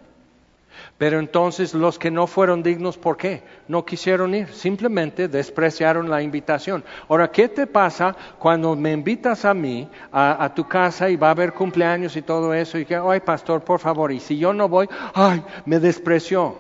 Pero 1.03 1.19
entonces 1.19 1.75
los 1.75 1.99
que 1.99 2.13
no 2.13 2.29
fueron 2.29 2.63
dignos, 2.63 2.97
¿por 2.97 3.17
qué? 3.17 3.43
No 3.67 3.85
quisieron 3.85 4.37
ir, 4.37 4.47
simplemente 4.53 5.27
despreciaron 5.27 6.09
la 6.09 6.23
invitación. 6.23 6.85
Ahora, 7.09 7.29
¿qué 7.29 7.49
te 7.49 7.67
pasa 7.67 8.15
cuando 8.39 8.77
me 8.77 8.93
invitas 8.93 9.45
a 9.45 9.53
mí, 9.53 9.89
a, 10.13 10.53
tu 10.55 10.69
casa 10.69 11.11
y 11.11 11.17
va 11.17 11.27
a 11.27 11.31
haber 11.33 11.55
cumpleaños 11.55 12.15
y 12.15 12.23
todo 12.23 12.55
eso? 12.55 12.79
Y 12.79 12.85
que, 12.85 12.95
ay, 12.95 13.19
pastor, 13.19 13.65
por 13.65 13.81
favor, 13.81 14.13
y 14.13 14.21
si 14.21 14.39
yo 14.39 14.53
no 14.53 14.69
voy, 14.69 14.89
ay, 15.13 15.43
me 15.67 15.81
despreció. 15.81 16.57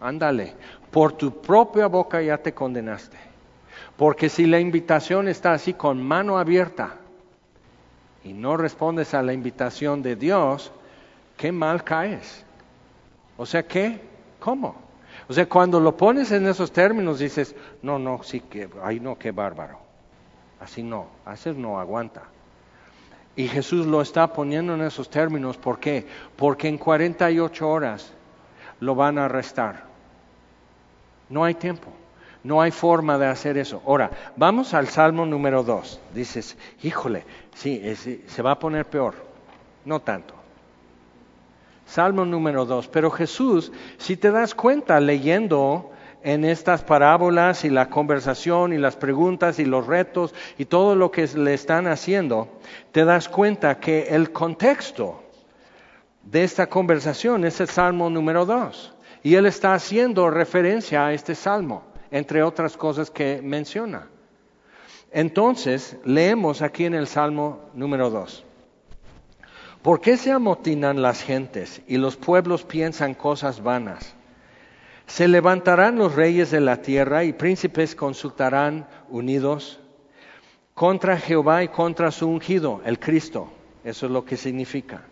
Ándale, 0.00 0.54
por 0.92 1.14
tu 1.14 1.42
propia 1.42 1.88
boca 1.88 2.22
ya 2.22 2.38
te 2.38 2.54
condenaste. 2.54 3.16
Porque 3.96 4.28
si 4.28 4.46
la 4.46 4.60
invitación 4.60 5.26
está 5.26 5.54
así 5.54 5.74
con 5.74 6.00
mano 6.00 6.38
abierta 6.38 6.98
y 8.22 8.32
no 8.32 8.56
respondes 8.56 9.12
a 9.12 9.22
la 9.22 9.32
invitación 9.32 10.02
de 10.02 10.14
Dios, 10.14 10.70
qué 11.36 11.50
mal 11.50 11.82
caes. 11.82 12.46
O 13.40 13.46
sea, 13.46 13.62
¿qué? 13.62 13.98
¿Cómo? 14.38 14.74
O 15.26 15.32
sea, 15.32 15.48
cuando 15.48 15.80
lo 15.80 15.96
pones 15.96 16.30
en 16.30 16.46
esos 16.46 16.70
términos 16.72 17.20
dices, 17.20 17.56
no, 17.80 17.98
no, 17.98 18.22
sí 18.22 18.40
que, 18.40 18.68
ay 18.82 19.00
no, 19.00 19.16
qué 19.18 19.30
bárbaro. 19.30 19.78
Así 20.60 20.82
no, 20.82 21.06
así 21.24 21.48
no 21.52 21.80
aguanta. 21.80 22.24
Y 23.36 23.48
Jesús 23.48 23.86
lo 23.86 24.02
está 24.02 24.30
poniendo 24.34 24.74
en 24.74 24.82
esos 24.82 25.08
términos, 25.08 25.56
¿por 25.56 25.80
qué? 25.80 26.06
Porque 26.36 26.68
en 26.68 26.76
48 26.76 27.66
horas 27.66 28.12
lo 28.78 28.94
van 28.94 29.16
a 29.16 29.24
arrestar. 29.24 29.84
No 31.30 31.42
hay 31.42 31.54
tiempo, 31.54 31.90
no 32.44 32.60
hay 32.60 32.72
forma 32.72 33.16
de 33.16 33.24
hacer 33.24 33.56
eso. 33.56 33.82
Ahora, 33.86 34.10
vamos 34.36 34.74
al 34.74 34.88
Salmo 34.88 35.24
número 35.24 35.62
2. 35.62 35.98
Dices, 36.12 36.58
híjole, 36.82 37.24
sí, 37.54 37.96
se 38.26 38.42
va 38.42 38.50
a 38.50 38.58
poner 38.58 38.84
peor. 38.84 39.14
No 39.86 40.00
tanto. 40.00 40.39
Salmo 41.90 42.24
número 42.24 42.66
2. 42.66 42.86
Pero 42.86 43.10
Jesús, 43.10 43.72
si 43.98 44.16
te 44.16 44.30
das 44.30 44.54
cuenta 44.54 45.00
leyendo 45.00 45.90
en 46.22 46.44
estas 46.44 46.84
parábolas 46.84 47.64
y 47.64 47.70
la 47.70 47.90
conversación 47.90 48.72
y 48.72 48.78
las 48.78 48.94
preguntas 48.94 49.58
y 49.58 49.64
los 49.64 49.88
retos 49.88 50.32
y 50.56 50.66
todo 50.66 50.94
lo 50.94 51.10
que 51.10 51.26
le 51.26 51.52
están 51.52 51.88
haciendo, 51.88 52.46
te 52.92 53.04
das 53.04 53.28
cuenta 53.28 53.80
que 53.80 54.02
el 54.02 54.30
contexto 54.30 55.24
de 56.22 56.44
esta 56.44 56.68
conversación 56.68 57.44
es 57.44 57.60
el 57.60 57.68
Salmo 57.68 58.08
número 58.08 58.46
2. 58.46 58.94
Y 59.24 59.34
él 59.34 59.46
está 59.46 59.74
haciendo 59.74 60.30
referencia 60.30 61.06
a 61.06 61.12
este 61.12 61.34
Salmo, 61.34 61.82
entre 62.12 62.44
otras 62.44 62.76
cosas 62.76 63.10
que 63.10 63.40
menciona. 63.42 64.06
Entonces, 65.10 65.96
leemos 66.04 66.62
aquí 66.62 66.84
en 66.84 66.94
el 66.94 67.08
Salmo 67.08 67.68
número 67.74 68.10
2. 68.10 68.44
¿Por 69.82 70.02
qué 70.02 70.18
se 70.18 70.30
amotinan 70.30 71.00
las 71.00 71.22
gentes 71.22 71.80
y 71.86 71.96
los 71.96 72.16
pueblos 72.16 72.64
piensan 72.64 73.14
cosas 73.14 73.62
vanas? 73.62 74.14
Se 75.06 75.26
levantarán 75.26 75.96
los 75.96 76.14
reyes 76.14 76.50
de 76.50 76.60
la 76.60 76.82
tierra 76.82 77.24
y 77.24 77.32
príncipes 77.32 77.94
consultarán 77.94 78.86
unidos 79.08 79.80
contra 80.74 81.16
Jehová 81.16 81.64
y 81.64 81.68
contra 81.68 82.10
su 82.10 82.28
ungido, 82.28 82.82
el 82.84 82.98
Cristo. 82.98 83.50
Eso 83.82 84.06
es 84.06 84.12
lo 84.12 84.24
que 84.26 84.36
significa. 84.36 85.02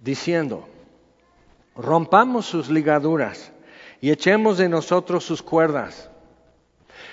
Diciendo, 0.00 0.68
rompamos 1.76 2.46
sus 2.46 2.68
ligaduras 2.68 3.52
y 4.00 4.10
echemos 4.10 4.58
de 4.58 4.68
nosotros 4.68 5.24
sus 5.24 5.40
cuerdas. 5.40 6.10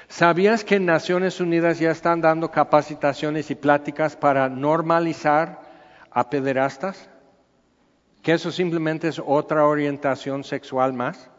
¿Sabías 0.07 0.63
que 0.63 0.75
en 0.75 0.88
Naciones 0.88 1.39
Unidas 1.39 1.79
ya 1.79 1.91
están 1.91 2.21
dando 2.21 2.49
capacitaciones 2.49 3.51
y 3.51 3.55
pláticas 3.55 4.15
para 4.15 4.49
normalizar 4.49 5.70
a 6.12 6.30
pederastas, 6.30 7.09
que 8.22 8.34
eso 8.34 8.51
simplemente 8.51 9.07
es 9.07 9.22
otra 9.24 9.66
orientación 9.66 10.43
sexual 10.43 10.93
más 10.93 11.30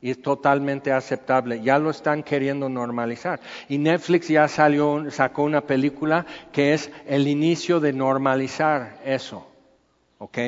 y 0.00 0.10
es 0.10 0.20
totalmente 0.20 0.92
aceptable. 0.92 1.62
Ya 1.62 1.78
lo 1.78 1.90
están 1.90 2.22
queriendo 2.22 2.68
normalizar. 2.68 3.40
Y 3.68 3.78
Netflix 3.78 4.28
ya 4.28 4.48
salió, 4.48 5.10
sacó 5.10 5.44
una 5.44 5.62
película 5.62 6.26
que 6.52 6.74
es 6.74 6.90
el 7.06 7.28
inicio 7.28 7.80
de 7.80 7.92
normalizar 7.92 9.00
eso. 9.04 9.46
¿Ok? 10.18 10.38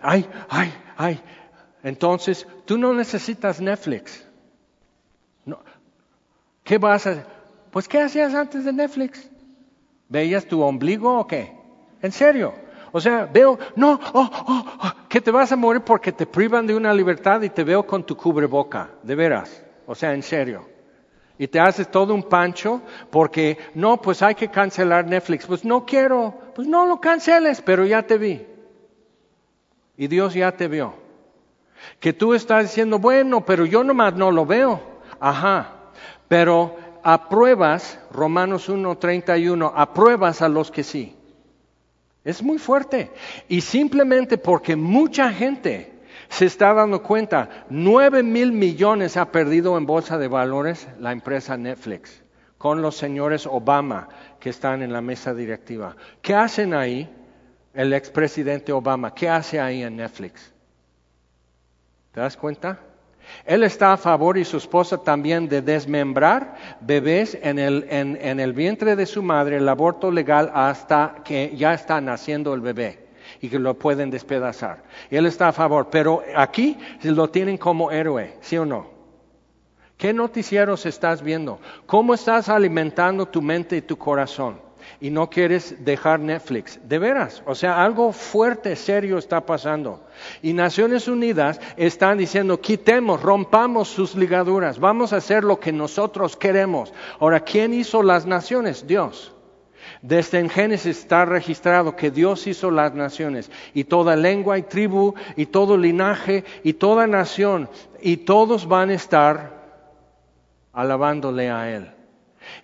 Ay, 0.00 0.28
ay, 0.48 0.72
ay. 0.96 1.20
Entonces, 1.82 2.46
tú 2.64 2.78
no 2.78 2.92
necesitas 2.92 3.60
Netflix. 3.60 4.26
No. 5.44 5.60
¿Qué 6.64 6.78
vas 6.78 7.06
a 7.06 7.10
hacer? 7.10 7.26
Pues, 7.70 7.88
¿qué 7.88 8.00
hacías 8.00 8.34
antes 8.34 8.64
de 8.64 8.72
Netflix? 8.72 9.30
¿Veías 10.08 10.46
tu 10.46 10.60
ombligo 10.60 11.18
o 11.18 11.26
qué? 11.26 11.61
¿En 12.02 12.12
serio? 12.12 12.52
O 12.90 13.00
sea, 13.00 13.24
veo, 13.24 13.58
no, 13.74 13.98
oh, 14.12 14.30
oh, 14.46 14.64
oh, 14.82 14.92
que 15.08 15.20
te 15.20 15.30
vas 15.30 15.50
a 15.50 15.56
morir 15.56 15.82
porque 15.82 16.12
te 16.12 16.26
privan 16.26 16.66
de 16.66 16.74
una 16.74 16.92
libertad 16.92 17.40
y 17.40 17.48
te 17.48 17.64
veo 17.64 17.86
con 17.86 18.04
tu 18.04 18.16
cubreboca, 18.16 18.90
de 19.02 19.14
veras. 19.14 19.64
O 19.86 19.94
sea, 19.94 20.12
en 20.12 20.22
serio. 20.22 20.68
Y 21.38 21.48
te 21.48 21.58
haces 21.58 21.90
todo 21.90 22.12
un 22.12 22.24
pancho 22.24 22.82
porque, 23.10 23.56
no, 23.74 24.00
pues 24.00 24.22
hay 24.22 24.34
que 24.34 24.48
cancelar 24.48 25.06
Netflix. 25.06 25.46
Pues 25.46 25.64
no 25.64 25.86
quiero, 25.86 26.34
pues 26.54 26.68
no 26.68 26.86
lo 26.86 27.00
canceles, 27.00 27.62
pero 27.62 27.86
ya 27.86 28.02
te 28.02 28.18
vi. 28.18 28.46
Y 29.96 30.06
Dios 30.08 30.34
ya 30.34 30.52
te 30.52 30.68
vio. 30.68 30.94
Que 31.98 32.12
tú 32.12 32.34
estás 32.34 32.64
diciendo, 32.64 32.98
bueno, 32.98 33.44
pero 33.44 33.64
yo 33.64 33.82
nomás 33.82 34.14
no 34.14 34.30
lo 34.30 34.44
veo. 34.44 34.80
Ajá. 35.18 35.76
Pero 36.28 36.76
apruebas, 37.02 37.98
Romanos 38.12 38.68
1.31, 38.68 39.72
apruebas 39.74 40.42
a 40.42 40.48
los 40.48 40.70
que 40.70 40.82
sí. 40.82 41.16
Es 42.24 42.42
muy 42.42 42.58
fuerte. 42.58 43.10
Y 43.48 43.60
simplemente 43.60 44.38
porque 44.38 44.76
mucha 44.76 45.32
gente 45.32 45.92
se 46.28 46.46
está 46.46 46.72
dando 46.72 47.02
cuenta, 47.02 47.66
nueve 47.68 48.22
mil 48.22 48.52
millones 48.52 49.16
ha 49.16 49.30
perdido 49.30 49.76
en 49.76 49.86
bolsa 49.86 50.18
de 50.18 50.28
valores 50.28 50.88
la 50.98 51.12
empresa 51.12 51.56
Netflix, 51.56 52.22
con 52.58 52.80
los 52.80 52.96
señores 52.96 53.46
Obama 53.46 54.08
que 54.40 54.50
están 54.50 54.82
en 54.82 54.92
la 54.92 55.00
mesa 55.00 55.34
directiva. 55.34 55.96
¿Qué 56.22 56.34
hacen 56.34 56.74
ahí 56.74 57.10
el 57.74 57.92
expresidente 57.92 58.72
Obama? 58.72 59.14
¿Qué 59.14 59.28
hace 59.28 59.60
ahí 59.60 59.82
en 59.82 59.96
Netflix? 59.96 60.52
¿Te 62.12 62.20
das 62.20 62.36
cuenta? 62.36 62.78
Él 63.44 63.62
está 63.62 63.92
a 63.92 63.96
favor 63.96 64.38
y 64.38 64.44
su 64.44 64.56
esposa 64.56 64.98
también 64.98 65.48
de 65.48 65.62
desmembrar 65.62 66.56
bebés 66.80 67.36
en 67.42 67.58
el, 67.58 67.86
en, 67.90 68.40
el 68.40 68.52
vientre 68.52 68.96
de 68.96 69.06
su 69.06 69.22
madre, 69.22 69.56
el 69.56 69.68
aborto 69.68 70.10
legal 70.10 70.50
hasta 70.54 71.16
que 71.24 71.54
ya 71.56 71.74
está 71.74 72.00
naciendo 72.00 72.54
el 72.54 72.60
bebé 72.60 73.06
y 73.40 73.48
que 73.48 73.58
lo 73.58 73.74
pueden 73.78 74.10
despedazar. 74.10 74.82
Él 75.10 75.26
está 75.26 75.48
a 75.48 75.52
favor, 75.52 75.88
pero 75.90 76.22
aquí 76.36 76.78
lo 77.02 77.30
tienen 77.30 77.58
como 77.58 77.90
héroe, 77.90 78.36
¿sí 78.40 78.56
o 78.56 78.64
no? 78.64 78.90
¿Qué 79.96 80.12
noticieros 80.12 80.84
estás 80.86 81.22
viendo? 81.22 81.60
¿Cómo 81.86 82.14
estás 82.14 82.48
alimentando 82.48 83.26
tu 83.26 83.40
mente 83.40 83.76
y 83.76 83.82
tu 83.82 83.96
corazón? 83.96 84.71
Y 85.02 85.10
no 85.10 85.28
quieres 85.28 85.84
dejar 85.84 86.20
Netflix. 86.20 86.78
De 86.84 87.00
veras, 87.00 87.42
o 87.44 87.56
sea, 87.56 87.82
algo 87.82 88.12
fuerte, 88.12 88.76
serio 88.76 89.18
está 89.18 89.44
pasando. 89.44 90.06
Y 90.42 90.52
Naciones 90.52 91.08
Unidas 91.08 91.60
están 91.76 92.18
diciendo, 92.18 92.60
quitemos, 92.60 93.20
rompamos 93.20 93.88
sus 93.88 94.14
ligaduras, 94.14 94.78
vamos 94.78 95.12
a 95.12 95.16
hacer 95.16 95.42
lo 95.42 95.58
que 95.58 95.72
nosotros 95.72 96.36
queremos. 96.36 96.94
Ahora, 97.18 97.40
¿quién 97.40 97.74
hizo 97.74 98.04
las 98.04 98.26
naciones? 98.26 98.86
Dios. 98.86 99.34
Desde 100.02 100.38
en 100.38 100.48
Génesis 100.48 101.00
está 101.00 101.24
registrado 101.24 101.96
que 101.96 102.12
Dios 102.12 102.46
hizo 102.46 102.70
las 102.70 102.94
naciones 102.94 103.50
y 103.74 103.82
toda 103.82 104.14
lengua 104.14 104.56
y 104.56 104.62
tribu 104.62 105.14
y 105.34 105.46
todo 105.46 105.76
linaje 105.76 106.44
y 106.62 106.74
toda 106.74 107.08
nación 107.08 107.68
y 108.00 108.18
todos 108.18 108.68
van 108.68 108.90
a 108.90 108.94
estar 108.94 109.62
alabándole 110.72 111.50
a 111.50 111.68
Él. 111.68 112.01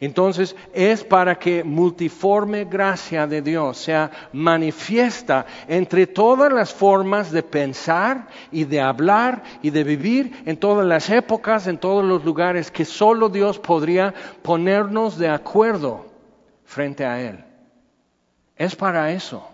Entonces 0.01 0.55
es 0.73 1.03
para 1.05 1.39
que 1.39 1.65
multiforme 1.65 2.65
gracia 2.65 3.27
de 3.27 3.43
Dios 3.43 3.79
sea 3.79 4.11
manifiesta 4.33 5.47
entre 5.67 6.07
todas 6.07 6.53
las 6.53 6.73
formas 6.73 7.33
de 7.33 7.43
pensar 7.43 8.29
y 8.53 8.65
de 8.65 8.81
hablar 8.81 9.43
y 9.63 9.71
de 9.71 9.85
vivir 9.85 10.43
en 10.47 10.57
todas 10.57 10.87
las 10.87 11.11
épocas, 11.11 11.67
en 11.67 11.79
todos 11.79 12.05
los 12.05 12.25
lugares, 12.25 12.71
que 12.71 12.85
solo 12.85 13.29
Dios 13.29 13.59
podría 13.59 14.15
ponernos 14.43 15.19
de 15.19 15.29
acuerdo 15.29 16.07
frente 16.65 17.05
a 17.05 17.21
Él. 17.21 17.45
Es 18.57 18.77
para 18.77 19.13
eso, 19.13 19.49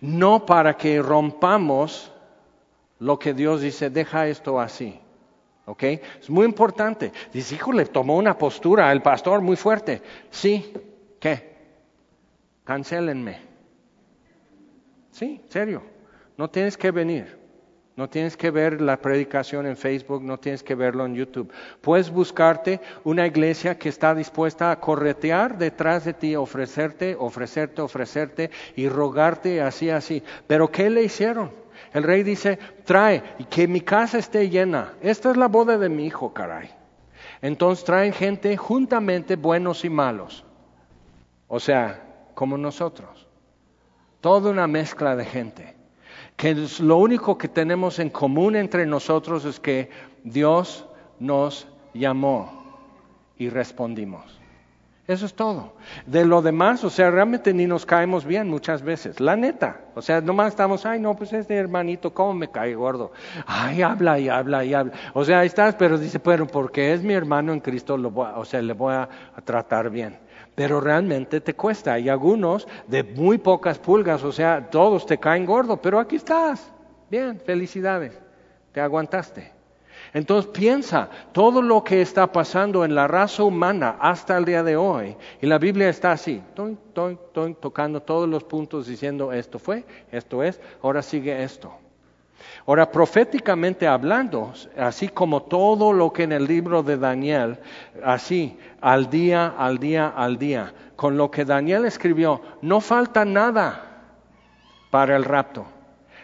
no 0.00 0.46
para 0.46 0.76
que 0.76 1.02
rompamos 1.02 2.12
lo 2.98 3.18
que 3.18 3.34
Dios 3.34 3.60
dice, 3.60 3.90
deja 3.90 4.28
esto 4.28 4.60
así. 4.60 5.01
¿Ok? 5.64 5.82
Es 6.20 6.28
muy 6.28 6.44
importante. 6.44 7.12
Dice, 7.32 7.54
hijo, 7.54 7.72
le 7.72 7.86
tomó 7.86 8.16
una 8.16 8.36
postura 8.36 8.90
al 8.90 9.02
pastor 9.02 9.40
muy 9.40 9.56
fuerte. 9.56 10.02
Sí, 10.30 10.72
¿qué? 11.20 11.52
Cancélenme. 12.64 13.40
Sí, 15.10 15.40
serio. 15.48 15.82
No 16.36 16.50
tienes 16.50 16.76
que 16.76 16.90
venir. 16.90 17.42
No 17.94 18.08
tienes 18.08 18.38
que 18.38 18.50
ver 18.50 18.80
la 18.80 18.96
predicación 18.96 19.66
en 19.66 19.76
Facebook, 19.76 20.22
no 20.22 20.38
tienes 20.38 20.62
que 20.62 20.74
verlo 20.74 21.04
en 21.04 21.14
YouTube. 21.14 21.52
Puedes 21.82 22.10
buscarte 22.10 22.80
una 23.04 23.26
iglesia 23.26 23.78
que 23.78 23.90
está 23.90 24.14
dispuesta 24.14 24.70
a 24.70 24.80
corretear 24.80 25.58
detrás 25.58 26.06
de 26.06 26.14
ti, 26.14 26.34
ofrecerte, 26.34 27.14
ofrecerte, 27.18 27.82
ofrecerte 27.82 28.50
y 28.76 28.88
rogarte 28.88 29.60
así, 29.60 29.90
así. 29.90 30.22
Pero 30.46 30.70
¿qué 30.70 30.88
le 30.88 31.04
hicieron? 31.04 31.61
El 31.92 32.04
rey 32.04 32.22
dice, 32.22 32.58
trae, 32.84 33.22
y 33.38 33.44
que 33.44 33.68
mi 33.68 33.82
casa 33.82 34.18
esté 34.18 34.48
llena. 34.48 34.94
Esta 35.02 35.30
es 35.30 35.36
la 35.36 35.48
boda 35.48 35.76
de 35.76 35.88
mi 35.88 36.06
hijo, 36.06 36.32
caray. 36.32 36.70
Entonces 37.42 37.84
traen 37.84 38.12
gente 38.12 38.56
juntamente 38.56 39.36
buenos 39.36 39.84
y 39.84 39.90
malos. 39.90 40.44
O 41.48 41.60
sea, 41.60 42.02
como 42.34 42.56
nosotros. 42.56 43.26
Toda 44.20 44.50
una 44.50 44.66
mezcla 44.66 45.16
de 45.16 45.24
gente. 45.24 45.74
Que 46.36 46.54
lo 46.80 46.96
único 46.96 47.36
que 47.36 47.48
tenemos 47.48 47.98
en 47.98 48.10
común 48.10 48.56
entre 48.56 48.86
nosotros 48.86 49.44
es 49.44 49.60
que 49.60 49.90
Dios 50.24 50.86
nos 51.18 51.66
llamó 51.92 52.62
y 53.36 53.48
respondimos. 53.48 54.41
Eso 55.12 55.26
es 55.26 55.34
todo. 55.34 55.74
De 56.06 56.24
lo 56.24 56.40
demás, 56.40 56.82
o 56.84 56.90
sea, 56.90 57.10
realmente 57.10 57.52
ni 57.52 57.66
nos 57.66 57.84
caemos 57.84 58.24
bien 58.24 58.48
muchas 58.48 58.82
veces. 58.82 59.20
La 59.20 59.36
neta. 59.36 59.82
O 59.94 60.00
sea, 60.00 60.22
nomás 60.22 60.48
estamos, 60.48 60.86
ay, 60.86 60.98
no, 61.00 61.14
pues 61.14 61.34
este 61.34 61.54
hermanito, 61.54 62.14
¿cómo 62.14 62.32
me 62.32 62.50
cae 62.50 62.74
gordo? 62.74 63.12
Ay, 63.46 63.82
habla 63.82 64.18
y 64.18 64.30
habla 64.30 64.64
y 64.64 64.72
habla. 64.72 64.94
O 65.12 65.22
sea, 65.22 65.40
ahí 65.40 65.48
estás, 65.48 65.74
pero 65.74 65.98
dice, 65.98 66.18
pero 66.18 66.46
porque 66.46 66.94
es 66.94 67.02
mi 67.02 67.12
hermano 67.12 67.52
en 67.52 67.60
Cristo, 67.60 67.98
lo 67.98 68.10
voy 68.10 68.28
o 68.34 68.44
sea, 68.46 68.62
le 68.62 68.72
voy 68.72 68.94
a, 68.94 69.08
tratar 69.44 69.90
bien. 69.90 70.18
Pero 70.54 70.80
realmente 70.80 71.40
te 71.40 71.54
cuesta. 71.54 71.92
Hay 71.92 72.08
algunos 72.08 72.66
de 72.86 73.02
muy 73.02 73.36
pocas 73.36 73.78
pulgas, 73.78 74.24
o 74.24 74.32
sea, 74.32 74.70
todos 74.70 75.04
te 75.04 75.18
caen 75.18 75.44
gordo, 75.44 75.76
pero 75.76 75.98
aquí 76.00 76.16
estás. 76.16 76.72
Bien, 77.10 77.38
felicidades. 77.38 78.18
Te 78.72 78.80
aguantaste. 78.80 79.61
Entonces 80.14 80.50
piensa 80.50 81.08
todo 81.32 81.62
lo 81.62 81.82
que 81.82 82.02
está 82.02 82.30
pasando 82.30 82.84
en 82.84 82.94
la 82.94 83.08
raza 83.08 83.44
humana 83.44 83.96
hasta 83.98 84.36
el 84.36 84.44
día 84.44 84.62
de 84.62 84.76
hoy. 84.76 85.16
Y 85.40 85.46
la 85.46 85.58
Biblia 85.58 85.88
está 85.88 86.12
así, 86.12 86.42
tocando 87.60 88.02
todos 88.02 88.28
los 88.28 88.44
puntos 88.44 88.86
diciendo 88.86 89.32
esto 89.32 89.58
fue, 89.58 89.84
esto 90.10 90.42
es, 90.42 90.60
ahora 90.82 91.02
sigue 91.02 91.42
esto. 91.42 91.72
Ahora, 92.66 92.90
proféticamente 92.90 93.86
hablando, 93.88 94.52
así 94.76 95.08
como 95.08 95.42
todo 95.42 95.92
lo 95.92 96.12
que 96.12 96.24
en 96.24 96.32
el 96.32 96.46
libro 96.46 96.82
de 96.82 96.96
Daniel, 96.96 97.58
así, 98.04 98.56
al 98.80 99.10
día, 99.10 99.54
al 99.56 99.78
día, 99.78 100.08
al 100.08 100.38
día, 100.38 100.72
con 100.94 101.16
lo 101.16 101.30
que 101.30 101.44
Daniel 101.44 101.84
escribió, 101.84 102.40
no 102.60 102.80
falta 102.80 103.24
nada 103.24 104.02
para 104.90 105.16
el 105.16 105.24
rapto. 105.24 105.66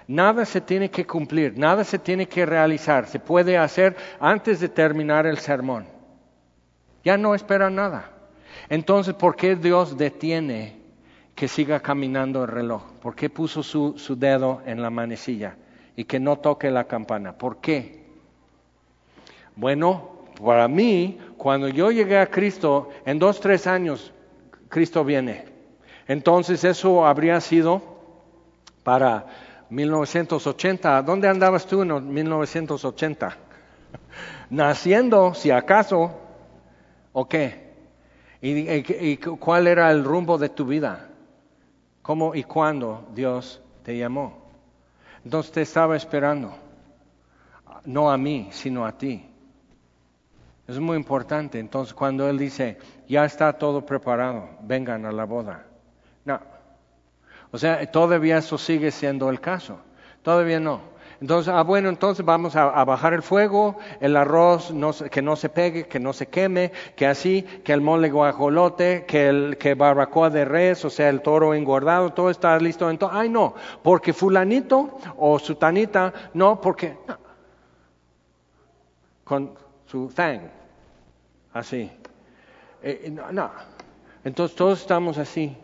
Nada 0.09 0.47
se 0.47 0.63
tiene 0.63 0.91
que 0.91 1.07
cumplir, 1.07 1.59
nada 1.59 1.85
se 1.85 1.99
tiene 1.99 2.27
que 2.27 2.47
realizar, 2.47 3.07
se 3.07 3.21
puede 3.21 3.59
hacer 3.59 3.95
antes 4.19 4.59
de 4.59 4.71
terminar 4.71 5.27
el 5.27 5.37
sermón. 5.37 5.87
Ya 7.05 7.19
no 7.19 7.35
espera 7.35 7.69
nada. 7.69 8.11
Entonces, 8.71 9.13
¿por 9.13 9.37
qué 9.37 9.55
Dios 9.55 9.99
detiene 9.99 10.81
que 11.35 11.47
siga 11.47 11.81
caminando 11.81 12.43
el 12.43 12.49
reloj? 12.49 12.85
¿Por 13.03 13.15
qué 13.15 13.29
puso 13.29 13.63
su, 13.63 13.99
su 13.99 14.17
dedo 14.17 14.63
en 14.65 14.81
la 14.81 14.89
manecilla 14.89 15.57
y 15.95 16.05
que 16.05 16.19
no 16.19 16.39
toque 16.39 16.71
la 16.71 16.85
campana? 16.85 17.37
¿Por 17.37 17.59
qué? 17.59 18.07
Bueno, 19.57 20.25
para 20.43 20.69
mí, 20.69 21.19
cuando 21.37 21.69
yo 21.69 21.91
llegué 21.91 22.19
a 22.19 22.29
Cristo, 22.29 22.89
en 23.05 23.19
dos, 23.19 23.41
tres 23.41 23.67
años, 23.67 24.15
Cristo 24.71 25.05
viene. 25.05 25.45
Entonces 26.07 26.65
eso 26.65 27.05
habría 27.07 27.43
sido 27.43 27.83
para 28.83 29.27
1980. 29.71 31.03
¿Dónde 31.03 31.29
andabas 31.29 31.67
tú 31.67 31.83
en 31.83 32.13
1980? 32.13 33.37
Naciendo, 34.51 35.35
si 35.35 35.51
acaso, 35.51 36.13
¿o 37.13 37.29
qué? 37.29 37.69
¿Y, 38.41 39.17
cuál 39.17 39.67
era 39.67 39.91
el 39.91 40.05
rumbo 40.05 40.39
de 40.39 40.49
tu 40.49 40.65
vida? 40.65 41.09
¿Cómo 42.03 42.35
y 42.35 42.45
cuándo 42.45 43.09
Dios 43.15 43.61
te 43.83 43.99
llamó? 43.99 44.49
Entonces 45.25 45.53
te 45.53 45.63
estaba 45.63 45.97
esperando, 45.97 46.55
no 47.85 48.11
a 48.11 48.17
mí, 48.17 48.49
sino 48.53 48.87
a 48.87 48.97
ti. 48.97 49.29
Es 50.67 50.79
muy 50.79 50.97
importante. 50.97 51.59
Entonces 51.59 51.93
cuando 51.95 52.29
Él 52.29 52.39
dice, 52.39 52.79
ya 53.09 53.25
está 53.25 53.53
todo 53.55 53.85
preparado, 53.85 54.49
vengan 54.63 55.05
a 55.07 55.13
la 55.13 55.25
boda. 55.25 55.68
No, 57.53 57.57
o 57.57 57.59
sea, 57.59 57.91
todavía 57.91 58.39
eso 58.39 58.59
sigue 58.59 58.91
siendo 58.91 59.31
el 59.31 59.41
caso. 59.41 59.79
Todavía 60.23 60.61
no. 60.61 60.99
Entonces, 61.21 61.53
ah, 61.53 61.63
bueno, 61.63 61.89
entonces 61.89 62.25
vamos 62.25 62.55
a, 62.55 62.85
bajar 62.85 63.13
el 63.13 63.23
fuego, 63.23 63.77
el 64.01 64.17
arroz 64.17 64.73
que 65.11 65.21
no 65.21 65.35
se 65.35 65.49
pegue, 65.49 65.89
que 65.89 65.99
no 65.99 66.13
se 66.13 66.29
queme, 66.29 66.71
que 66.95 67.09
así, 67.09 67.43
que 67.43 67.73
el 67.73 67.81
mole 67.81 68.09
guajolote, 68.09 69.05
que 69.05 69.29
el 69.29 69.57
que 69.59 69.75
barbacoa 69.75 70.31
de 70.31 70.45
res, 70.45 70.85
o 70.85 70.91
sea, 70.91 71.09
el 71.09 71.21
toro 71.21 71.55
engordado, 71.55 72.13
todo 72.13 72.31
está 72.31 72.57
listo. 72.59 72.89
Entonces, 72.89 73.19
ay 73.19 73.29
no, 73.31 73.55
porque 73.83 74.13
fulanito 74.13 74.97
o 75.17 75.41
sutanita, 75.41 76.13
no, 76.35 76.61
porque 76.61 76.97
con 79.25 79.55
su 79.87 80.09
thang, 80.09 80.43
así. 81.53 81.91
Eh, 82.81 83.09
no, 83.11 83.33
no, 83.33 83.51
entonces 84.23 84.57
todos 84.57 84.81
estamos 84.81 85.19
así. 85.19 85.57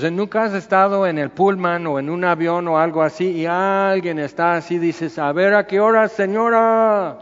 Sea, 0.00 0.10
nunca 0.10 0.44
has 0.44 0.54
estado 0.54 1.06
en 1.06 1.18
el 1.18 1.30
pullman 1.30 1.86
o 1.86 1.98
en 1.98 2.08
un 2.08 2.24
avión 2.24 2.66
o 2.68 2.78
algo 2.78 3.02
así 3.02 3.32
y 3.32 3.46
alguien 3.46 4.18
está 4.18 4.54
así, 4.54 4.78
dices, 4.78 5.18
a 5.18 5.30
ver 5.32 5.52
a 5.54 5.66
qué 5.66 5.78
hora, 5.78 6.08
señora. 6.08 7.18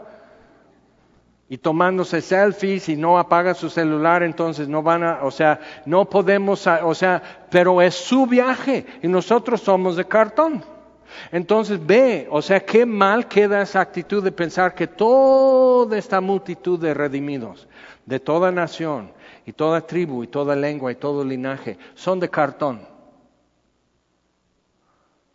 Y 1.49 1.57
tomándose 1.57 2.21
selfies 2.21 2.87
y 2.87 2.95
no 2.95 3.19
apaga 3.19 3.53
su 3.53 3.69
celular, 3.69 4.23
entonces 4.23 4.69
no 4.69 4.81
van 4.81 5.03
a, 5.03 5.19
o 5.23 5.31
sea, 5.31 5.59
no 5.85 6.05
podemos, 6.05 6.65
o 6.67 6.95
sea, 6.95 7.21
pero 7.49 7.81
es 7.81 7.95
su 7.95 8.25
viaje 8.27 8.85
y 9.01 9.09
nosotros 9.09 9.59
somos 9.59 9.97
de 9.97 10.05
cartón. 10.05 10.63
Entonces 11.33 11.85
ve, 11.85 12.27
o 12.31 12.41
sea, 12.41 12.61
qué 12.61 12.85
mal 12.85 13.27
queda 13.27 13.61
esa 13.61 13.81
actitud 13.81 14.23
de 14.23 14.31
pensar 14.31 14.73
que 14.73 14.87
toda 14.87 15.97
esta 15.97 16.21
multitud 16.21 16.79
de 16.79 16.93
redimidos, 16.93 17.67
de 18.05 18.21
toda 18.21 18.53
nación, 18.53 19.11
y 19.49 19.53
toda 19.53 19.81
tribu 19.81 20.23
y 20.23 20.27
toda 20.27 20.55
lengua 20.55 20.91
y 20.91 20.95
todo 20.95 21.23
linaje 21.23 21.79
son 21.95 22.19
de 22.19 22.29
cartón. 22.29 22.87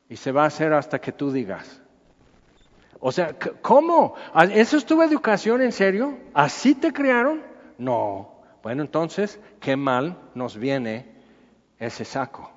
Y 0.08 0.14
se 0.14 0.30
va 0.30 0.44
a 0.44 0.46
hacer 0.46 0.72
hasta 0.72 1.00
que 1.00 1.10
tú 1.10 1.32
digas. 1.32 1.82
O 3.00 3.10
sea, 3.10 3.36
¿cómo? 3.60 4.14
¿Eso 4.52 4.76
es 4.76 4.86
tu 4.86 5.02
educación 5.02 5.62
en 5.62 5.72
serio? 5.72 6.16
¿Así 6.32 6.76
te 6.76 6.92
criaron? 6.92 7.42
No. 7.76 8.30
Bueno, 8.62 8.82
entonces, 8.82 9.40
qué 9.58 9.74
mal 9.74 10.16
nos 10.36 10.56
viene 10.56 11.12
ese 11.80 12.04
saco. 12.04 12.52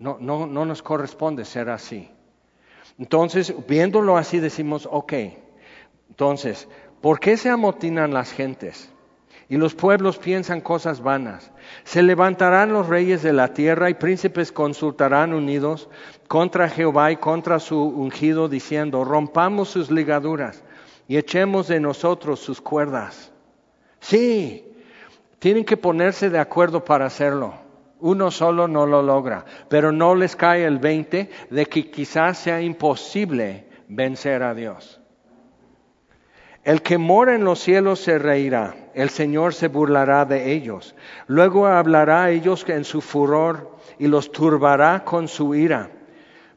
No, 0.00 0.16
no, 0.18 0.48
no 0.48 0.64
nos 0.64 0.82
corresponde 0.82 1.44
ser 1.44 1.70
así. 1.70 2.10
Entonces, 2.98 3.54
viéndolo 3.68 4.16
así, 4.16 4.40
decimos, 4.40 4.88
ok, 4.90 5.12
entonces, 6.08 6.66
¿por 7.00 7.20
qué 7.20 7.36
se 7.36 7.50
amotinan 7.50 8.12
las 8.12 8.32
gentes? 8.32 8.92
Y 9.48 9.56
los 9.56 9.74
pueblos 9.74 10.18
piensan 10.18 10.60
cosas 10.60 11.02
vanas. 11.02 11.50
Se 11.84 12.02
levantarán 12.02 12.72
los 12.72 12.88
reyes 12.88 13.22
de 13.22 13.32
la 13.32 13.52
tierra 13.54 13.90
y 13.90 13.94
príncipes 13.94 14.52
consultarán 14.52 15.34
unidos 15.34 15.88
contra 16.28 16.68
Jehová 16.68 17.12
y 17.12 17.16
contra 17.16 17.58
su 17.58 17.82
ungido, 17.82 18.48
diciendo, 18.48 19.04
rompamos 19.04 19.68
sus 19.68 19.90
ligaduras 19.90 20.64
y 21.06 21.16
echemos 21.18 21.68
de 21.68 21.80
nosotros 21.80 22.40
sus 22.40 22.60
cuerdas. 22.60 23.32
Sí, 24.00 24.64
tienen 25.38 25.64
que 25.64 25.76
ponerse 25.76 26.30
de 26.30 26.38
acuerdo 26.38 26.84
para 26.84 27.06
hacerlo. 27.06 27.54
Uno 28.00 28.30
solo 28.30 28.66
no 28.66 28.86
lo 28.86 29.02
logra, 29.02 29.44
pero 29.68 29.92
no 29.92 30.14
les 30.14 30.34
cae 30.34 30.64
el 30.64 30.78
20 30.78 31.30
de 31.50 31.66
que 31.66 31.90
quizás 31.90 32.38
sea 32.38 32.62
imposible 32.62 33.66
vencer 33.88 34.42
a 34.42 34.54
Dios. 34.54 35.01
El 36.64 36.80
que 36.82 36.96
mora 36.96 37.34
en 37.34 37.44
los 37.44 37.58
cielos 37.58 37.98
se 37.98 38.18
reirá, 38.18 38.76
el 38.94 39.10
Señor 39.10 39.52
se 39.52 39.66
burlará 39.66 40.24
de 40.24 40.52
ellos. 40.52 40.94
Luego 41.26 41.66
hablará 41.66 42.24
a 42.24 42.30
ellos 42.30 42.64
en 42.68 42.84
su 42.84 43.00
furor 43.00 43.76
y 43.98 44.06
los 44.06 44.30
turbará 44.30 45.02
con 45.04 45.26
su 45.26 45.56
ira. 45.56 45.90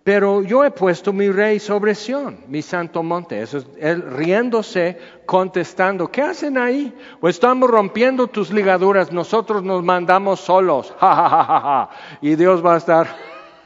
Pero 0.04 0.44
yo 0.44 0.64
he 0.64 0.70
puesto 0.70 1.12
mi 1.12 1.32
rey 1.32 1.60
sobre 1.60 1.96
Sión, 1.96 2.42
mi 2.48 2.62
santo 2.62 3.02
monte. 3.02 3.42
Eso 3.42 3.58
es 3.58 3.68
él 3.80 4.04
riéndose, 4.04 5.00
contestando, 5.26 6.12
¿qué 6.12 6.22
hacen 6.22 6.60
ahí? 6.60 6.96
Pues 7.20 7.38
estamos 7.38 7.68
rompiendo 7.68 8.28
tus 8.28 8.54
ligaduras, 8.54 9.12
nosotros 9.12 9.64
nos 9.64 9.84
mandamos 9.84 10.40
solos. 10.40 10.94
y 12.22 12.36
Dios 12.36 12.64
va 12.64 12.76
a 12.76 12.78
estar. 12.78 13.08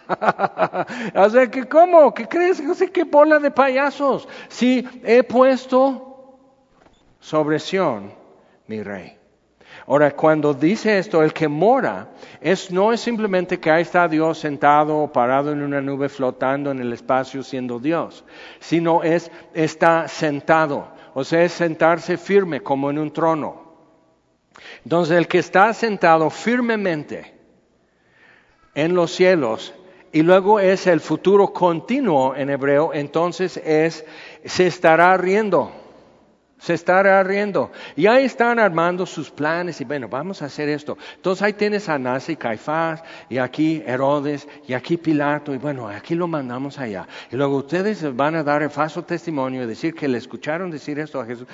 o 1.16 1.30
sea, 1.30 1.52
que 1.52 1.68
¿cómo? 1.68 2.14
¿Qué 2.14 2.26
crees? 2.30 2.64
No 2.64 2.74
sé 2.74 2.90
qué 2.90 3.04
bola 3.04 3.40
de 3.40 3.52
payasos. 3.52 4.26
Si 4.48 4.88
he 5.04 5.24
puesto 5.24 6.09
sobre 7.20 7.59
Sión, 7.59 8.13
mi 8.67 8.82
rey. 8.82 9.20
Ahora, 9.88 10.11
cuando 10.11 10.53
dice 10.53 10.99
esto, 10.99 11.24
el 11.24 11.34
que 11.34 11.47
mora, 11.47 12.09
es, 12.41 12.72
no 12.72 12.93
es 12.93 13.01
simplemente 13.01 13.59
que 13.59 13.72
ahí 13.72 13.82
está 13.82 14.07
Dios 14.07 14.38
sentado 14.38 14.97
o 14.99 15.11
parado 15.11 15.51
en 15.51 15.61
una 15.61 15.82
nube 15.82 16.09
flotando 16.09 16.72
en 16.72 16.80
el 16.80 16.93
espacio 16.93 17.43
siendo 17.43 17.80
Dios, 17.80 18.24
sino 18.59 19.03
es, 19.03 19.32
está 19.53 20.07
sentado, 20.07 20.89
o 21.13 21.24
sea, 21.24 21.43
es 21.43 21.53
sentarse 21.53 22.17
firme 22.17 22.61
como 22.61 22.89
en 22.89 22.99
un 22.99 23.11
trono. 23.11 23.70
Entonces, 24.84 25.17
el 25.17 25.28
que 25.28 25.39
está 25.39 25.74
sentado 25.74 26.30
firmemente 26.30 27.34
en 28.76 28.93
los 28.93 29.11
cielos 29.11 29.74
y 30.11 30.22
luego 30.22 30.59
es 30.59 30.88
el 30.88 30.99
futuro 30.99 31.53
continuo 31.53 32.36
en 32.36 32.49
hebreo, 32.49 32.93
entonces 32.93 33.57
es, 33.57 34.05
se 34.43 34.67
estará 34.67 35.15
riendo 35.17 35.79
se 36.60 36.74
estará 36.74 37.24
riendo. 37.24 37.72
Y 37.95 38.05
ahí 38.07 38.26
están 38.26 38.60
armando 38.60 39.05
sus 39.05 39.32
planes 39.32 39.80
y 39.80 39.86
bueno, 39.86 40.10
vamos 40.10 40.41
a 40.41 40.45
hacer 40.45 40.68
esto. 40.70 40.97
Entonces 41.16 41.41
ahí 41.41 41.53
tienes 41.53 41.88
a 41.88 41.99
y 42.28 42.36
Caifás 42.36 43.01
y 43.30 43.38
aquí 43.38 43.82
Herodes 43.86 44.47
y 44.68 44.74
aquí 44.74 44.97
Pilato 44.97 45.53
y 45.53 45.57
bueno, 45.57 45.88
aquí 45.88 46.16
lo 46.16 46.28
mandamos 46.28 46.78
allá. 46.78 47.07
Y 47.32 47.38
luego 47.38 47.57
ustedes 47.57 48.16
van 48.16 48.36
a 48.36 48.43
dar 48.43 48.62
el 48.62 48.70
falso 48.70 49.03
testimonio 49.03 49.64
y 49.64 49.68
decir 49.68 49.95
que 49.95 50.07
le 50.07 50.18
escucharon 50.18 50.70
decir 50.70 50.99
esto 50.99 51.22
a 51.22 51.26
Jesús. 51.26 51.47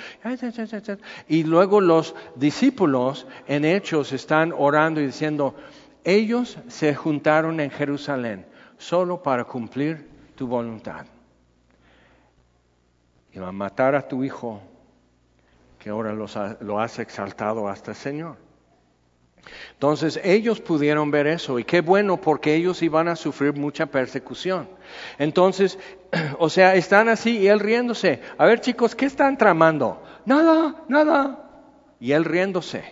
Y 1.28 1.44
luego 1.44 1.80
los 1.80 2.14
discípulos 2.34 3.26
en 3.46 3.64
hechos 3.64 4.12
están 4.12 4.52
orando 4.56 5.00
y 5.00 5.06
diciendo, 5.06 5.54
ellos 6.02 6.58
se 6.68 6.94
juntaron 6.94 7.60
en 7.60 7.70
Jerusalén 7.70 8.46
solo 8.76 9.22
para 9.22 9.44
cumplir 9.44 10.08
tu 10.34 10.48
voluntad. 10.48 11.06
Y 13.32 13.38
van 13.38 13.50
a 13.50 13.52
matar 13.52 13.94
a 13.94 14.08
tu 14.08 14.24
hijo 14.24 14.62
que 15.86 15.90
ahora 15.90 16.12
lo 16.12 16.80
has 16.80 16.98
exaltado 16.98 17.68
hasta 17.68 17.92
el 17.92 17.96
Señor. 17.96 18.36
Entonces 19.74 20.18
ellos 20.24 20.60
pudieron 20.60 21.12
ver 21.12 21.28
eso 21.28 21.60
y 21.60 21.64
qué 21.64 21.80
bueno 21.80 22.20
porque 22.20 22.56
ellos 22.56 22.82
iban 22.82 23.06
a 23.06 23.14
sufrir 23.14 23.52
mucha 23.52 23.86
persecución. 23.86 24.68
Entonces, 25.16 25.78
o 26.40 26.50
sea, 26.50 26.74
están 26.74 27.08
así 27.08 27.38
y 27.38 27.46
él 27.46 27.60
riéndose. 27.60 28.20
A 28.36 28.46
ver 28.46 28.60
chicos, 28.60 28.96
¿qué 28.96 29.06
están 29.06 29.38
tramando? 29.38 30.02
Nada, 30.24 30.74
nada. 30.88 31.68
Y 32.00 32.10
él 32.10 32.24
riéndose. 32.24 32.82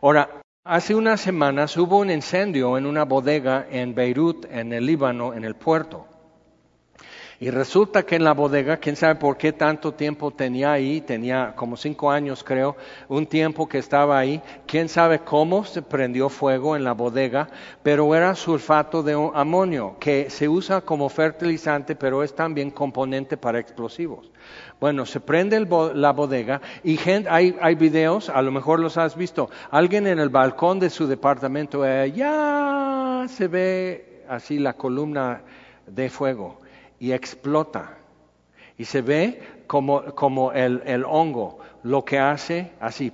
Ahora, 0.00 0.40
hace 0.62 0.94
unas 0.94 1.20
semanas 1.20 1.76
hubo 1.76 1.98
un 1.98 2.12
incendio 2.12 2.78
en 2.78 2.86
una 2.86 3.04
bodega 3.04 3.66
en 3.68 3.92
Beirut, 3.92 4.46
en 4.52 4.72
el 4.72 4.86
Líbano, 4.86 5.34
en 5.34 5.44
el 5.44 5.56
puerto. 5.56 6.06
Y 7.38 7.50
resulta 7.50 8.04
que 8.04 8.16
en 8.16 8.24
la 8.24 8.32
bodega, 8.32 8.78
quién 8.78 8.96
sabe 8.96 9.16
por 9.16 9.36
qué 9.36 9.52
tanto 9.52 9.92
tiempo 9.92 10.30
tenía 10.30 10.72
ahí, 10.72 11.02
tenía 11.02 11.52
como 11.54 11.76
cinco 11.76 12.10
años 12.10 12.42
creo, 12.42 12.76
un 13.08 13.26
tiempo 13.26 13.68
que 13.68 13.76
estaba 13.76 14.18
ahí, 14.18 14.40
quién 14.66 14.88
sabe 14.88 15.18
cómo 15.18 15.64
se 15.64 15.82
prendió 15.82 16.30
fuego 16.30 16.76
en 16.76 16.84
la 16.84 16.92
bodega, 16.92 17.48
pero 17.82 18.14
era 18.14 18.34
sulfato 18.34 19.02
de 19.02 19.12
amonio, 19.34 19.96
que 20.00 20.30
se 20.30 20.48
usa 20.48 20.80
como 20.80 21.10
fertilizante, 21.10 21.94
pero 21.94 22.22
es 22.22 22.34
también 22.34 22.70
componente 22.70 23.36
para 23.36 23.58
explosivos. 23.58 24.30
Bueno, 24.80 25.04
se 25.04 25.20
prende 25.20 25.60
la 25.94 26.12
bodega 26.12 26.62
y 26.82 26.98
hay, 27.28 27.54
hay 27.60 27.74
videos, 27.74 28.30
a 28.30 28.40
lo 28.40 28.50
mejor 28.50 28.80
los 28.80 28.96
has 28.96 29.14
visto, 29.14 29.50
alguien 29.70 30.06
en 30.06 30.18
el 30.18 30.30
balcón 30.30 30.78
de 30.78 30.88
su 30.88 31.06
departamento, 31.06 31.84
ya 32.06 33.26
se 33.28 33.48
ve 33.48 34.22
así 34.26 34.58
la 34.58 34.72
columna 34.72 35.42
de 35.86 36.08
fuego 36.08 36.65
y 36.98 37.12
explota. 37.12 37.98
Y 38.78 38.84
se 38.84 39.02
ve 39.02 39.42
como, 39.66 40.04
como 40.14 40.52
el, 40.52 40.82
el, 40.86 41.04
hongo 41.04 41.58
lo 41.82 42.04
que 42.04 42.18
hace 42.18 42.72
así, 42.80 43.12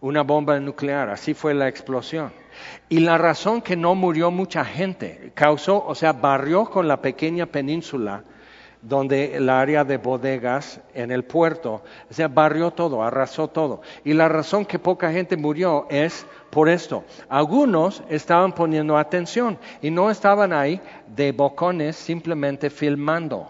una 0.00 0.22
bomba 0.22 0.58
nuclear, 0.60 1.10
así 1.10 1.34
fue 1.34 1.54
la 1.54 1.68
explosión. 1.68 2.32
Y 2.88 3.00
la 3.00 3.18
razón 3.18 3.62
que 3.62 3.76
no 3.76 3.94
murió 3.94 4.30
mucha 4.30 4.64
gente 4.64 5.32
causó, 5.34 5.84
o 5.84 5.94
sea, 5.94 6.12
barrió 6.12 6.64
con 6.64 6.88
la 6.88 7.00
pequeña 7.00 7.46
península 7.46 8.24
donde 8.82 9.36
el 9.36 9.48
área 9.48 9.84
de 9.84 9.96
bodegas 9.96 10.80
en 10.94 11.10
el 11.10 11.24
puerto, 11.24 11.82
o 12.10 12.14
sea, 12.14 12.28
barrió 12.28 12.70
todo, 12.70 13.02
arrasó 13.02 13.48
todo. 13.48 13.82
Y 14.04 14.12
la 14.12 14.28
razón 14.28 14.64
que 14.64 14.78
poca 14.78 15.10
gente 15.10 15.36
murió 15.36 15.86
es 15.90 16.26
por 16.50 16.68
esto. 16.68 17.04
Algunos 17.28 18.02
estaban 18.08 18.52
poniendo 18.52 18.96
atención 18.96 19.58
y 19.82 19.90
no 19.90 20.10
estaban 20.10 20.52
ahí 20.52 20.80
de 21.14 21.32
bocones 21.32 21.96
simplemente 21.96 22.70
filmando. 22.70 23.48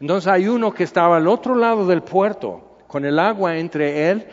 Entonces 0.00 0.28
hay 0.28 0.48
uno 0.48 0.72
que 0.72 0.84
estaba 0.84 1.16
al 1.16 1.28
otro 1.28 1.54
lado 1.54 1.86
del 1.86 2.02
puerto 2.02 2.73
con 2.94 3.04
el 3.04 3.18
agua 3.18 3.56
entre 3.56 4.08
él, 4.08 4.24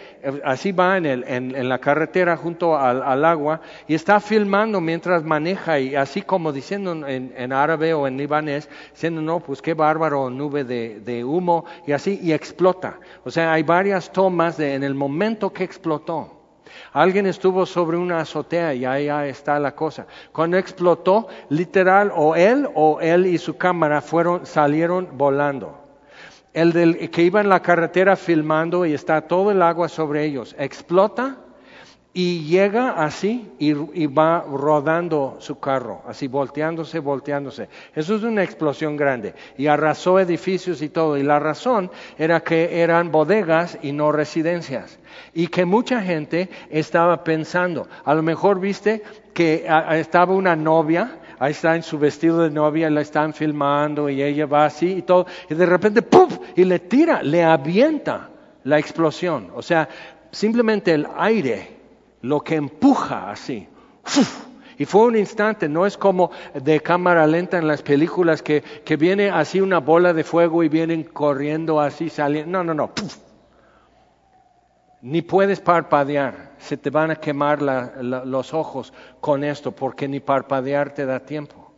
así 0.45 0.72
va 0.72 0.95
en, 0.95 1.07
el, 1.07 1.24
en, 1.28 1.68
la 1.68 1.80
carretera 1.80 2.38
junto 2.38 2.78
al, 2.78 3.26
agua 3.26 3.59
y 3.88 3.95
está 3.95 4.20
filmando 4.20 4.80
mientras 4.80 5.24
maneja 5.24 5.80
y 5.80 5.95
así 5.95 6.22
como 6.22 6.51
diciendo 6.51 6.91
en, 7.07 7.53
árabe 7.53 7.95
o 7.95 8.05
en 8.05 8.18
libanés, 8.18 8.70
diciendo, 8.91 9.20
no, 9.20 9.39
pues 9.39 9.64
qué 9.64 9.74
bárbaro, 9.74 10.30
nube 10.30 10.64
de, 10.64 11.24
humo 11.26 11.66
y 11.88 11.93
así, 11.93 12.20
y 12.22 12.34
explota. 12.34 12.99
O 13.24 13.32
sea, 13.32 13.51
hay 13.51 13.64
varias 13.64 14.12
tomas 14.12 14.57
de, 14.57 14.76
en 14.76 14.84
el 14.84 14.93
momento 14.93 15.51
que 15.51 15.64
explotó. 15.64 16.30
Alguien 16.93 17.26
estuvo 17.26 17.66
sobre 17.66 17.97
una 17.97 18.20
azotea 18.20 18.76
y 18.76 18.86
ahí 18.86 19.07
está 19.28 19.59
la 19.59 19.74
cosa. 19.74 20.05
Cuando 20.32 20.57
explotó, 20.59 21.30
literal, 21.49 22.12
o 22.16 22.36
él 22.36 22.70
o 22.76 23.01
él 23.01 23.26
y 23.26 23.39
su 23.39 23.57
cámara 23.57 24.01
fueron, 24.01 24.45
salieron 24.45 25.09
volando. 25.14 25.80
El 26.54 26.74
del, 26.74 27.10
que 27.10 27.24
iba 27.24 27.39
en 27.39 27.49
la 27.49 27.62
carretera 27.62 28.16
filmando 28.16 28.86
y 28.86 28.93
está 28.93 29.22
todo 29.22 29.52
el 29.52 29.62
agua 29.62 29.88
sobre 29.88 30.26
ellos, 30.26 30.56
explota 30.60 31.38
y 32.14 32.43
llega 32.43 32.91
así 33.04 33.49
y, 33.58 33.72
va 34.08 34.41
rodando 34.41 35.38
su 35.39 35.60
carro, 35.60 36.02
así 36.06 36.28
volteándose, 36.28 36.99
volteándose. 36.99 37.70
Eso 37.95 38.16
es 38.16 38.24
una 38.24 38.43
explosión 38.43 38.97
grande 38.97 39.34
y 39.58 39.68
arrasó 39.68 40.20
edificios 40.20 40.82
y 40.82 40.89
todo. 40.89 41.18
Y 41.18 41.24
la 41.24 41.39
razón 41.39 41.89
era 42.18 42.41
que 42.41 42.82
eran 42.82 43.12
bodegas 43.12 43.78
y 43.82 43.93
no 43.93 44.12
residencias. 44.12 44.99
Y 45.34 45.47
que 45.47 45.64
mucha 45.64 46.02
gente 46.02 46.49
estaba 46.70 47.24
pensando, 47.24 47.88
a 48.04 48.14
lo 48.14 48.24
mejor 48.24 48.60
viste 48.60 49.04
que 49.34 49.66
estaba 49.91 50.34
una 50.34 50.58
novia, 50.58 51.20
ahí 51.41 51.53
está 51.53 51.75
en 51.75 51.81
su 51.81 51.97
vestido 51.97 52.43
de 52.43 52.51
novia, 52.51 52.87
la 52.91 53.01
están 53.01 53.33
filmando 53.33 54.09
y 54.09 54.21
ella 54.21 54.45
va 54.45 54.65
así 54.65 54.97
y 54.97 55.01
todo, 55.01 55.25
y 55.49 55.55
de 55.55 55.65
repente 55.65 56.03
¡puf! 56.03 56.37
y 56.55 56.63
le 56.65 56.77
tira, 56.77 57.23
le 57.23 57.43
avienta 57.43 58.29
la 58.63 58.77
explosión. 58.77 59.49
O 59.55 59.63
sea, 59.63 59.89
simplemente 60.29 60.93
el 60.93 61.07
aire 61.17 61.77
lo 62.21 62.41
que 62.41 62.55
empuja 62.55 63.31
así. 63.31 63.67
Y 64.77 64.85
fue 64.85 65.01
un 65.01 65.17
instante, 65.17 65.67
no 65.67 65.87
es 65.87 65.97
como 65.97 66.29
de 66.53 66.79
cámara 66.79 67.25
lenta 67.25 67.57
en 67.57 67.67
las 67.67 67.81
películas 67.81 68.43
que, 68.43 68.61
que 68.61 68.95
viene 68.95 69.31
así 69.31 69.61
una 69.61 69.79
bola 69.79 70.13
de 70.13 70.23
fuego 70.23 70.63
y 70.63 70.69
vienen 70.69 71.03
corriendo 71.03 71.81
así, 71.81 72.09
saliendo. 72.09 72.51
No, 72.51 72.63
no, 72.63 72.73
no. 72.75 72.91
Ni 75.02 75.24
puedes 75.24 75.60
parpadear, 75.60 76.52
se 76.60 76.78
te 76.78 76.91
van 76.91 77.10
a 77.10 77.16
quemar 77.16 77.62
los 77.62 78.54
ojos 78.54 78.93
con 79.20 79.43
esto, 79.43 79.72
porque 79.72 80.08
ni 80.08 80.20
parpadear 80.20 80.93
te 80.93 81.06
da 81.06 81.20
tiempo. 81.20 81.72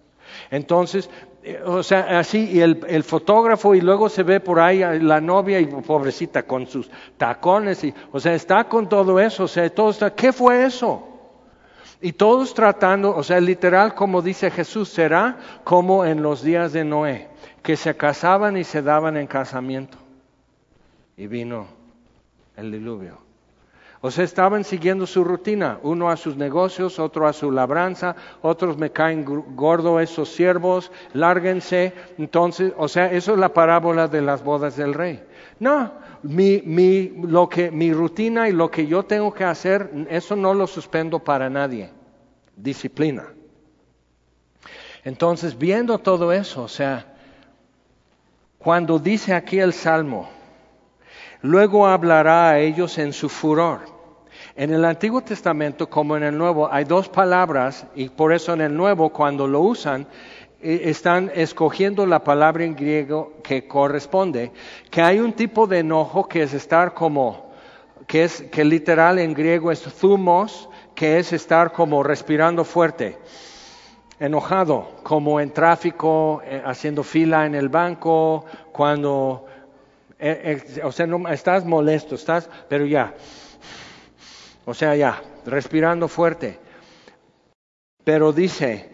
Entonces, 0.52 1.10
eh, 1.42 1.62
o 1.66 1.84
sea, 1.84 2.20
así, 2.20 2.50
y 2.52 2.60
el, 2.60 3.04
fotógrafo, 3.04 3.76
y 3.76 3.82
luego 3.82 4.10
se 4.10 4.24
ve 4.24 4.42
por 4.42 4.60
ahí 4.60 4.80
la 5.00 5.22
novia, 5.22 5.60
y 5.62 5.68
pobrecita, 5.68 6.44
con 6.44 6.68
sus 6.68 6.90
tacones, 7.18 7.84
y, 7.86 7.94
o 8.12 8.20
sea, 8.20 8.34
está 8.34 8.66
con 8.66 8.90
todo 8.90 9.20
eso, 9.20 9.46
o 9.46 9.48
sea, 9.48 9.70
todo 9.70 9.92
está, 9.92 10.14
¿qué 10.14 10.34
fue 10.34 10.66
eso? 10.66 11.08
Y 12.02 12.12
todos 12.12 12.54
tratando, 12.54 13.16
o 13.16 13.24
sea, 13.24 13.40
literal, 13.40 13.96
como 13.96 14.22
dice 14.22 14.52
Jesús, 14.52 14.90
será 14.90 15.38
como 15.64 16.04
en 16.04 16.22
los 16.22 16.44
días 16.44 16.74
de 16.74 16.84
Noé, 16.84 17.30
que 17.62 17.78
se 17.78 17.96
casaban 17.96 18.58
y 18.58 18.66
se 18.66 18.82
daban 18.82 19.16
en 19.16 19.28
casamiento. 19.28 19.98
Y 21.16 21.28
vino 21.28 21.83
el 22.56 22.72
diluvio. 22.72 23.18
O 24.06 24.12
sea, 24.12 24.26
estaban 24.26 24.66
siguiendo 24.66 25.08
su 25.08 25.24
rutina, 25.24 25.80
uno 25.82 26.10
a 26.10 26.18
sus 26.18 26.36
negocios, 26.36 27.00
otro 27.00 27.26
a 27.26 27.32
su 27.32 27.50
labranza, 27.52 28.18
otros 28.42 28.78
me 28.78 28.92
caen 28.92 29.24
gordo 29.56 29.98
esos 30.02 30.28
siervos, 30.28 30.92
lárguense. 31.14 31.94
Entonces, 32.18 32.74
o 32.76 32.90
sea, 32.90 33.10
eso 33.10 33.32
es 33.32 33.40
la 33.40 33.54
parábola 33.54 34.10
de 34.10 34.22
las 34.22 34.44
bodas 34.44 34.76
del 34.76 34.94
rey. 34.94 35.24
No, 35.60 35.94
mi, 36.22 36.62
mi, 36.66 37.14
lo 37.22 37.48
que, 37.48 37.72
mi 37.72 37.94
rutina 37.94 38.50
y 38.50 38.52
lo 38.52 38.70
que 38.70 38.88
yo 38.88 39.04
tengo 39.04 39.34
que 39.34 39.46
hacer, 39.46 39.90
eso 40.10 40.36
no 40.36 40.54
lo 40.54 40.68
suspendo 40.68 41.20
para 41.20 41.50
nadie. 41.50 41.90
Disciplina. 42.58 43.30
Entonces, 45.06 45.58
viendo 45.58 45.98
todo 45.98 46.34
eso, 46.34 46.64
o 46.64 46.68
sea, 46.68 47.06
cuando 48.58 49.00
dice 49.00 49.34
aquí 49.34 49.60
el 49.60 49.72
Salmo, 49.72 50.30
luego 51.44 51.86
hablará 51.86 52.50
a 52.50 52.60
ellos 52.60 52.98
en 52.98 53.14
su 53.14 53.30
furor. 53.30 53.82
En 54.56 54.74
el 54.74 54.86
Antiguo 54.86 55.22
Testamento 55.22 55.90
como 55.90 56.18
en 56.18 56.24
el 56.24 56.38
Nuevo 56.38 56.72
hay 56.72 56.86
dos 56.86 57.10
palabras 57.10 57.86
y 57.96 58.10
por 58.10 58.34
eso 58.34 58.54
en 58.54 58.62
el 58.62 58.76
Nuevo 58.76 59.10
cuando 59.10 59.48
lo 59.48 59.62
usan 59.62 60.08
eh, 60.62 60.82
están 60.86 61.32
escogiendo 61.36 62.06
la 62.06 62.24
palabra 62.24 62.64
en 62.64 62.76
griego 62.76 63.34
que 63.44 63.68
corresponde, 63.68 64.52
que 64.90 65.02
hay 65.02 65.20
un 65.20 65.34
tipo 65.34 65.68
de 65.68 65.80
enojo 65.80 66.28
que 66.28 66.44
es 66.44 66.54
estar 66.54 66.94
como, 66.94 67.52
que 68.08 68.24
es, 68.24 68.44
que 68.44 68.64
literal 68.64 69.20
en 69.20 69.34
griego 69.34 69.72
es 69.72 69.82
thumos, 69.82 70.70
que 70.96 71.20
es 71.20 71.34
estar 71.34 71.74
como 71.74 72.04
respirando 72.04 72.64
fuerte, 72.64 73.18
enojado, 74.20 74.92
como 75.04 75.42
en 75.42 75.52
tráfico, 75.52 76.42
eh, 76.46 76.62
haciendo 76.66 77.04
fila 77.04 77.46
en 77.46 77.56
el 77.56 77.68
banco, 77.68 78.46
cuando, 78.72 79.46
o 80.84 80.92
sea, 80.92 81.08
no, 81.08 81.28
estás 81.30 81.66
molesto, 81.66 82.16
estás, 82.16 82.50
pero 82.70 82.86
ya, 82.86 83.14
o 84.66 84.74
sea, 84.74 84.96
ya, 84.96 85.22
respirando 85.46 86.08
fuerte. 86.08 86.60
Pero 88.04 88.32
dice, 88.32 88.90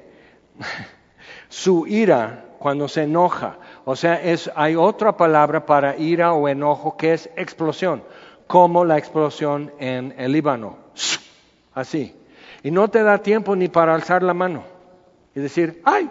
su 1.50 1.86
ira 1.88 2.46
cuando 2.60 2.88
se 2.88 3.04
enoja, 3.04 3.58
o 3.86 3.96
sea, 3.96 4.22
es, 4.22 4.52
hay 4.56 4.76
otra 4.76 5.18
palabra 5.18 5.66
para 5.66 5.98
ira 5.98 6.34
o 6.34 6.48
enojo 6.48 6.98
que 6.98 7.14
es 7.14 7.30
explosión, 7.36 8.04
como 8.48 8.86
la 8.86 8.98
explosión 8.98 9.72
en 9.80 10.14
el 10.18 10.32
Líbano. 10.32 10.78
Así. 11.74 12.16
Y 12.64 12.72
no 12.72 12.90
te 12.90 13.04
da 13.04 13.20
tiempo 13.20 13.56
ni 13.56 13.68
para 13.70 13.96
alzar 13.96 14.22
la 14.24 14.34
mano 14.34 14.64
y 15.34 15.40
decir, 15.40 15.82
¡ay! 15.86 16.10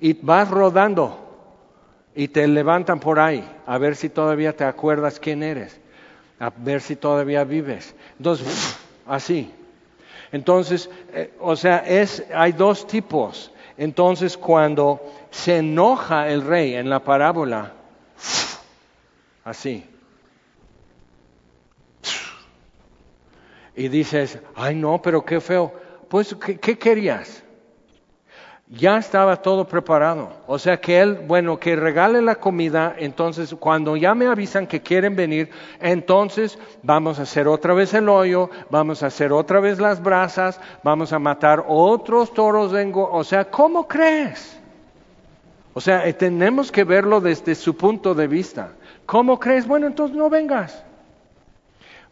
Y 0.00 0.14
vas 0.14 0.50
rodando 0.50 1.23
y 2.14 2.28
te 2.28 2.46
levantan 2.46 3.00
por 3.00 3.18
ahí 3.18 3.48
a 3.66 3.78
ver 3.78 3.96
si 3.96 4.08
todavía 4.08 4.54
te 4.54 4.64
acuerdas 4.64 5.18
quién 5.20 5.42
eres 5.42 5.80
a 6.38 6.52
ver 6.56 6.80
si 6.80 6.96
todavía 6.96 7.44
vives. 7.44 7.94
Entonces, 8.18 8.76
así. 9.06 9.52
Entonces, 10.32 10.90
eh, 11.12 11.32
o 11.40 11.56
sea, 11.56 11.78
es, 11.78 12.24
hay 12.34 12.52
dos 12.52 12.86
tipos. 12.86 13.52
Entonces, 13.76 14.36
cuando 14.36 15.00
se 15.30 15.58
enoja 15.58 16.28
el 16.28 16.42
rey 16.42 16.74
en 16.74 16.90
la 16.90 17.00
parábola, 17.00 17.72
así. 19.44 19.84
Y 23.76 23.88
dices, 23.88 24.38
ay 24.54 24.74
no, 24.74 25.00
pero 25.02 25.24
qué 25.24 25.40
feo. 25.40 25.72
Pues, 26.08 26.34
qué 26.34 26.78
querías? 26.78 27.43
Ya 28.76 28.98
estaba 28.98 29.36
todo 29.36 29.66
preparado. 29.66 30.30
O 30.46 30.58
sea 30.58 30.80
que 30.80 31.00
él, 31.00 31.20
bueno, 31.26 31.58
que 31.58 31.76
regale 31.76 32.20
la 32.20 32.36
comida, 32.36 32.94
entonces 32.98 33.54
cuando 33.58 33.96
ya 33.96 34.14
me 34.14 34.26
avisan 34.26 34.66
que 34.66 34.80
quieren 34.80 35.16
venir, 35.16 35.50
entonces 35.80 36.58
vamos 36.82 37.18
a 37.18 37.22
hacer 37.22 37.48
otra 37.48 37.74
vez 37.74 37.94
el 37.94 38.08
hoyo, 38.08 38.50
vamos 38.70 39.02
a 39.02 39.06
hacer 39.06 39.32
otra 39.32 39.60
vez 39.60 39.78
las 39.78 40.02
brasas, 40.02 40.60
vamos 40.82 41.12
a 41.12 41.18
matar 41.18 41.64
otros 41.66 42.32
toros 42.32 42.72
de 42.72 42.90
O 42.94 43.24
sea, 43.24 43.50
¿cómo 43.50 43.86
crees? 43.86 44.60
O 45.72 45.80
sea, 45.80 46.06
eh, 46.06 46.12
tenemos 46.12 46.70
que 46.70 46.84
verlo 46.84 47.20
desde 47.20 47.54
su 47.54 47.76
punto 47.76 48.14
de 48.14 48.28
vista. 48.28 48.72
¿Cómo 49.06 49.38
crees? 49.38 49.66
Bueno, 49.66 49.86
entonces 49.86 50.16
no 50.16 50.30
vengas. 50.30 50.84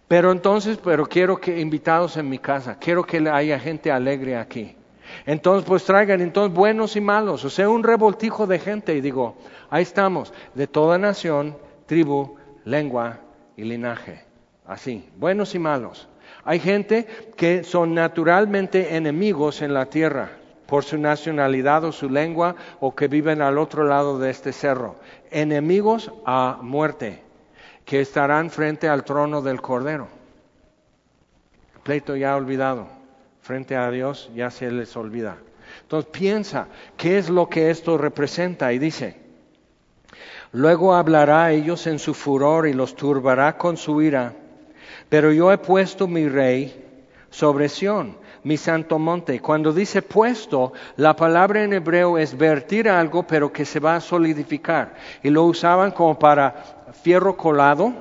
Pero 0.08 0.32
entonces, 0.32 0.78
pero 0.82 1.06
quiero 1.06 1.40
que 1.40 1.60
invitados 1.60 2.16
en 2.16 2.28
mi 2.28 2.38
casa, 2.38 2.76
quiero 2.78 3.04
que 3.04 3.18
haya 3.30 3.58
gente 3.58 3.90
alegre 3.90 4.36
aquí. 4.36 4.76
Entonces, 5.26 5.68
pues 5.68 5.84
traigan 5.84 6.20
entonces 6.20 6.54
buenos 6.54 6.96
y 6.96 7.00
malos, 7.00 7.44
o 7.44 7.50
sea, 7.50 7.68
un 7.68 7.82
revoltijo 7.82 8.46
de 8.46 8.58
gente. 8.58 8.94
Y 8.94 9.00
digo, 9.00 9.36
ahí 9.70 9.82
estamos, 9.82 10.32
de 10.54 10.66
toda 10.66 10.98
nación, 10.98 11.56
tribu, 11.86 12.36
lengua 12.64 13.18
y 13.56 13.64
linaje. 13.64 14.24
Así, 14.66 15.08
buenos 15.16 15.54
y 15.54 15.58
malos. 15.58 16.08
Hay 16.44 16.58
gente 16.58 17.06
que 17.36 17.64
son 17.64 17.94
naturalmente 17.94 18.96
enemigos 18.96 19.62
en 19.62 19.74
la 19.74 19.86
tierra 19.86 20.30
por 20.66 20.84
su 20.84 20.98
nacionalidad 20.98 21.84
o 21.84 21.92
su 21.92 22.08
lengua 22.08 22.56
o 22.80 22.94
que 22.94 23.08
viven 23.08 23.42
al 23.42 23.58
otro 23.58 23.84
lado 23.84 24.18
de 24.18 24.30
este 24.30 24.52
cerro. 24.52 24.96
Enemigos 25.30 26.10
a 26.24 26.58
muerte, 26.62 27.22
que 27.84 28.00
estarán 28.00 28.50
frente 28.50 28.88
al 28.88 29.04
trono 29.04 29.42
del 29.42 29.60
Cordero. 29.60 30.08
Pleito 31.82 32.16
ya 32.16 32.36
olvidado 32.36 33.01
frente 33.42 33.76
a 33.76 33.90
Dios 33.90 34.30
ya 34.34 34.50
se 34.50 34.70
les 34.70 34.96
olvida. 34.96 35.36
Entonces 35.82 36.10
piensa, 36.10 36.68
¿qué 36.96 37.18
es 37.18 37.28
lo 37.28 37.48
que 37.48 37.70
esto 37.70 37.98
representa? 37.98 38.72
Y 38.72 38.78
dice, 38.78 39.16
luego 40.52 40.94
hablará 40.94 41.44
a 41.44 41.52
ellos 41.52 41.86
en 41.86 41.98
su 41.98 42.14
furor 42.14 42.68
y 42.68 42.72
los 42.72 42.94
turbará 42.94 43.58
con 43.58 43.76
su 43.76 44.00
ira, 44.00 44.34
pero 45.08 45.32
yo 45.32 45.52
he 45.52 45.58
puesto 45.58 46.06
mi 46.06 46.28
rey 46.28 46.82
sobre 47.30 47.68
Sión, 47.68 48.16
mi 48.44 48.56
santo 48.56 48.98
monte. 48.98 49.40
Cuando 49.40 49.72
dice 49.72 50.02
puesto, 50.02 50.72
la 50.96 51.16
palabra 51.16 51.64
en 51.64 51.72
hebreo 51.72 52.18
es 52.18 52.36
vertir 52.36 52.88
algo, 52.88 53.26
pero 53.26 53.52
que 53.52 53.64
se 53.64 53.80
va 53.80 53.96
a 53.96 54.00
solidificar. 54.00 54.94
Y 55.22 55.30
lo 55.30 55.44
usaban 55.44 55.90
como 55.90 56.18
para 56.18 56.86
fierro 57.02 57.36
colado, 57.36 57.92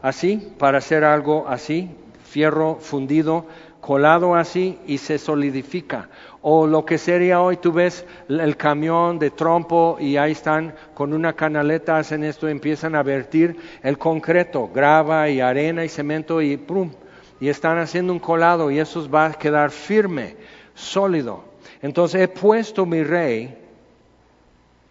así 0.00 0.54
para 0.58 0.78
hacer 0.78 1.04
algo 1.04 1.46
así, 1.48 1.90
fierro 2.24 2.76
fundido, 2.80 3.46
colado 3.86 4.34
así 4.34 4.80
y 4.88 4.98
se 4.98 5.16
solidifica. 5.16 6.08
O 6.42 6.66
lo 6.66 6.84
que 6.84 6.98
sería 6.98 7.40
hoy, 7.40 7.58
tú 7.58 7.70
ves 7.70 8.04
el 8.28 8.56
camión 8.56 9.20
de 9.20 9.30
trompo 9.30 9.96
y 10.00 10.16
ahí 10.16 10.32
están 10.32 10.74
con 10.92 11.12
una 11.12 11.34
canaleta, 11.34 11.96
hacen 11.96 12.24
esto, 12.24 12.48
empiezan 12.48 12.96
a 12.96 13.04
vertir 13.04 13.56
el 13.84 13.96
concreto, 13.96 14.68
grava 14.74 15.28
y 15.28 15.40
arena 15.40 15.84
y 15.84 15.88
cemento 15.88 16.42
y 16.42 16.56
¡pum! 16.56 16.90
Y 17.38 17.48
están 17.48 17.78
haciendo 17.78 18.12
un 18.12 18.18
colado 18.18 18.72
y 18.72 18.80
eso 18.80 19.08
va 19.08 19.26
a 19.26 19.32
quedar 19.34 19.70
firme, 19.70 20.34
sólido. 20.74 21.44
Entonces 21.80 22.22
he 22.22 22.26
puesto 22.26 22.86
mi 22.86 23.04
rey 23.04 23.56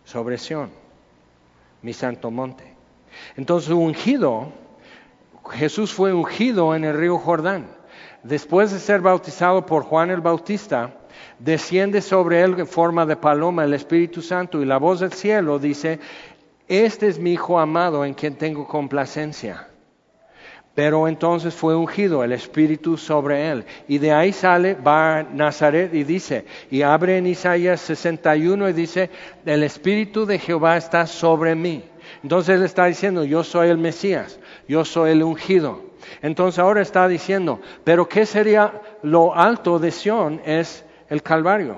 sobre 0.05 0.37
Sión, 0.37 0.69
mi 1.81 1.91
santo 1.91 2.31
monte. 2.31 2.63
Entonces 3.35 3.71
ungido, 3.71 4.53
Jesús 5.51 5.91
fue 5.91 6.13
ungido 6.13 6.73
en 6.73 6.85
el 6.85 6.97
río 6.97 7.17
Jordán. 7.17 7.74
Después 8.25 8.71
de 8.71 8.79
ser 8.79 9.01
bautizado 9.01 9.67
por 9.67 9.83
Juan 9.83 10.09
el 10.09 10.19
Bautista, 10.19 10.95
desciende 11.37 12.01
sobre 12.01 12.41
él 12.41 12.55
en 12.57 12.65
forma 12.65 13.05
de 13.05 13.15
paloma 13.15 13.63
el 13.63 13.75
Espíritu 13.75 14.23
Santo 14.23 14.63
y 14.63 14.65
la 14.65 14.79
voz 14.79 15.01
del 15.01 15.13
cielo 15.13 15.59
dice, 15.59 15.99
este 16.67 17.07
es 17.07 17.19
mi 17.19 17.33
Hijo 17.33 17.59
amado 17.59 18.03
en 18.03 18.15
quien 18.15 18.35
tengo 18.35 18.67
complacencia. 18.67 19.67
Pero 20.73 21.07
entonces 21.07 21.53
fue 21.53 21.75
ungido 21.75 22.23
el 22.23 22.31
Espíritu 22.31 22.97
sobre 22.97 23.47
él. 23.51 23.63
Y 23.87 23.99
de 23.99 24.11
ahí 24.11 24.33
sale, 24.33 24.73
va 24.73 25.19
a 25.19 25.23
Nazaret 25.23 25.93
y 25.93 26.03
dice, 26.03 26.45
y 26.71 26.81
abre 26.81 27.19
en 27.19 27.27
Isaías 27.27 27.79
61 27.81 28.69
y 28.69 28.73
dice, 28.73 29.11
el 29.45 29.61
Espíritu 29.61 30.25
de 30.25 30.39
Jehová 30.39 30.77
está 30.77 31.05
sobre 31.05 31.53
mí. 31.53 31.83
Entonces 32.25 32.55
él 32.55 32.63
está 32.63 32.85
diciendo, 32.85 33.23
yo 33.23 33.43
soy 33.43 33.69
el 33.69 33.77
Mesías, 33.77 34.39
yo 34.67 34.83
soy 34.83 35.11
el 35.11 35.21
ungido. 35.21 35.83
Entonces 36.23 36.57
ahora 36.57 36.81
está 36.81 37.07
diciendo, 37.07 37.61
pero 37.83 38.09
¿qué 38.09 38.25
sería 38.25 38.81
lo 39.03 39.35
alto 39.35 39.77
de 39.77 39.91
Sión? 39.91 40.41
Es 40.43 40.83
el 41.07 41.21
Calvario. 41.21 41.77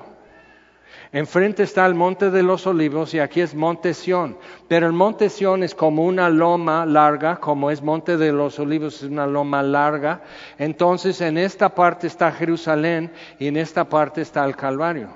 Enfrente 1.11 1.63
está 1.63 1.85
el 1.85 1.95
monte 1.95 2.31
de 2.31 2.43
los 2.43 2.65
olivos 2.65 3.13
y 3.13 3.19
aquí 3.19 3.41
es 3.41 3.53
monte 3.55 3.93
Sión. 3.93 4.37
Pero 4.69 4.87
el 4.87 4.93
monte 4.93 5.27
Sión 5.27 5.63
es 5.63 5.75
como 5.75 6.05
una 6.05 6.29
loma 6.29 6.85
larga, 6.85 7.41
como 7.41 7.69
es 7.69 7.81
monte 7.81 8.15
de 8.15 8.31
los 8.31 8.57
olivos, 8.57 9.03
es 9.03 9.09
una 9.09 9.27
loma 9.27 9.61
larga. 9.61 10.21
Entonces 10.57 11.19
en 11.19 11.37
esta 11.37 11.75
parte 11.75 12.07
está 12.07 12.31
Jerusalén 12.31 13.11
y 13.37 13.47
en 13.47 13.57
esta 13.57 13.89
parte 13.89 14.21
está 14.21 14.45
el 14.45 14.55
Calvario. 14.55 15.09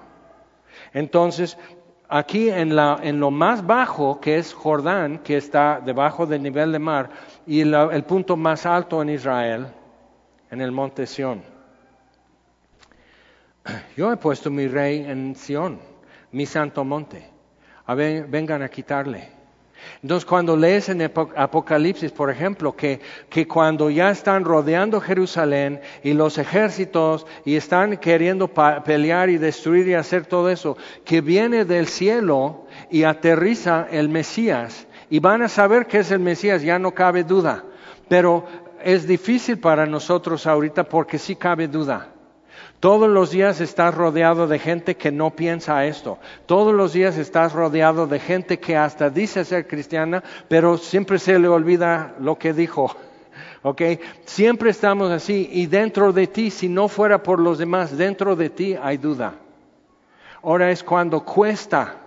Entonces 0.93 1.57
aquí 2.11 2.49
en, 2.49 2.75
la, 2.75 2.99
lo 3.03 3.31
más 3.31 3.65
bajo, 3.65 4.19
que 4.19 4.37
es 4.37 4.53
Jordán, 4.53 5.19
que 5.19 5.37
está 5.37 5.81
debajo 5.83 6.25
del 6.25 6.43
nivel 6.43 6.73
de 6.73 6.79
mar, 6.79 7.09
y 7.47 7.61
el 7.61 8.03
punto 8.03 8.35
más 8.35 8.65
alto 8.65 9.01
en 9.01 9.09
Israel, 9.09 9.67
en 10.51 10.61
el 10.61 10.71
monte 10.71 11.07
Sión. 11.07 11.41
Yo 13.95 14.11
he 14.11 14.17
puesto 14.17 14.51
mi 14.51 14.67
rey 14.67 15.05
en 15.05 15.35
Sión, 15.35 15.79
mi 16.33 16.45
santo 16.45 16.83
monte. 16.83 17.29
A 17.85 17.95
ver, 17.95 18.27
vengan 18.27 18.61
a 18.61 18.69
quitarle. 18.69 19.40
Entonces, 20.01 20.25
cuando 20.25 20.57
lees 20.57 20.89
en 20.89 21.01
Apocalipsis, 21.01 22.11
por 22.11 22.29
ejemplo, 22.29 22.75
que, 22.75 22.99
que, 23.29 23.47
cuando 23.47 23.89
ya 23.89 24.09
están 24.09 24.45
rodeando 24.45 24.99
Jerusalén 24.99 25.81
y 26.03 26.13
los 26.13 26.37
ejércitos 26.37 27.27
y 27.45 27.55
están 27.55 27.97
queriendo 27.97 28.47
pelear 28.47 29.29
y 29.29 29.37
destruir 29.37 29.87
y 29.87 29.93
hacer 29.93 30.25
todo 30.25 30.49
eso, 30.49 30.77
que 31.05 31.21
viene 31.21 31.65
del 31.65 31.87
cielo 31.87 32.65
y 32.89 33.03
aterriza 33.03 33.87
el 33.91 34.09
Mesías 34.09 34.87
y 35.09 35.19
van 35.19 35.41
a 35.41 35.49
saber 35.49 35.87
que 35.87 35.99
es 35.99 36.11
el 36.11 36.19
Mesías, 36.19 36.61
ya 36.61 36.79
no 36.79 36.91
cabe 36.91 37.23
duda. 37.23 37.63
Pero 38.07 38.45
es 38.83 39.05
difícil 39.05 39.59
para 39.59 39.85
nosotros 39.85 40.47
ahorita 40.47 40.83
porque 40.83 41.17
sí 41.17 41.35
cabe 41.35 41.67
duda. 41.67 42.10
Todos 42.81 43.07
los 43.07 43.29
días 43.29 43.61
estás 43.61 43.93
rodeado 43.93 44.47
de 44.47 44.57
gente 44.57 44.97
que 44.97 45.11
no 45.11 45.29
piensa 45.29 45.85
esto. 45.85 46.17
Todos 46.47 46.73
los 46.73 46.93
días 46.93 47.15
estás 47.15 47.53
rodeado 47.53 48.07
de 48.07 48.17
gente 48.17 48.57
que 48.57 48.75
hasta 48.75 49.11
dice 49.11 49.45
ser 49.45 49.67
cristiana, 49.67 50.23
pero 50.47 50.79
siempre 50.79 51.19
se 51.19 51.37
le 51.37 51.47
olvida 51.47 52.15
lo 52.19 52.39
que 52.39 52.53
dijo. 52.53 52.95
¿Ok? 53.61 53.83
Siempre 54.25 54.71
estamos 54.71 55.11
así 55.11 55.47
y 55.53 55.67
dentro 55.67 56.11
de 56.11 56.25
ti, 56.25 56.49
si 56.49 56.67
no 56.69 56.87
fuera 56.87 57.21
por 57.21 57.39
los 57.39 57.59
demás, 57.59 57.95
dentro 57.95 58.35
de 58.35 58.49
ti 58.49 58.75
hay 58.81 58.97
duda. 58.97 59.35
Ahora 60.41 60.71
es 60.71 60.83
cuando 60.83 61.23
cuesta 61.23 61.97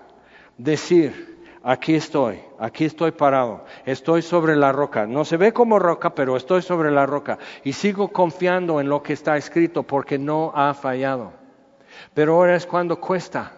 decir, 0.58 1.33
aquí 1.64 1.94
estoy, 1.94 2.40
aquí 2.58 2.84
estoy 2.84 3.10
parado, 3.12 3.64
estoy 3.86 4.22
sobre 4.22 4.54
la 4.54 4.70
roca. 4.70 5.06
No 5.06 5.24
se 5.24 5.36
ve 5.36 5.52
como 5.52 5.78
roca, 5.78 6.14
pero 6.14 6.36
estoy 6.36 6.62
sobre 6.62 6.90
la 6.90 7.06
roca 7.06 7.38
y 7.64 7.72
sigo 7.72 8.08
confiando 8.08 8.80
en 8.80 8.88
lo 8.88 9.02
que 9.02 9.14
está 9.14 9.36
escrito 9.36 9.82
porque 9.82 10.18
no 10.18 10.52
ha 10.54 10.74
fallado. 10.74 11.32
Pero 12.12 12.34
ahora 12.34 12.54
es 12.54 12.66
cuando 12.66 13.00
cuesta. 13.00 13.52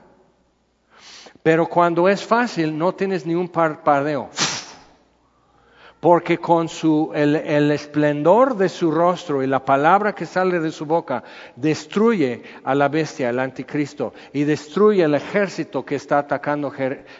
Pero 1.43 1.67
cuando 1.67 2.09
es 2.09 2.25
fácil, 2.25 2.77
no 2.77 2.95
tienes 2.95 3.27
ni 3.27 3.35
un 3.35 3.49
parpadeo 3.49 4.31
porque 6.07 6.39
con 6.39 6.69
su, 6.69 7.11
el, 7.13 7.35
esplendor 7.73 8.57
de 8.57 8.69
su 8.69 8.93
rostro 8.93 9.43
y 9.43 9.49
la 9.49 9.65
palabra 9.65 10.15
que 10.15 10.25
sale 10.25 10.61
de 10.61 10.71
su 10.71 10.87
boca 10.87 11.25
destruye 11.57 12.45
a 12.63 12.77
la 12.77 12.87
bestia, 12.87 13.29
el 13.29 13.41
anticristo, 13.41 14.15
y 14.33 14.45
destruye 14.45 15.03
el 15.03 15.17
ejército 15.17 15.85
que 15.85 15.97
está 15.97 16.21
atacando 16.21 16.73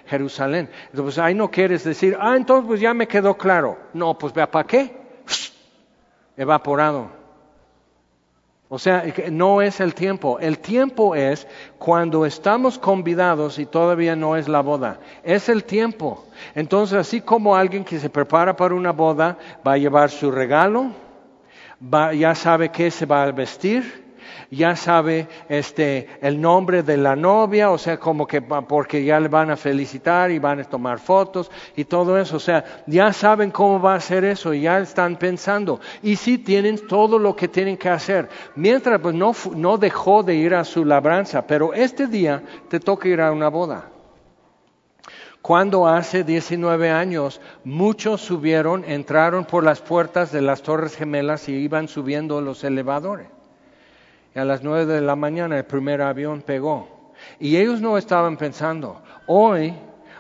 Jerusalén. 0.07 0.71
Entonces 0.93 1.19
ahí 1.19 1.35
no 1.35 1.51
quieres 1.51 1.83
decir, 1.83 2.17
ah, 2.21 2.37
entonces 2.37 2.69
pues 2.69 2.81
ya 2.81 2.95
me 2.95 3.09
quedó 3.09 3.37
claro. 3.37 3.77
No, 3.93 4.17
pues 4.17 4.33
vea, 4.33 4.49
¿para 4.49 4.69
qué? 4.69 4.97
Evaporado. 6.37 7.26
O 8.69 8.79
sea, 8.79 9.05
no 9.31 9.63
es 9.63 9.79
el 9.81 9.95
tiempo. 9.95 10.41
El 10.41 10.59
tiempo 10.59 11.15
es 11.15 11.47
cuando 11.79 12.27
estamos 12.27 12.79
convidados 12.79 13.61
y 13.61 13.67
todavía 13.67 14.17
no 14.17 14.37
es 14.37 14.49
la 14.49 14.61
boda. 14.61 14.99
Es 15.23 15.49
el 15.49 15.63
tiempo. 15.63 16.25
Entonces, 16.55 16.99
así 16.99 17.21
como 17.21 17.55
alguien 17.55 17.85
que 17.85 18.01
se 18.01 18.11
prepara 18.11 18.57
para 18.57 18.75
una 18.75 18.91
boda 18.91 19.39
va 19.67 19.75
a 19.75 19.79
llevar 19.79 20.11
su 20.11 20.33
regalo, 20.33 20.91
ya 22.15 22.35
sabe 22.35 22.71
qué 22.71 22.91
se 22.91 23.07
va 23.07 23.23
a 23.23 23.33
vestir, 23.33 24.06
ya 24.51 24.77
sabe 24.77 25.29
este 25.49 26.09
el 26.21 26.41
nombre 26.41 26.83
de 26.83 26.97
la 26.97 27.17
novia, 27.17 27.71
o 27.71 27.79
sea, 27.79 27.99
como 27.99 28.27
que 28.27 28.43
porque 28.43 29.05
ya 29.05 29.21
le 29.21 29.29
van 29.29 29.51
a 29.51 29.57
felicitar 29.57 30.31
y 30.31 30.39
van 30.39 30.61
a 30.61 30.65
tomar 30.65 30.99
fotos 30.99 31.51
y 31.77 31.85
todo 31.85 32.19
eso, 32.19 32.37
o 32.37 32.41
sea, 32.41 32.83
ya 32.87 33.13
saben 33.13 33.51
cómo 33.51 33.81
va 33.81 33.95
a 33.95 34.01
ser 34.01 34.25
eso 34.25 34.53
ya 34.55 34.79
están 34.79 35.17
pensando 35.17 35.81
y 36.03 36.17
sí 36.17 36.39
tienen 36.39 36.87
todo 36.87 37.19
lo 37.19 37.35
que 37.35 37.49
tienen 37.49 37.77
que 37.77 37.89
hacer. 37.89 38.29
Mientras 38.55 39.01
pues 39.01 39.15
no 39.15 39.33
no 39.55 39.79
dejó 39.79 40.23
de 40.23 40.35
ir 40.35 40.55
a 40.55 40.65
su 40.65 40.85
labranza, 40.85 41.47
pero 41.47 41.73
este 41.75 42.07
día 42.07 42.43
te 42.69 42.81
toca 42.81 43.09
ir 43.09 43.21
a 43.21 43.33
una 43.33 43.49
boda. 43.49 43.91
Cuando 45.47 45.87
hace 45.87 46.25
19 46.25 46.91
años 46.91 47.41
muchos 47.63 48.21
subieron, 48.21 48.85
entraron 48.85 49.45
por 49.45 49.63
las 49.63 49.81
puertas 49.81 50.33
de 50.33 50.43
las 50.43 50.63
Torres 50.63 50.97
Gemelas 50.97 51.49
y 51.49 51.53
iban 51.53 51.87
subiendo 51.87 52.41
los 52.41 52.65
elevadores 52.65 53.36
a 54.39 54.45
las 54.45 54.63
nueve 54.63 54.93
de 54.93 55.01
la 55.01 55.17
mañana 55.17 55.57
el 55.57 55.65
primer 55.65 56.03
avión 56.03 56.43
pegó. 56.43 57.13
Y 57.39 57.57
ellos 57.57 57.81
no 57.81 57.97
estaban 57.97 58.37
pensando, 58.37 59.03
hoy 59.27 59.75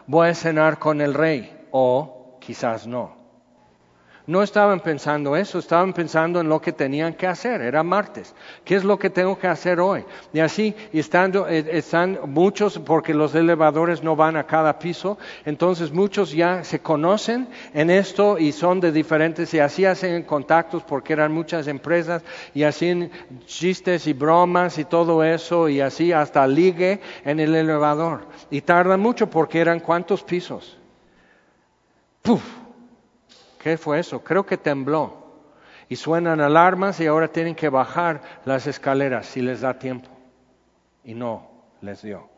voy 0.06 0.28
a 0.28 0.34
cenar 0.34 0.78
con 0.78 1.00
el 1.00 1.14
rey, 1.14 1.66
o 1.70 2.38
quizás 2.40 2.86
no. 2.86 3.15
No 4.26 4.42
estaban 4.42 4.80
pensando 4.80 5.36
eso, 5.36 5.60
estaban 5.60 5.92
pensando 5.92 6.40
en 6.40 6.48
lo 6.48 6.60
que 6.60 6.72
tenían 6.72 7.14
que 7.14 7.28
hacer. 7.28 7.60
Era 7.60 7.84
martes. 7.84 8.34
¿Qué 8.64 8.74
es 8.74 8.82
lo 8.82 8.98
que 8.98 9.08
tengo 9.08 9.38
que 9.38 9.46
hacer 9.46 9.78
hoy? 9.78 10.04
Y 10.32 10.40
así, 10.40 10.74
estando, 10.92 11.46
eh, 11.48 11.64
están 11.70 12.18
muchos, 12.26 12.80
porque 12.80 13.14
los 13.14 13.34
elevadores 13.36 14.02
no 14.02 14.16
van 14.16 14.36
a 14.36 14.44
cada 14.44 14.80
piso, 14.80 15.16
entonces 15.44 15.92
muchos 15.92 16.32
ya 16.32 16.64
se 16.64 16.80
conocen 16.80 17.48
en 17.72 17.88
esto 17.88 18.36
y 18.36 18.50
son 18.50 18.80
de 18.80 18.90
diferentes, 18.90 19.54
y 19.54 19.60
así 19.60 19.84
hacen 19.84 20.24
contactos 20.24 20.82
porque 20.82 21.12
eran 21.12 21.32
muchas 21.32 21.68
empresas, 21.68 22.24
y 22.52 22.64
hacían 22.64 23.10
chistes 23.46 24.08
y 24.08 24.12
bromas 24.12 24.78
y 24.78 24.84
todo 24.84 25.22
eso, 25.22 25.68
y 25.68 25.80
así 25.80 26.12
hasta 26.12 26.46
ligue 26.48 27.00
en 27.24 27.38
el 27.38 27.54
elevador. 27.54 28.26
Y 28.50 28.62
tarda 28.62 28.96
mucho 28.96 29.30
porque 29.30 29.60
eran 29.60 29.78
cuántos 29.78 30.24
pisos. 30.24 30.76
¡Puf! 32.22 32.65
¿Qué 33.66 33.76
fue 33.76 33.98
eso? 33.98 34.22
Creo 34.22 34.46
que 34.46 34.56
tembló. 34.56 35.12
Y 35.88 35.96
suenan 35.96 36.40
alarmas 36.40 37.00
y 37.00 37.06
ahora 37.08 37.26
tienen 37.26 37.56
que 37.56 37.68
bajar 37.68 38.22
las 38.44 38.68
escaleras 38.68 39.26
si 39.26 39.42
les 39.42 39.62
da 39.62 39.76
tiempo. 39.76 40.08
Y 41.02 41.14
no 41.14 41.50
les 41.80 42.00
dio. 42.00 42.28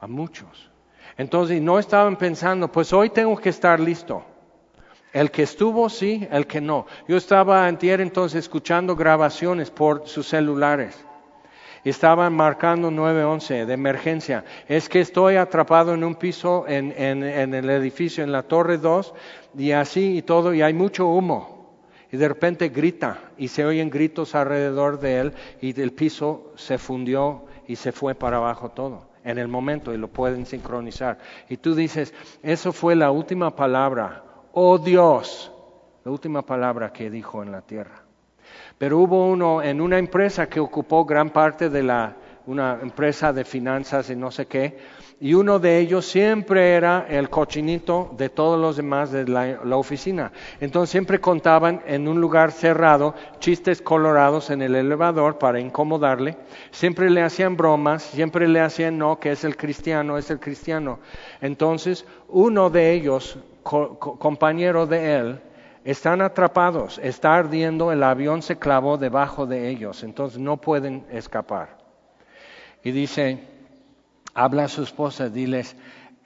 A 0.00 0.08
muchos. 0.08 0.68
Entonces 1.16 1.62
no 1.62 1.78
estaban 1.78 2.16
pensando, 2.16 2.66
pues 2.66 2.92
hoy 2.92 3.10
tengo 3.10 3.36
que 3.36 3.50
estar 3.50 3.78
listo. 3.78 4.24
El 5.12 5.30
que 5.30 5.44
estuvo, 5.44 5.88
sí, 5.88 6.26
el 6.32 6.48
que 6.48 6.60
no. 6.60 6.84
Yo 7.06 7.16
estaba 7.16 7.68
antier 7.68 8.00
entonces 8.00 8.40
escuchando 8.40 8.96
grabaciones 8.96 9.70
por 9.70 10.08
sus 10.08 10.26
celulares. 10.26 11.06
Estaban 11.84 12.34
marcando 12.34 12.90
911 12.90 13.66
de 13.66 13.72
emergencia. 13.72 14.44
Es 14.68 14.88
que 14.88 15.00
estoy 15.00 15.36
atrapado 15.36 15.94
en 15.94 16.04
un 16.04 16.14
piso 16.14 16.66
en, 16.68 16.92
en, 16.96 17.22
en 17.22 17.54
el 17.54 17.70
edificio, 17.70 18.22
en 18.22 18.32
la 18.32 18.42
torre 18.42 18.78
2, 18.78 19.14
y 19.58 19.72
así 19.72 20.18
y 20.18 20.22
todo, 20.22 20.52
y 20.52 20.62
hay 20.62 20.74
mucho 20.74 21.08
humo. 21.08 21.58
y 22.12 22.16
de 22.16 22.28
repente 22.28 22.68
grita 22.68 23.18
y 23.38 23.48
se 23.48 23.64
oyen 23.64 23.88
gritos 23.88 24.34
alrededor 24.34 24.98
de 24.98 25.20
él 25.20 25.32
y 25.60 25.80
el 25.80 25.92
piso 25.92 26.52
se 26.56 26.76
fundió 26.76 27.44
y 27.68 27.76
se 27.76 27.92
fue 27.92 28.16
para 28.16 28.38
abajo 28.38 28.70
todo 28.70 29.10
en 29.24 29.38
el 29.38 29.48
momento 29.48 29.92
y 29.92 29.96
lo 29.96 30.08
pueden 30.08 30.46
sincronizar. 30.46 31.18
Y 31.48 31.56
tú 31.56 31.74
dices, 31.74 32.14
eso 32.42 32.72
fue 32.72 32.96
la 32.96 33.10
última 33.10 33.54
palabra, 33.54 34.24
oh 34.52 34.78
Dios, 34.78 35.52
la 36.04 36.10
última 36.10 36.42
palabra 36.42 36.92
que 36.92 37.10
dijo 37.10 37.42
en 37.42 37.52
la 37.52 37.62
tierra. 37.62 38.02
Pero 38.80 38.96
hubo 38.96 39.28
uno 39.28 39.62
en 39.62 39.78
una 39.78 39.98
empresa 39.98 40.48
que 40.48 40.58
ocupó 40.58 41.04
gran 41.04 41.28
parte 41.28 41.68
de 41.68 41.82
la, 41.82 42.16
una 42.46 42.78
empresa 42.80 43.30
de 43.30 43.44
finanzas 43.44 44.08
y 44.08 44.16
no 44.16 44.30
sé 44.30 44.46
qué, 44.46 44.78
y 45.20 45.34
uno 45.34 45.58
de 45.58 45.76
ellos 45.76 46.06
siempre 46.06 46.72
era 46.72 47.04
el 47.06 47.28
cochinito 47.28 48.14
de 48.16 48.30
todos 48.30 48.58
los 48.58 48.78
demás 48.78 49.12
de 49.12 49.28
la, 49.28 49.76
oficina. 49.76 50.32
Entonces 50.62 50.92
siempre 50.92 51.20
contaban 51.20 51.82
en 51.86 52.08
un 52.08 52.22
lugar 52.22 52.52
cerrado 52.52 53.14
chistes 53.38 53.82
colorados 53.82 54.48
en 54.48 54.62
el 54.62 54.74
elevador 54.74 55.36
para 55.36 55.60
incomodarle, 55.60 56.38
siempre 56.70 57.10
le 57.10 57.20
hacían 57.20 57.58
bromas, 57.58 58.02
siempre 58.02 58.48
le 58.48 58.60
hacían 58.60 58.96
no, 58.96 59.20
que 59.20 59.32
es 59.32 59.44
el 59.44 59.58
cristiano, 59.58 60.16
es 60.16 60.30
el 60.30 60.40
cristiano. 60.40 61.00
Entonces 61.42 62.06
uno 62.28 62.70
de 62.70 62.94
ellos, 62.94 63.38
compañero 63.62 64.86
de 64.86 65.16
él, 65.16 65.40
están 65.90 66.20
atrapados, 66.20 66.98
está 66.98 67.34
ardiendo, 67.34 67.90
el 67.90 68.02
avión 68.02 68.42
se 68.42 68.58
clavó 68.58 68.96
debajo 68.96 69.46
de 69.46 69.68
ellos, 69.68 70.02
entonces 70.02 70.38
no 70.38 70.58
pueden 70.58 71.06
escapar. 71.10 71.78
Y 72.84 72.92
dice, 72.92 73.40
habla 74.34 74.64
a 74.64 74.68
su 74.68 74.82
esposa, 74.82 75.28
diles, 75.28 75.76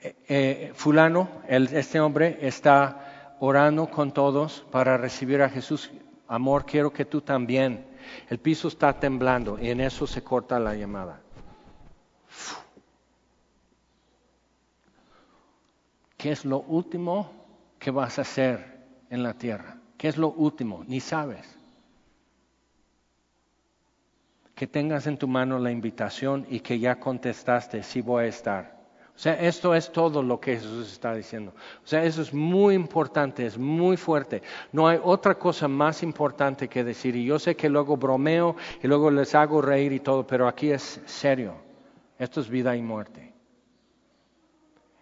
eh, 0.01 0.15
eh, 0.27 0.71
fulano, 0.75 1.29
este 1.47 1.99
hombre 1.99 2.37
está 2.41 3.37
orando 3.39 3.89
con 3.89 4.11
todos 4.11 4.65
para 4.71 4.97
recibir 4.97 5.41
a 5.41 5.49
Jesús. 5.49 5.91
Amor, 6.27 6.65
quiero 6.65 6.91
que 6.93 7.05
tú 7.05 7.21
también. 7.21 7.85
El 8.29 8.37
piso 8.37 8.67
está 8.67 8.99
temblando 8.99 9.57
y 9.59 9.69
en 9.69 9.81
eso 9.81 10.05
se 10.05 10.23
corta 10.23 10.59
la 10.59 10.75
llamada. 10.75 11.21
¿Qué 16.17 16.31
es 16.31 16.45
lo 16.45 16.59
último 16.59 17.31
que 17.79 17.91
vas 17.91 18.17
a 18.19 18.21
hacer 18.21 18.74
en 19.15 19.23
la 19.23 19.33
tierra? 19.33 19.77
¿Qué 19.97 20.07
es 20.07 20.17
lo 20.17 20.31
último? 20.31 20.83
Ni 20.87 20.99
sabes 20.99 21.57
que 24.55 24.67
tengas 24.67 25.05
en 25.05 25.17
tu 25.17 25.27
mano 25.27 25.59
la 25.59 25.71
invitación 25.71 26.45
y 26.49 26.61
que 26.61 26.79
ya 26.79 26.99
contestaste, 26.99 27.83
sí 27.83 28.01
voy 28.01 28.23
a 28.23 28.27
estar. 28.27 28.75
O 29.13 29.17
sea, 29.17 29.33
esto 29.33 29.73
es 29.73 29.91
todo 29.91 30.21
lo 30.21 30.39
que 30.39 30.55
Jesús 30.55 30.91
está 30.91 31.13
diciendo. 31.13 31.53
O 31.83 31.87
sea, 31.87 32.03
eso 32.03 32.21
es 32.21 32.33
muy 32.33 32.75
importante, 32.75 33.45
es 33.45 33.57
muy 33.57 33.95
fuerte. 33.95 34.41
No 34.73 34.87
hay 34.87 34.99
otra 35.01 35.35
cosa 35.35 35.69
más 35.69 36.03
importante 36.03 36.67
que 36.67 36.83
decir. 36.83 37.15
Y 37.15 37.23
yo 37.23 37.39
sé 37.39 37.55
que 37.55 37.69
luego 37.69 37.95
bromeo 37.95 38.57
y 38.83 38.87
luego 38.87 39.09
les 39.11 39.33
hago 39.33 39.61
reír 39.61 39.93
y 39.93 40.01
todo, 40.01 40.27
pero 40.27 40.49
aquí 40.49 40.69
es 40.69 41.01
serio. 41.05 41.55
Esto 42.19 42.41
es 42.41 42.49
vida 42.49 42.75
y 42.75 42.81
muerte. 42.81 43.33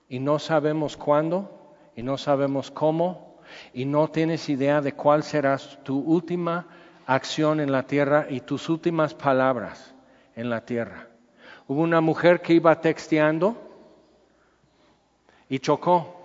Y 0.10 0.20
no 0.20 0.38
sabemos 0.38 0.96
cuándo, 0.96 1.74
y 1.96 2.04
no 2.04 2.18
sabemos 2.20 2.70
cómo, 2.70 3.33
y 3.74 3.86
no 3.86 4.10
tienes 4.10 4.50
idea 4.50 4.82
de 4.82 4.94
cuál 4.94 5.24
será 5.24 5.58
tu 5.58 6.00
última 6.00 6.68
acción 7.06 7.60
en 7.60 7.72
la 7.72 7.84
tierra 7.84 8.28
y 8.30 8.42
tus 8.42 8.70
últimas 8.70 9.14
palabras 9.14 9.94
en 10.36 10.50
la 10.50 10.66
tierra. 10.66 11.08
Hubo 11.68 11.82
una 11.82 12.02
mujer 12.02 12.42
que 12.42 12.54
iba 12.54 12.80
texteando 12.82 13.56
y 15.50 15.60
chocó. 15.60 16.20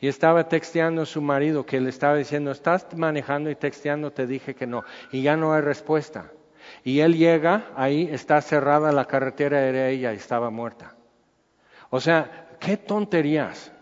Y 0.00 0.08
estaba 0.08 0.48
texteando 0.48 1.02
a 1.02 1.06
su 1.06 1.22
marido 1.22 1.64
que 1.64 1.80
le 1.80 1.88
estaba 1.88 2.16
diciendo, 2.16 2.50
estás 2.50 2.86
manejando 2.94 3.50
y 3.50 3.54
texteando, 3.54 4.12
te 4.12 4.26
dije 4.26 4.54
que 4.54 4.66
no. 4.66 4.84
Y 5.10 5.22
ya 5.22 5.36
no 5.36 5.54
hay 5.54 5.62
respuesta. 5.62 6.32
Y 6.84 7.00
él 7.00 7.16
llega, 7.16 7.68
ahí 7.76 8.08
está 8.10 8.40
cerrada 8.42 8.92
la 8.92 9.06
carretera, 9.06 9.62
era 9.62 9.88
ella 9.88 10.12
y 10.12 10.16
estaba 10.16 10.50
muerta. 10.50 10.96
O 11.90 12.00
sea, 12.00 12.48
qué 12.58 12.76
tonterías. 12.76 13.72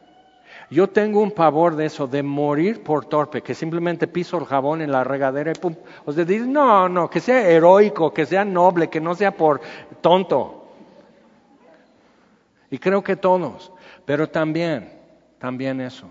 Yo 0.71 0.89
tengo 0.89 1.21
un 1.21 1.31
pavor 1.31 1.77
de 1.77 1.87
eso, 1.87 2.07
de 2.07 2.23
morir 2.23 2.83
por 2.83 3.05
torpe, 3.05 3.43
que 3.43 3.55
simplemente 3.55 4.07
piso 4.07 4.39
el 4.39 4.47
jabón 4.47 4.83
en 4.83 4.91
la 4.91 5.05
regadera 5.05 5.51
y 5.51 5.55
pum. 5.55 5.75
O 6.05 6.13
sea, 6.13 6.25
dice, 6.25 6.47
no, 6.47 6.89
no, 6.89 7.09
que 7.09 7.21
sea 7.21 7.49
heroico, 7.49 8.13
que 8.13 8.27
sea 8.27 8.45
noble, 8.45 8.89
que 8.89 9.01
no 9.01 9.15
sea 9.15 9.37
por 9.37 9.61
tonto. 10.01 10.69
Y 12.71 12.79
creo 12.79 13.03
que 13.03 13.17
todos, 13.17 13.73
pero 14.05 14.29
también, 14.29 14.93
también 15.39 15.81
eso. 15.81 16.09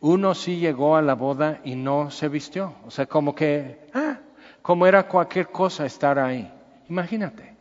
Uno 0.00 0.34
sí 0.34 0.58
llegó 0.58 0.96
a 0.96 1.02
la 1.02 1.14
boda 1.14 1.60
y 1.64 1.74
no 1.74 2.10
se 2.10 2.28
vistió. 2.28 2.74
O 2.86 2.90
sea, 2.90 3.06
como 3.06 3.34
que, 3.34 3.86
ah, 3.94 4.18
como 4.62 4.86
era 4.86 5.06
cualquier 5.08 5.48
cosa 5.48 5.86
estar 5.86 6.18
ahí. 6.18 6.52
Imagínate. 6.88 7.55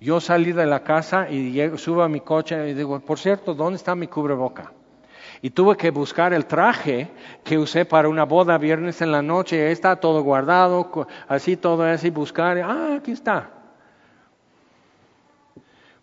Yo 0.00 0.18
salí 0.18 0.52
de 0.52 0.64
la 0.64 0.82
casa 0.82 1.28
y 1.28 1.60
subo 1.76 2.02
a 2.02 2.08
mi 2.08 2.20
coche 2.20 2.70
y 2.70 2.74
digo, 2.74 2.98
por 3.00 3.18
cierto, 3.18 3.52
¿dónde 3.52 3.76
está 3.76 3.94
mi 3.94 4.06
cubreboca? 4.06 4.72
Y 5.42 5.50
tuve 5.50 5.76
que 5.76 5.90
buscar 5.90 6.32
el 6.32 6.46
traje 6.46 7.10
que 7.44 7.58
usé 7.58 7.84
para 7.84 8.08
una 8.08 8.24
boda 8.24 8.56
viernes 8.56 9.02
en 9.02 9.12
la 9.12 9.20
noche. 9.20 9.70
Está 9.70 9.96
todo 9.96 10.22
guardado, 10.22 11.06
así 11.28 11.56
todo 11.56 11.84
así, 11.84 12.08
buscar. 12.08 12.58
Ah, 12.58 12.96
aquí 12.96 13.12
está. 13.12 13.50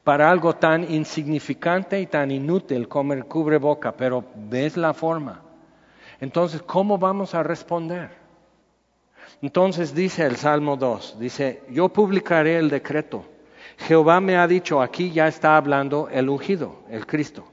Para 0.04 0.30
algo 0.30 0.56
tan 0.56 0.90
insignificante 0.92 2.00
y 2.00 2.06
tan 2.06 2.30
inútil 2.30 2.88
como 2.88 3.14
el 3.14 3.26
cubreboca, 3.26 3.92
pero 3.92 4.24
ves 4.36 4.78
la 4.78 4.94
forma. 4.94 5.42
Entonces, 6.20 6.62
¿cómo 6.62 7.00
vamos 7.00 7.34
a 7.34 7.42
responder? 7.42 8.12
Entonces 9.42 9.94
dice 9.94 10.24
el 10.26 10.36
Salmo 10.36 10.78
2, 10.78 11.18
dice, 11.20 11.64
yo 11.70 11.90
publicaré 11.90 12.58
el 12.58 12.70
decreto 12.70 13.26
Jehová 13.78 14.20
me 14.20 14.38
ha 14.38 14.48
dicho, 14.48 14.82
aquí 14.82 15.12
ya 15.12 15.28
está 15.28 15.58
hablando 15.58 16.10
el 16.12 16.30
ungido, 16.30 16.84
el 16.90 17.06
Cristo. 17.06 17.48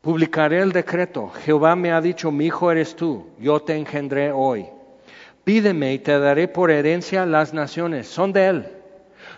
Publicaré 0.00 0.60
el 0.60 0.72
decreto. 0.72 1.30
Jehová 1.44 1.76
me 1.76 1.92
ha 1.92 2.00
dicho, 2.00 2.30
mi 2.30 2.46
hijo 2.46 2.72
eres 2.72 2.96
tú, 2.96 3.28
yo 3.38 3.60
te 3.60 3.76
engendré 3.76 4.32
hoy. 4.32 4.66
Pídeme 5.44 5.94
y 5.94 5.98
te 5.98 6.18
daré 6.18 6.48
por 6.48 6.70
herencia 6.70 7.26
las 7.26 7.54
naciones. 7.54 8.08
Son 8.08 8.32
de 8.32 8.46
Él 8.46 8.81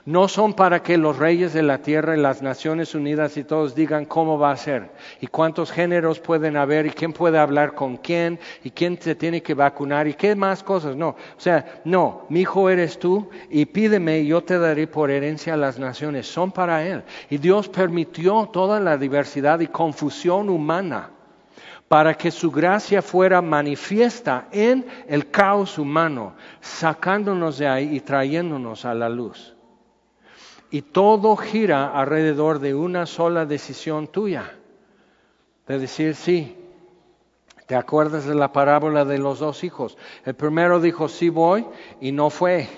no 0.07 0.29
son 0.29 0.53
para 0.53 0.83
que 0.83 0.99
los 0.99 1.19
reyes 1.19 1.55
de 1.55 1.63
la 1.63 1.79
tierra 1.79 2.15
y 2.15 2.21
las 2.21 2.43
Naciones 2.43 2.95
Unidas 2.95 3.39
y 3.39 3.45
todos 3.45 3.75
digan 3.75 4.05
cómo 4.05 4.39
va 4.39 4.51
a 4.51 4.57
ser 4.57 4.91
y 5.21 5.29
cuántos 5.29 5.73
géneros 5.73 6.21
pueden 6.21 6.59
haber 6.59 6.85
y 6.85 6.91
quién 6.91 7.15
puede 7.15 7.39
hablar 7.39 7.75
con 7.75 7.97
quién 7.97 8.39
y 8.63 8.71
quién 8.71 9.01
se 9.01 9.15
tiene 9.15 9.43
que 9.43 9.55
vacunar 9.55 10.07
y 10.07 10.13
qué 10.13 10.37
más 10.37 10.63
cosas. 10.63 10.95
No, 10.95 11.09
o 11.09 11.17
sea, 11.39 11.81
no, 11.85 12.27
mi 12.29 12.41
hijo 12.41 12.69
eres 12.69 12.99
tú 12.99 13.31
y 13.49 13.65
pídeme 13.65 14.21
y 14.21 14.27
yo 14.27 14.45
te 14.45 14.59
daré 14.59 14.87
por 14.87 15.11
herencia 15.11 15.55
a 15.55 15.57
las 15.59 15.79
naciones. 15.79 16.27
Son 16.27 16.53
para 16.53 16.87
Él. 16.87 17.03
Y 17.31 17.39
Dios 17.39 17.71
permitió 17.71 18.51
toda 18.53 18.81
la 18.81 18.99
diversidad 18.99 19.61
y 19.61 19.69
confusión 19.69 20.51
humana 20.51 21.11
para 21.89 22.15
que 22.15 22.31
su 22.31 22.51
gracia 22.51 23.01
fuera 23.01 23.41
manifiesta 23.41 24.49
en 24.51 24.85
el 25.07 25.31
caos 25.31 25.79
humano, 25.79 26.35
sacándonos 26.61 27.59
de 27.59 27.69
ahí 27.69 27.97
y 27.97 28.01
trayéndonos 28.01 28.85
a 28.85 28.95
la 28.95 29.09
luz. 29.09 29.54
Y 30.71 30.83
todo 30.83 31.37
gira 31.37 31.99
alrededor 31.99 32.59
de 32.59 32.75
una 32.75 33.07
sola 33.07 33.47
decisión 33.47 34.09
tuya. 34.09 34.57
De 35.67 35.79
decir 35.79 36.15
sí. 36.15 36.57
¿Te 37.67 37.77
acuerdas 37.77 38.27
de 38.27 38.35
la 38.35 38.53
parábola 38.53 39.05
de 39.05 39.19
los 39.19 39.39
dos 39.39 39.65
hijos? 39.65 39.97
El 40.25 40.35
primero 40.35 40.81
dijo 40.81 41.09
sí 41.09 41.29
voy 41.31 41.65
y 42.01 42.13
no 42.13 42.29
fue. 42.31 42.69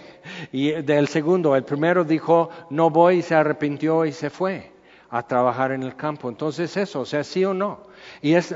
Y 0.53 0.73
del 0.73 1.09
segundo, 1.09 1.57
el 1.57 1.65
primero 1.65 2.05
dijo 2.05 2.51
no 2.71 2.91
voy 2.91 3.19
y 3.19 3.23
se 3.23 3.35
arrepintió 3.35 4.05
y 4.05 4.13
se 4.13 4.31
fue 4.31 4.73
a 5.11 5.27
trabajar 5.27 5.73
en 5.73 5.83
el 5.83 5.97
campo. 5.97 6.29
Entonces 6.29 6.77
eso, 6.77 7.01
o 7.01 7.05
sea, 7.05 7.25
sí 7.25 7.45
o 7.45 7.55
no. 7.55 7.81
Y 8.23 8.35
es, 8.35 8.55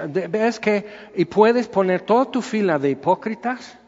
que, 0.60 0.86
y 1.14 1.24
puedes 1.24 1.68
poner 1.68 2.02
toda 2.02 2.26
tu 2.26 2.42
fila 2.42 2.78
de 2.78 2.90
hipócritas 2.90 3.78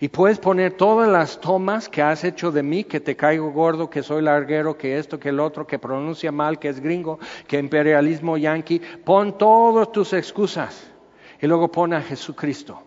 y 0.00 0.08
puedes 0.08 0.38
poner 0.38 0.72
todas 0.72 1.08
las 1.08 1.40
tomas 1.40 1.88
que 1.88 2.02
has 2.02 2.24
hecho 2.24 2.50
de 2.52 2.62
mí, 2.62 2.84
que 2.84 3.00
te 3.00 3.16
caigo 3.16 3.50
gordo, 3.50 3.90
que 3.90 4.02
soy 4.02 4.22
larguero, 4.22 4.76
que 4.76 4.98
esto, 4.98 5.18
que 5.18 5.30
el 5.30 5.40
otro, 5.40 5.66
que 5.66 5.78
pronuncia 5.78 6.32
mal, 6.32 6.58
que 6.58 6.68
es 6.68 6.80
gringo, 6.80 7.18
que 7.46 7.58
imperialismo 7.58 8.36
yanqui. 8.36 8.80
Pon 9.04 9.36
todas 9.38 9.92
tus 9.92 10.12
excusas 10.12 10.90
y 11.40 11.46
luego 11.46 11.70
pon 11.70 11.92
a 11.92 12.02
Jesucristo. 12.02 12.82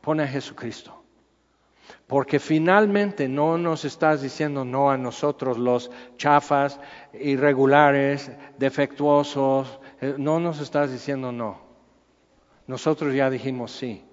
Pon 0.00 0.20
a 0.20 0.26
Jesucristo. 0.26 0.92
Porque 2.06 2.38
finalmente 2.38 3.28
no 3.28 3.58
nos 3.58 3.84
estás 3.84 4.22
diciendo 4.22 4.64
no 4.64 4.90
a 4.90 4.96
nosotros 4.96 5.58
los 5.58 5.90
chafas, 6.16 6.78
irregulares, 7.12 8.30
defectuosos. 8.58 9.80
Eh, 10.00 10.14
no 10.16 10.38
nos 10.38 10.60
estás 10.60 10.92
diciendo 10.92 11.32
no. 11.32 11.58
Nosotros 12.66 13.14
ya 13.14 13.28
dijimos 13.30 13.72
sí. 13.72 14.04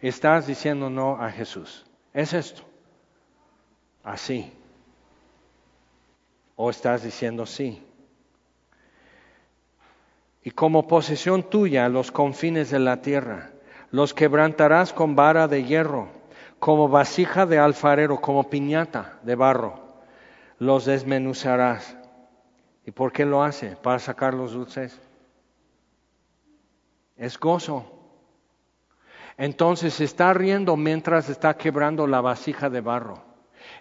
Estás 0.00 0.46
diciendo 0.46 0.90
no 0.90 1.16
a 1.16 1.30
Jesús. 1.30 1.84
Es 2.12 2.32
esto. 2.32 2.62
Así. 4.02 4.52
O 6.56 6.70
estás 6.70 7.02
diciendo 7.02 7.46
sí. 7.46 7.82
Y 10.42 10.50
como 10.50 10.88
posesión 10.88 11.44
tuya 11.44 11.88
los 11.88 12.10
confines 12.10 12.70
de 12.70 12.78
la 12.78 13.00
tierra, 13.00 13.50
Los 13.90 14.14
quebrantarás 14.14 14.94
con 14.94 15.14
vara 15.14 15.48
de 15.48 15.64
hierro, 15.64 16.08
como 16.58 16.88
vasija 16.88 17.44
de 17.44 17.58
alfarero, 17.58 18.22
como 18.22 18.48
piñata 18.48 19.18
de 19.22 19.34
barro. 19.34 19.82
Los 20.58 20.86
desmenuzarás. 20.86 21.94
¿Y 22.86 22.90
por 22.90 23.12
qué 23.12 23.26
lo 23.26 23.42
hace? 23.42 23.76
Para 23.76 23.98
sacar 23.98 24.32
los 24.32 24.52
dulces. 24.52 24.98
Es 27.16 27.38
gozo. 27.38 27.91
Entonces 29.42 30.00
está 30.00 30.32
riendo 30.32 30.76
mientras 30.76 31.28
está 31.28 31.56
quebrando 31.56 32.06
la 32.06 32.20
vasija 32.20 32.70
de 32.70 32.80
barro. 32.80 33.24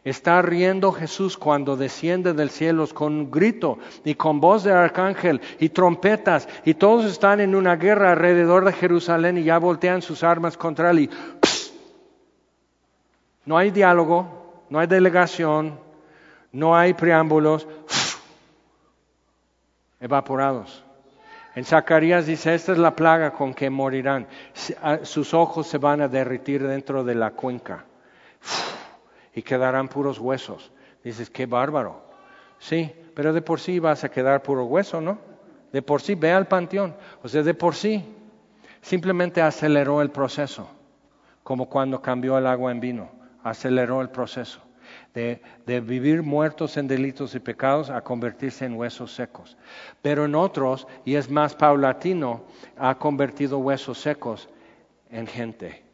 Está 0.03 0.41
riendo 0.41 0.91
Jesús 0.91 1.37
cuando 1.37 1.77
desciende 1.77 2.33
del 2.33 2.49
cielo 2.49 2.87
con 2.91 3.13
un 3.13 3.29
grito 3.29 3.77
y 4.03 4.15
con 4.15 4.39
voz 4.41 4.63
de 4.63 4.71
arcángel 4.71 5.39
y 5.59 5.69
trompetas 5.69 6.49
y 6.65 6.73
todos 6.73 7.05
están 7.05 7.41
en 7.41 7.53
una 7.53 7.75
guerra 7.75 8.13
alrededor 8.13 8.65
de 8.65 8.73
Jerusalén 8.73 9.37
y 9.37 9.43
ya 9.43 9.59
voltean 9.59 10.01
sus 10.01 10.23
armas 10.23 10.57
contra 10.57 10.89
él 10.89 11.01
y 11.01 11.09
no 13.45 13.55
hay 13.55 13.69
diálogo, 13.69 14.63
no 14.67 14.79
hay 14.79 14.87
delegación, 14.87 15.79
no 16.51 16.75
hay 16.75 16.95
preámbulos, 16.95 17.67
evaporados. 19.99 20.83
En 21.55 21.65
Zacarías 21.65 22.25
dice, 22.25 22.53
esta 22.53 22.71
es 22.71 22.77
la 22.77 22.95
plaga 22.95 23.31
con 23.31 23.53
que 23.53 23.69
morirán. 23.69 24.27
Ah, 24.81 24.99
sus 25.03 25.33
ojos 25.33 25.67
se 25.67 25.77
van 25.77 26.01
a 26.01 26.07
derretir 26.07 26.65
dentro 26.65 27.03
de 27.03 27.15
la 27.15 27.31
cuenca 27.31 27.85
y 29.35 29.41
quedarán 29.41 29.89
puros 29.89 30.19
huesos. 30.19 30.71
Dices, 31.03 31.29
qué 31.29 31.45
bárbaro. 31.45 32.03
Sí, 32.57 32.93
pero 33.15 33.33
de 33.33 33.41
por 33.41 33.59
sí 33.59 33.79
vas 33.79 34.03
a 34.03 34.09
quedar 34.09 34.43
puro 34.43 34.65
hueso, 34.65 35.01
¿no? 35.01 35.17
De 35.73 35.81
por 35.81 36.01
sí, 36.01 36.15
ve 36.15 36.31
al 36.31 36.47
panteón. 36.47 36.95
O 37.21 37.27
sea, 37.27 37.43
de 37.43 37.53
por 37.53 37.75
sí, 37.75 38.03
simplemente 38.81 39.41
aceleró 39.41 40.01
el 40.01 40.09
proceso, 40.09 40.69
como 41.43 41.67
cuando 41.67 42.01
cambió 42.01 42.37
el 42.37 42.47
agua 42.47 42.71
en 42.71 42.79
vino, 42.79 43.09
aceleró 43.43 44.01
el 44.01 44.09
proceso. 44.09 44.61
De, 45.13 45.41
vivir 45.81 46.23
muertos 46.23 46.77
en 46.77 46.87
delitos 46.87 47.35
y 47.35 47.39
pecados 47.39 47.89
a 47.89 48.01
convertirse 48.01 48.65
en 48.65 48.75
huesos 48.75 49.13
secos. 49.13 49.57
Pero 50.01 50.25
en 50.25 50.35
otros, 50.35 50.87
y 51.03 51.15
es 51.15 51.29
más 51.29 51.53
paulatino, 51.53 52.45
ha 52.77 52.97
convertido 52.97 53.59
huesos 53.59 53.99
secos 53.99 54.49
en 55.09 55.27
gente 55.27 55.91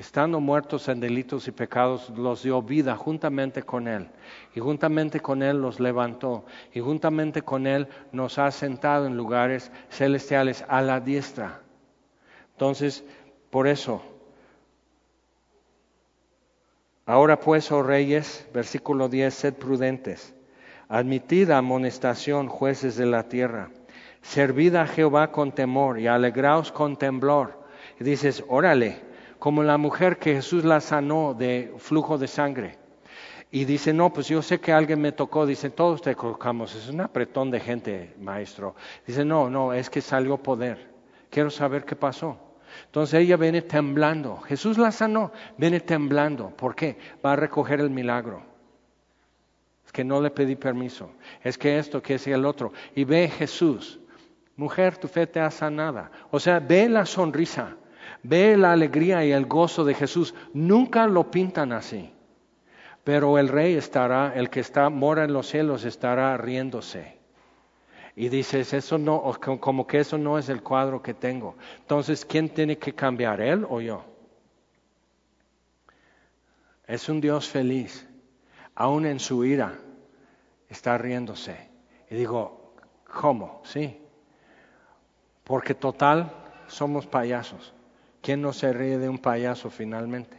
estando 0.00 0.40
muertos 0.40 0.88
en 0.88 0.98
delitos 0.98 1.46
y 1.46 1.50
pecados, 1.50 2.08
los 2.16 2.42
dio 2.42 2.62
vida 2.62 2.96
juntamente 2.96 3.62
con 3.62 3.86
Él. 3.86 4.08
Y 4.54 4.60
juntamente 4.60 5.20
con 5.20 5.42
Él 5.42 5.60
los 5.60 5.78
levantó. 5.78 6.46
Y 6.72 6.80
juntamente 6.80 7.42
con 7.42 7.66
Él 7.66 7.86
nos 8.10 8.38
ha 8.38 8.50
sentado 8.50 9.06
en 9.06 9.14
lugares 9.14 9.70
celestiales 9.90 10.64
a 10.68 10.80
la 10.80 11.00
diestra. 11.00 11.60
Entonces, 12.52 13.04
por 13.50 13.68
eso, 13.68 14.02
ahora 17.06 17.40
pues, 17.40 17.70
oh 17.72 17.82
reyes, 17.82 18.46
versículo 18.52 19.08
10, 19.08 19.34
sed 19.34 19.54
prudentes. 19.54 20.34
Admitid 20.88 21.50
amonestación, 21.50 22.48
jueces 22.48 22.96
de 22.96 23.06
la 23.06 23.28
tierra. 23.28 23.70
Servid 24.22 24.74
a 24.74 24.86
Jehová 24.86 25.30
con 25.30 25.52
temor 25.52 25.98
y 25.98 26.06
alegraos 26.06 26.72
con 26.72 26.96
temblor. 26.96 27.64
Y 27.98 28.04
dices, 28.04 28.44
órale 28.48 29.00
como 29.38 29.62
la 29.62 29.78
mujer 29.78 30.18
que 30.18 30.34
Jesús 30.34 30.64
la 30.64 30.80
sanó 30.80 31.34
de 31.34 31.72
flujo 31.78 32.18
de 32.18 32.28
sangre. 32.28 32.78
Y 33.50 33.64
dice, 33.64 33.92
no, 33.92 34.12
pues 34.12 34.28
yo 34.28 34.42
sé 34.42 34.60
que 34.60 34.72
alguien 34.72 35.00
me 35.00 35.12
tocó. 35.12 35.46
Dice, 35.46 35.70
todos 35.70 36.02
te 36.02 36.14
colocamos. 36.14 36.74
Es 36.74 36.88
un 36.88 37.00
apretón 37.00 37.50
de 37.50 37.58
gente, 37.58 38.14
maestro. 38.20 38.76
Dice, 39.06 39.24
no, 39.24 39.50
no, 39.50 39.72
es 39.72 39.90
que 39.90 40.00
salió 40.00 40.36
poder. 40.36 40.90
Quiero 41.30 41.50
saber 41.50 41.84
qué 41.84 41.96
pasó. 41.96 42.49
Entonces 42.86 43.20
ella 43.20 43.36
viene 43.36 43.62
temblando. 43.62 44.38
Jesús 44.38 44.78
la 44.78 44.92
sanó, 44.92 45.32
viene 45.56 45.80
temblando. 45.80 46.50
¿Por 46.50 46.74
qué? 46.74 46.98
Va 47.24 47.32
a 47.32 47.36
recoger 47.36 47.80
el 47.80 47.90
milagro. 47.90 48.42
Es 49.84 49.92
que 49.92 50.04
no 50.04 50.20
le 50.20 50.30
pedí 50.30 50.56
permiso. 50.56 51.10
Es 51.42 51.58
que 51.58 51.78
esto, 51.78 52.02
que 52.02 52.14
es 52.14 52.26
el 52.26 52.44
otro. 52.44 52.72
Y 52.94 53.04
ve 53.04 53.28
Jesús. 53.28 54.00
Mujer, 54.56 54.96
tu 54.98 55.08
fe 55.08 55.26
te 55.26 55.40
ha 55.40 55.50
sanado. 55.50 56.08
O 56.30 56.38
sea, 56.38 56.60
ve 56.60 56.88
la 56.88 57.06
sonrisa. 57.06 57.76
Ve 58.22 58.56
la 58.56 58.72
alegría 58.72 59.24
y 59.24 59.32
el 59.32 59.46
gozo 59.46 59.84
de 59.84 59.94
Jesús. 59.94 60.34
Nunca 60.52 61.06
lo 61.06 61.30
pintan 61.30 61.72
así. 61.72 62.12
Pero 63.04 63.38
el 63.38 63.48
rey 63.48 63.74
estará, 63.74 64.32
el 64.34 64.50
que 64.50 64.60
está 64.60 64.90
mora 64.90 65.24
en 65.24 65.32
los 65.32 65.46
cielos 65.46 65.84
estará 65.84 66.36
riéndose. 66.36 67.19
Y 68.20 68.28
dices, 68.28 68.74
eso 68.74 68.98
no, 68.98 69.32
como 69.40 69.86
que 69.86 70.00
eso 70.00 70.18
no 70.18 70.36
es 70.36 70.50
el 70.50 70.62
cuadro 70.62 71.02
que 71.02 71.14
tengo. 71.14 71.56
Entonces, 71.78 72.26
¿quién 72.26 72.50
tiene 72.50 72.76
que 72.76 72.94
cambiar, 72.94 73.40
él 73.40 73.66
o 73.66 73.80
yo? 73.80 74.04
Es 76.86 77.08
un 77.08 77.22
Dios 77.22 77.48
feliz. 77.48 78.06
Aún 78.74 79.06
en 79.06 79.20
su 79.20 79.42
ira 79.42 79.72
está 80.68 80.98
riéndose. 80.98 81.70
Y 82.10 82.16
digo, 82.16 82.74
¿cómo? 83.10 83.62
Sí. 83.64 83.98
Porque 85.42 85.74
total 85.74 86.30
somos 86.66 87.06
payasos. 87.06 87.72
¿Quién 88.20 88.42
no 88.42 88.52
se 88.52 88.70
ríe 88.74 88.98
de 88.98 89.08
un 89.08 89.16
payaso 89.16 89.70
finalmente? 89.70 90.36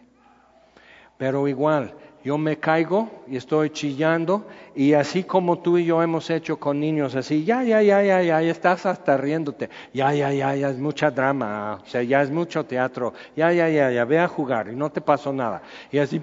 Pero 1.18 1.48
igual, 1.48 1.96
yo 2.24 2.38
me 2.38 2.58
caigo 2.58 3.10
y 3.28 3.38
estoy 3.38 3.72
chillando 3.72 4.46
y 4.76 4.94
así 4.94 5.24
como 5.24 5.60
tú 5.60 5.78
y 5.78 5.86
yo 5.86 6.02
hemos 6.02 6.30
hecho 6.30 6.58
con 6.58 6.80
niños 6.80 7.16
así, 7.16 7.44
ya, 7.44 7.64
ya, 7.64 7.82
ya, 7.82 8.02
ya, 8.04 8.22
ya, 8.22 8.42
estás 8.42 8.86
hasta 8.86 9.18
riéndote, 9.18 9.70
ya, 9.94 10.14
ya, 10.14 10.32
ya, 10.32 10.56
ya, 10.56 10.70
es 10.70 10.78
mucha 10.78 11.12
drama, 11.12 11.80
o 11.84 11.86
sea, 11.86 12.04
ya 12.04 12.22
es 12.22 12.32
mucho 12.32 12.66
teatro, 12.66 13.14
ya, 13.36 13.52
ya, 13.52 13.70
ya, 13.70 13.92
ya, 13.92 14.06
ve 14.06 14.20
a 14.20 14.28
jugar 14.28 14.70
y 14.70 14.76
no 14.76 14.92
te 14.92 15.02
pasó 15.02 15.34
nada. 15.34 15.62
Y 15.92 15.98
así, 15.98 16.22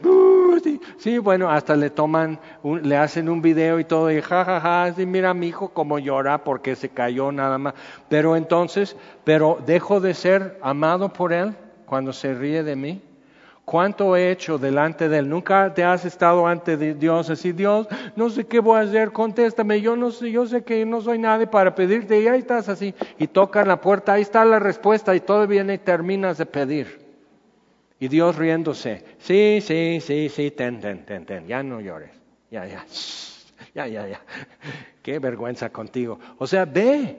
sí, 0.63 0.81
sí, 0.99 1.19
bueno, 1.19 1.51
hasta 1.51 1.77
le 1.77 1.91
toman, 1.91 2.39
le 2.63 2.97
hacen 2.97 3.29
un 3.29 3.43
video 3.43 3.79
y 3.81 3.85
todo 3.85 4.11
y 4.11 4.23
ja, 4.23 4.45
ja, 4.45 4.61
ja, 4.61 4.93
sí, 4.95 5.05
mira 5.05 5.35
mi 5.35 5.49
hijo 5.49 5.69
como 5.71 5.99
llora 5.99 6.45
porque 6.45 6.77
se 6.77 6.89
cayó 6.89 7.33
nada 7.33 7.59
más. 7.59 7.75
Pero 8.09 8.37
entonces, 8.37 8.97
pero 9.25 9.59
dejo 9.67 10.01
de 10.01 10.15
ser 10.15 10.59
amado 10.63 11.13
por 11.13 11.33
él 11.33 11.55
cuando 11.87 12.13
se 12.13 12.35
ríe 12.35 12.63
de 12.63 12.77
mí. 12.77 13.03
¿Cuánto 13.69 14.17
he 14.17 14.31
hecho 14.31 14.57
delante 14.57 15.11
de 15.11 15.19
Él? 15.19 15.29
Nunca 15.29 15.75
te 15.75 15.85
has 15.85 16.03
estado 16.07 16.47
ante 16.47 16.95
Dios 16.95 17.29
así, 17.29 17.53
Dios, 17.53 17.87
no 18.17 18.31
sé 18.31 18.47
qué 18.47 18.61
voy 18.61 18.79
a 18.79 18.85
hacer, 18.85 19.13
contéstame, 19.13 19.83
yo 19.83 19.95
no 19.95 20.11
sé, 20.11 20.31
yo 20.31 20.47
sé 20.47 20.65
que 20.65 20.87
no 20.87 21.03
soy 21.03 21.19
nadie 21.19 21.47
para 21.47 21.75
pedirte, 21.75 22.19
y 22.19 22.27
ahí 22.29 22.39
estás 22.39 22.71
así, 22.71 22.95
y 23.19 23.27
tocan 23.27 23.69
la 23.69 23.79
puerta, 23.79 24.15
ahí 24.15 24.23
está 24.23 24.43
la 24.47 24.59
respuesta, 24.59 25.15
y 25.15 25.21
todo 25.21 25.47
viene 25.47 25.75
y 25.75 25.79
terminas 25.79 26.39
de 26.39 26.47
pedir. 26.47 26.99
Y 28.01 28.09
Dios 28.09 28.37
riéndose, 28.37 29.05
sí, 29.19 29.59
sí, 29.61 29.99
sí, 30.01 30.31
sí, 30.31 30.51
ten, 30.51 30.81
ten, 30.81 31.05
ten, 31.05 31.27
ten, 31.27 31.47
ya 31.47 31.63
no 31.63 31.83
llores, 31.83 32.13
ya, 32.51 32.65
ya, 32.65 32.87
ya, 33.75 33.87
ya, 33.87 34.09
ya, 34.09 34.21
qué 35.03 35.19
vergüenza 35.19 35.69
contigo. 35.69 36.19
O 36.39 36.47
sea, 36.47 36.65
ve, 36.65 37.19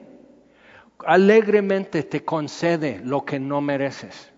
alegremente 1.06 2.02
te 2.02 2.24
concede 2.24 3.00
lo 3.04 3.24
que 3.24 3.38
no 3.38 3.60
mereces, 3.60 4.32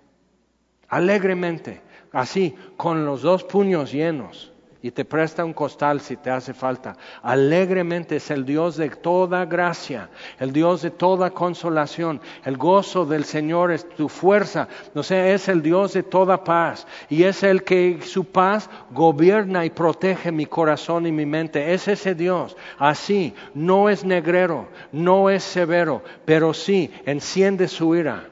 alegremente 0.88 1.80
así, 2.12 2.54
con 2.76 3.04
los 3.04 3.22
dos 3.22 3.44
puños 3.44 3.92
llenos, 3.92 4.52
y 4.82 4.90
te 4.90 5.04
presta 5.04 5.44
un 5.44 5.52
costal 5.52 6.00
si 6.00 6.16
te 6.16 6.28
hace 6.28 6.52
falta. 6.52 6.96
Alegremente 7.22 8.16
es 8.16 8.30
el 8.32 8.44
Dios 8.44 8.76
de 8.76 8.90
toda 8.90 9.44
gracia, 9.46 10.10
el 10.40 10.52
Dios 10.52 10.82
de 10.82 10.90
toda 10.90 11.30
consolación. 11.30 12.20
El 12.44 12.56
gozo 12.56 13.06
del 13.06 13.24
Señor 13.24 13.70
es 13.70 13.88
tu 13.88 14.08
fuerza, 14.08 14.66
no 14.92 15.04
sé, 15.04 15.34
es 15.34 15.48
el 15.48 15.62
Dios 15.62 15.92
de 15.92 16.02
toda 16.02 16.42
paz 16.42 16.86
y 17.08 17.22
es 17.22 17.44
el 17.44 17.62
que 17.62 18.00
su 18.02 18.24
paz 18.24 18.68
gobierna 18.90 19.64
y 19.64 19.70
protege 19.70 20.32
mi 20.32 20.46
corazón 20.46 21.06
y 21.06 21.12
mi 21.12 21.26
mente. 21.26 21.72
Es 21.72 21.86
ese 21.86 22.16
Dios. 22.16 22.56
Así, 22.76 23.34
no 23.54 23.88
es 23.88 24.04
negrero, 24.04 24.66
no 24.90 25.30
es 25.30 25.44
severo, 25.44 26.02
pero 26.24 26.52
sí 26.52 26.90
enciende 27.06 27.68
su 27.68 27.94
ira. 27.94 28.28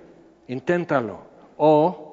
Inténtalo. 0.48 1.30
O 1.56 2.09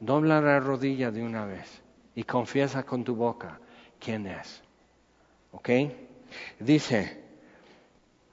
dobla 0.00 0.40
la 0.40 0.58
rodilla 0.58 1.10
de 1.10 1.22
una 1.22 1.44
vez 1.44 1.82
y 2.14 2.24
confiesa 2.24 2.82
con 2.82 3.04
tu 3.04 3.14
boca 3.14 3.60
quién 4.00 4.26
es. 4.26 4.62
¿Ok? 5.52 5.68
Dice, 6.58 7.22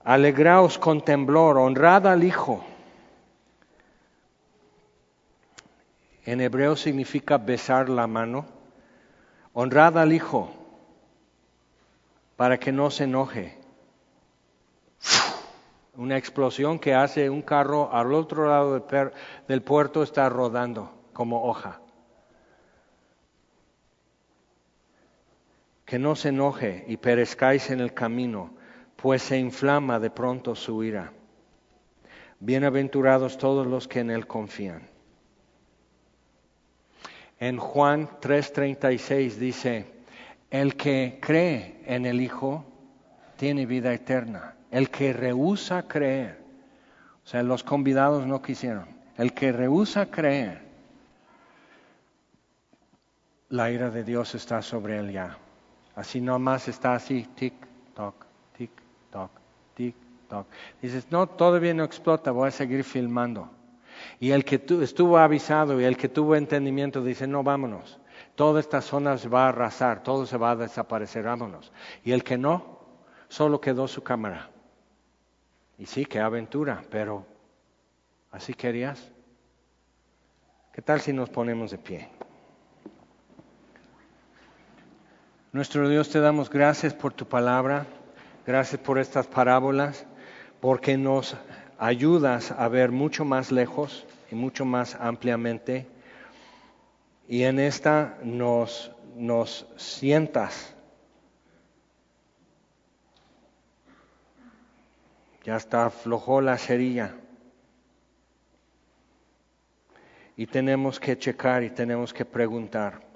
alegraos 0.04 0.78
con 0.78 1.02
temblor, 1.02 1.58
honrad 1.58 2.08
al 2.08 2.24
Hijo. 2.24 2.64
En 6.26 6.42
hebreo 6.42 6.76
significa 6.76 7.38
besar 7.38 7.90
la 7.90 8.08
mano. 8.08 8.46
Honrad 9.54 9.98
al 9.98 10.14
Hijo 10.14 10.52
para 12.36 12.60
que 12.60 12.72
no 12.72 12.90
se 12.92 13.06
enoje. 13.06 13.58
Una 15.96 16.18
explosión 16.18 16.78
que 16.78 16.94
hace 16.94 17.30
un 17.30 17.42
carro 17.42 17.92
al 17.92 18.14
otro 18.14 18.48
lado 18.48 18.86
del 19.48 19.62
puerto 19.64 20.04
está 20.04 20.30
rodando 20.30 20.97
como 21.18 21.46
hoja. 21.46 21.82
Que 25.84 25.98
no 25.98 26.16
se 26.16 26.30
enoje 26.30 26.86
y 26.88 26.98
perezcáis 26.98 27.72
en 27.72 27.80
el 27.80 27.96
camino, 27.96 28.52
pues 28.96 29.24
se 29.24 29.40
inflama 29.40 30.00
de 30.00 30.12
pronto 30.12 30.54
su 30.54 30.84
ira. 30.84 31.12
Bienaventurados 32.40 33.40
todos 33.40 33.66
los 33.66 33.88
que 33.88 34.02
en 34.02 34.12
él 34.12 34.28
confían. 34.28 34.92
En 37.40 37.58
Juan 37.58 38.08
3:36 38.22 39.40
dice, 39.40 39.92
el 40.52 40.76
que 40.76 41.18
cree 41.20 41.82
en 41.88 42.06
el 42.06 42.22
Hijo 42.22 42.64
tiene 43.38 43.66
vida 43.66 43.92
eterna. 43.92 44.56
El 44.70 44.92
que 44.92 45.14
rehúsa 45.14 45.88
creer, 45.88 46.38
o 47.26 47.28
sea, 47.28 47.42
los 47.42 47.64
convidados 47.64 48.28
no 48.28 48.44
quisieron, 48.44 48.86
el 49.18 49.34
que 49.34 49.52
rehúsa 49.52 50.12
creer, 50.12 50.67
la 53.50 53.72
ira 53.72 53.90
de 53.90 54.04
Dios 54.04 54.36
está 54.36 54.62
sobre 54.62 55.00
él 55.00 55.12
ya. 55.12 55.38
Así 55.96 56.22
nomás 56.22 56.68
está 56.68 56.94
así, 56.94 57.28
tic, 57.36 57.54
toc, 57.96 58.26
tic, 58.56 58.72
toc, 59.10 59.32
tic, 59.74 59.96
toc. 60.30 60.48
Dices, 60.82 61.08
no, 61.10 61.28
todavía 61.28 61.74
no 61.74 61.84
explota, 61.84 62.32
voy 62.32 62.50
a 62.50 62.52
seguir 62.52 62.84
filmando. 62.84 63.50
Y 64.20 64.32
el 64.32 64.46
que 64.46 64.64
estuvo 64.82 65.18
avisado 65.18 65.80
y 65.82 65.86
el 65.86 65.98
que 65.98 66.10
tuvo 66.10 66.36
entendimiento 66.36 67.04
dice, 67.04 67.26
no, 67.26 67.42
vámonos. 67.42 68.00
Toda 68.36 68.60
esta 68.60 68.82
zona 68.82 69.18
se 69.18 69.30
va 69.30 69.46
a 69.46 69.50
arrasar, 69.50 70.04
todo 70.04 70.26
se 70.28 70.38
va 70.38 70.52
a 70.52 70.56
desaparecer, 70.56 71.24
vámonos. 71.24 71.72
Y 72.04 72.12
el 72.12 72.24
que 72.24 72.38
no, 72.38 72.80
solo 73.28 73.60
quedó 73.60 73.88
su 73.88 74.04
cámara. 74.04 74.52
Y 75.80 75.86
sí, 75.86 76.06
qué 76.06 76.20
aventura, 76.20 76.84
pero 76.92 77.26
¿así 78.32 78.54
querías? 78.54 79.12
¿Qué 80.72 80.82
tal 80.84 81.02
si 81.02 81.14
nos 81.14 81.30
ponemos 81.30 81.72
de 81.72 81.78
pie? 81.80 82.10
Nuestro 85.54 85.88
Dios, 85.90 86.10
te 86.10 86.20
damos 86.20 86.50
gracias 86.50 86.94
por 86.94 87.14
tu 87.14 87.26
palabra, 87.26 87.86
gracias 88.46 88.82
por 88.82 89.00
estas 89.00 89.28
parábolas, 89.28 90.06
porque 90.60 90.98
nos 90.98 91.36
ayudas 91.80 92.52
a 92.52 92.68
ver 92.68 92.92
mucho 92.92 93.26
más 93.26 93.52
lejos 93.52 94.06
y 94.32 94.36
mucho 94.36 94.66
más 94.66 94.96
ampliamente. 94.96 95.88
Y 97.28 97.44
en 97.44 97.60
esta 97.60 98.18
nos, 98.24 98.92
nos 99.16 99.66
sientas 99.78 100.74
Ya 105.48 105.56
está 105.56 105.86
aflojó 105.86 106.42
la 106.42 106.58
cerilla. 106.58 107.16
Y 110.36 110.46
tenemos 110.46 111.00
que 111.00 111.18
checar 111.18 111.64
y 111.64 111.70
tenemos 111.70 112.14
que 112.14 112.26
preguntar. 112.26 113.07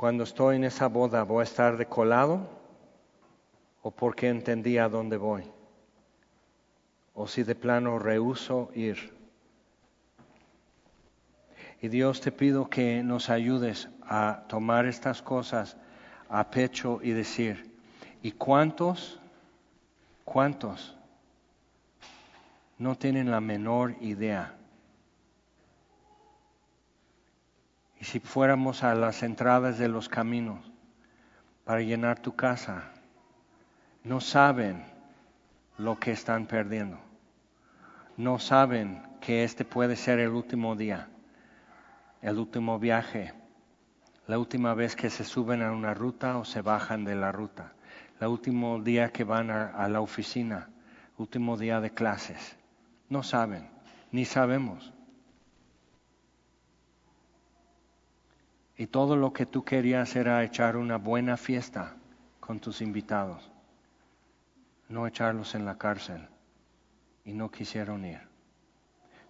Cuando 0.00 0.24
estoy 0.24 0.56
en 0.56 0.64
esa 0.64 0.86
boda, 0.86 1.24
¿voy 1.24 1.40
a 1.40 1.42
estar 1.42 1.76
de 1.76 1.84
colado? 1.84 2.48
¿O 3.82 3.90
porque 3.90 4.30
entendí 4.30 4.78
a 4.78 4.88
dónde 4.88 5.18
voy? 5.18 5.44
¿O 7.12 7.28
si 7.28 7.42
de 7.42 7.54
plano 7.54 7.98
rehuso 7.98 8.70
ir? 8.74 9.12
Y 11.82 11.88
Dios 11.88 12.22
te 12.22 12.32
pido 12.32 12.70
que 12.70 13.02
nos 13.02 13.28
ayudes 13.28 13.90
a 14.00 14.44
tomar 14.48 14.86
estas 14.86 15.20
cosas 15.20 15.76
a 16.30 16.50
pecho 16.50 17.00
y 17.02 17.10
decir, 17.10 17.70
¿y 18.22 18.32
cuántos 18.32 19.20
¿Cuántos 20.24 20.96
no 22.78 22.96
tienen 22.96 23.30
la 23.30 23.42
menor 23.42 23.96
idea? 24.00 24.59
Y 28.00 28.04
si 28.04 28.18
fuéramos 28.18 28.82
a 28.82 28.94
las 28.94 29.22
entradas 29.22 29.78
de 29.78 29.88
los 29.88 30.08
caminos 30.08 30.58
para 31.64 31.82
llenar 31.82 32.18
tu 32.18 32.34
casa, 32.34 32.90
no 34.02 34.20
saben 34.20 34.84
lo 35.78 35.98
que 36.00 36.10
están 36.10 36.46
perdiendo. 36.46 36.98
No 38.16 38.38
saben 38.38 39.02
que 39.20 39.44
este 39.44 39.64
puede 39.64 39.96
ser 39.96 40.18
el 40.18 40.30
último 40.30 40.74
día, 40.74 41.08
el 42.22 42.38
último 42.38 42.78
viaje, 42.78 43.34
la 44.26 44.38
última 44.38 44.74
vez 44.74 44.96
que 44.96 45.10
se 45.10 45.24
suben 45.24 45.62
a 45.62 45.70
una 45.70 45.94
ruta 45.94 46.38
o 46.38 46.44
se 46.44 46.62
bajan 46.62 47.04
de 47.04 47.14
la 47.14 47.30
ruta 47.30 47.74
el 48.20 48.28
último 48.28 48.80
día 48.80 49.10
que 49.10 49.24
van 49.24 49.50
a, 49.50 49.88
la 49.88 50.00
oficina, 50.00 50.68
último 51.16 51.56
día 51.56 51.80
de 51.80 51.90
clases. 51.90 52.56
No 53.08 53.22
saben, 53.22 53.68
ni 54.12 54.26
sabemos. 54.26 54.92
Y 58.80 58.86
todo 58.86 59.14
lo 59.14 59.34
que 59.34 59.44
tú 59.44 59.62
querías 59.62 60.16
era 60.16 60.42
echar 60.42 60.78
una 60.78 60.96
buena 60.96 61.36
fiesta 61.36 61.96
con 62.40 62.60
tus 62.60 62.80
invitados, 62.80 63.50
no 64.88 65.06
echarlos 65.06 65.54
en 65.54 65.66
la 65.66 65.76
cárcel. 65.76 66.26
Y 67.26 67.34
no 67.34 67.50
quisieron 67.50 68.06
ir. 68.06 68.22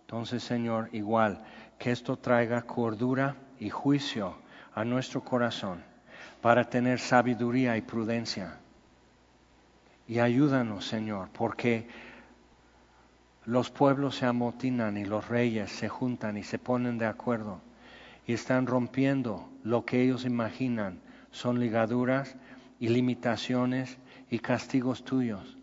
Entonces, 0.03 0.45
Señor, 0.45 0.89
igual, 0.93 1.43
que 1.81 1.91
esto 1.91 2.17
traiga 2.17 2.63
cordura 2.63 3.35
y 3.59 3.71
juicio 3.71 4.37
a 4.73 4.85
nuestro 4.85 5.25
corazón 5.25 5.83
para 6.41 6.71
tener 6.71 7.01
sabiduría 7.01 7.77
y 7.77 7.81
prudencia 7.81 8.61
y 10.07 10.21
ayúdanos, 10.21 10.87
Señor, 10.87 11.29
porque 11.33 11.89
los 13.47 13.69
pueblos 13.73 14.15
se 14.15 14.27
amotinan 14.27 14.97
y 14.97 15.05
los 15.05 15.27
reyes 15.29 15.73
se 15.73 15.89
juntan 15.89 16.37
y 16.37 16.45
se 16.45 16.61
ponen 16.61 16.99
de 16.99 17.07
acuerdo 17.07 17.61
y 18.27 18.33
están 18.33 18.67
rompiendo 18.67 19.49
lo 19.63 19.85
que 19.85 20.03
ellos 20.03 20.25
imaginan 20.25 21.01
son 21.31 21.61
ligaduras 21.61 22.37
y 22.79 22.89
limitaciones 22.89 23.99
y 24.31 24.39
castigos 24.39 25.05
tuyos 25.05 25.57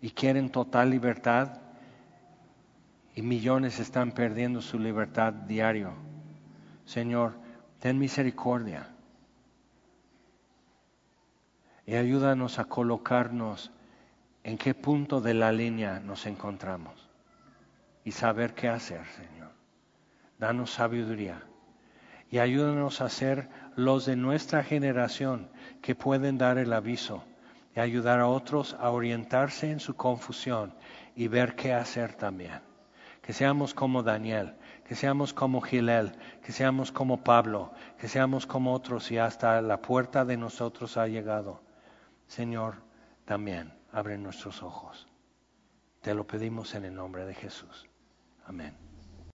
y 0.00 0.10
quieren 0.10 0.50
total 0.50 0.90
libertad 0.90 1.60
y 3.14 3.22
millones 3.22 3.78
están 3.78 4.12
perdiendo 4.12 4.62
su 4.62 4.78
libertad 4.78 5.32
diario. 5.32 5.92
Señor, 6.84 7.34
ten 7.78 7.98
misericordia 7.98 8.88
y 11.86 11.94
ayúdanos 11.94 12.58
a 12.58 12.64
colocarnos 12.64 13.70
en 14.44 14.58
qué 14.58 14.74
punto 14.74 15.20
de 15.20 15.34
la 15.34 15.52
línea 15.52 16.00
nos 16.00 16.26
encontramos 16.26 17.08
y 18.04 18.12
saber 18.12 18.54
qué 18.54 18.68
hacer, 18.68 19.04
Señor. 19.06 19.50
Danos 20.38 20.70
sabiduría 20.70 21.42
y 22.32 22.38
ayúdanos 22.38 23.02
a 23.02 23.10
ser 23.10 23.50
los 23.76 24.06
de 24.06 24.16
nuestra 24.16 24.64
generación 24.64 25.50
que 25.82 25.94
pueden 25.94 26.38
dar 26.38 26.56
el 26.56 26.72
aviso 26.72 27.22
y 27.76 27.80
ayudar 27.80 28.20
a 28.20 28.26
otros 28.26 28.74
a 28.80 28.90
orientarse 28.90 29.70
en 29.70 29.80
su 29.80 29.94
confusión 29.94 30.74
y 31.14 31.28
ver 31.28 31.54
qué 31.54 31.74
hacer 31.74 32.14
también. 32.14 32.60
Que 33.20 33.34
seamos 33.34 33.74
como 33.74 34.02
Daniel, 34.02 34.54
que 34.88 34.94
seamos 34.94 35.34
como 35.34 35.60
Gilel, 35.60 36.12
que 36.42 36.52
seamos 36.52 36.90
como 36.90 37.22
Pablo, 37.22 37.70
que 37.98 38.08
seamos 38.08 38.46
como 38.46 38.72
otros 38.72 39.10
y 39.10 39.18
hasta 39.18 39.60
la 39.60 39.82
puerta 39.82 40.24
de 40.24 40.38
nosotros 40.38 40.96
ha 40.96 41.06
llegado 41.06 41.60
Señor, 42.26 42.76
también 43.26 43.74
abre 43.92 44.16
nuestros 44.16 44.62
ojos. 44.62 45.06
Te 46.00 46.14
lo 46.14 46.26
pedimos 46.26 46.74
en 46.74 46.86
el 46.86 46.94
nombre 46.94 47.26
de 47.26 47.34
Jesús. 47.34 47.86
Amén. 48.46 48.91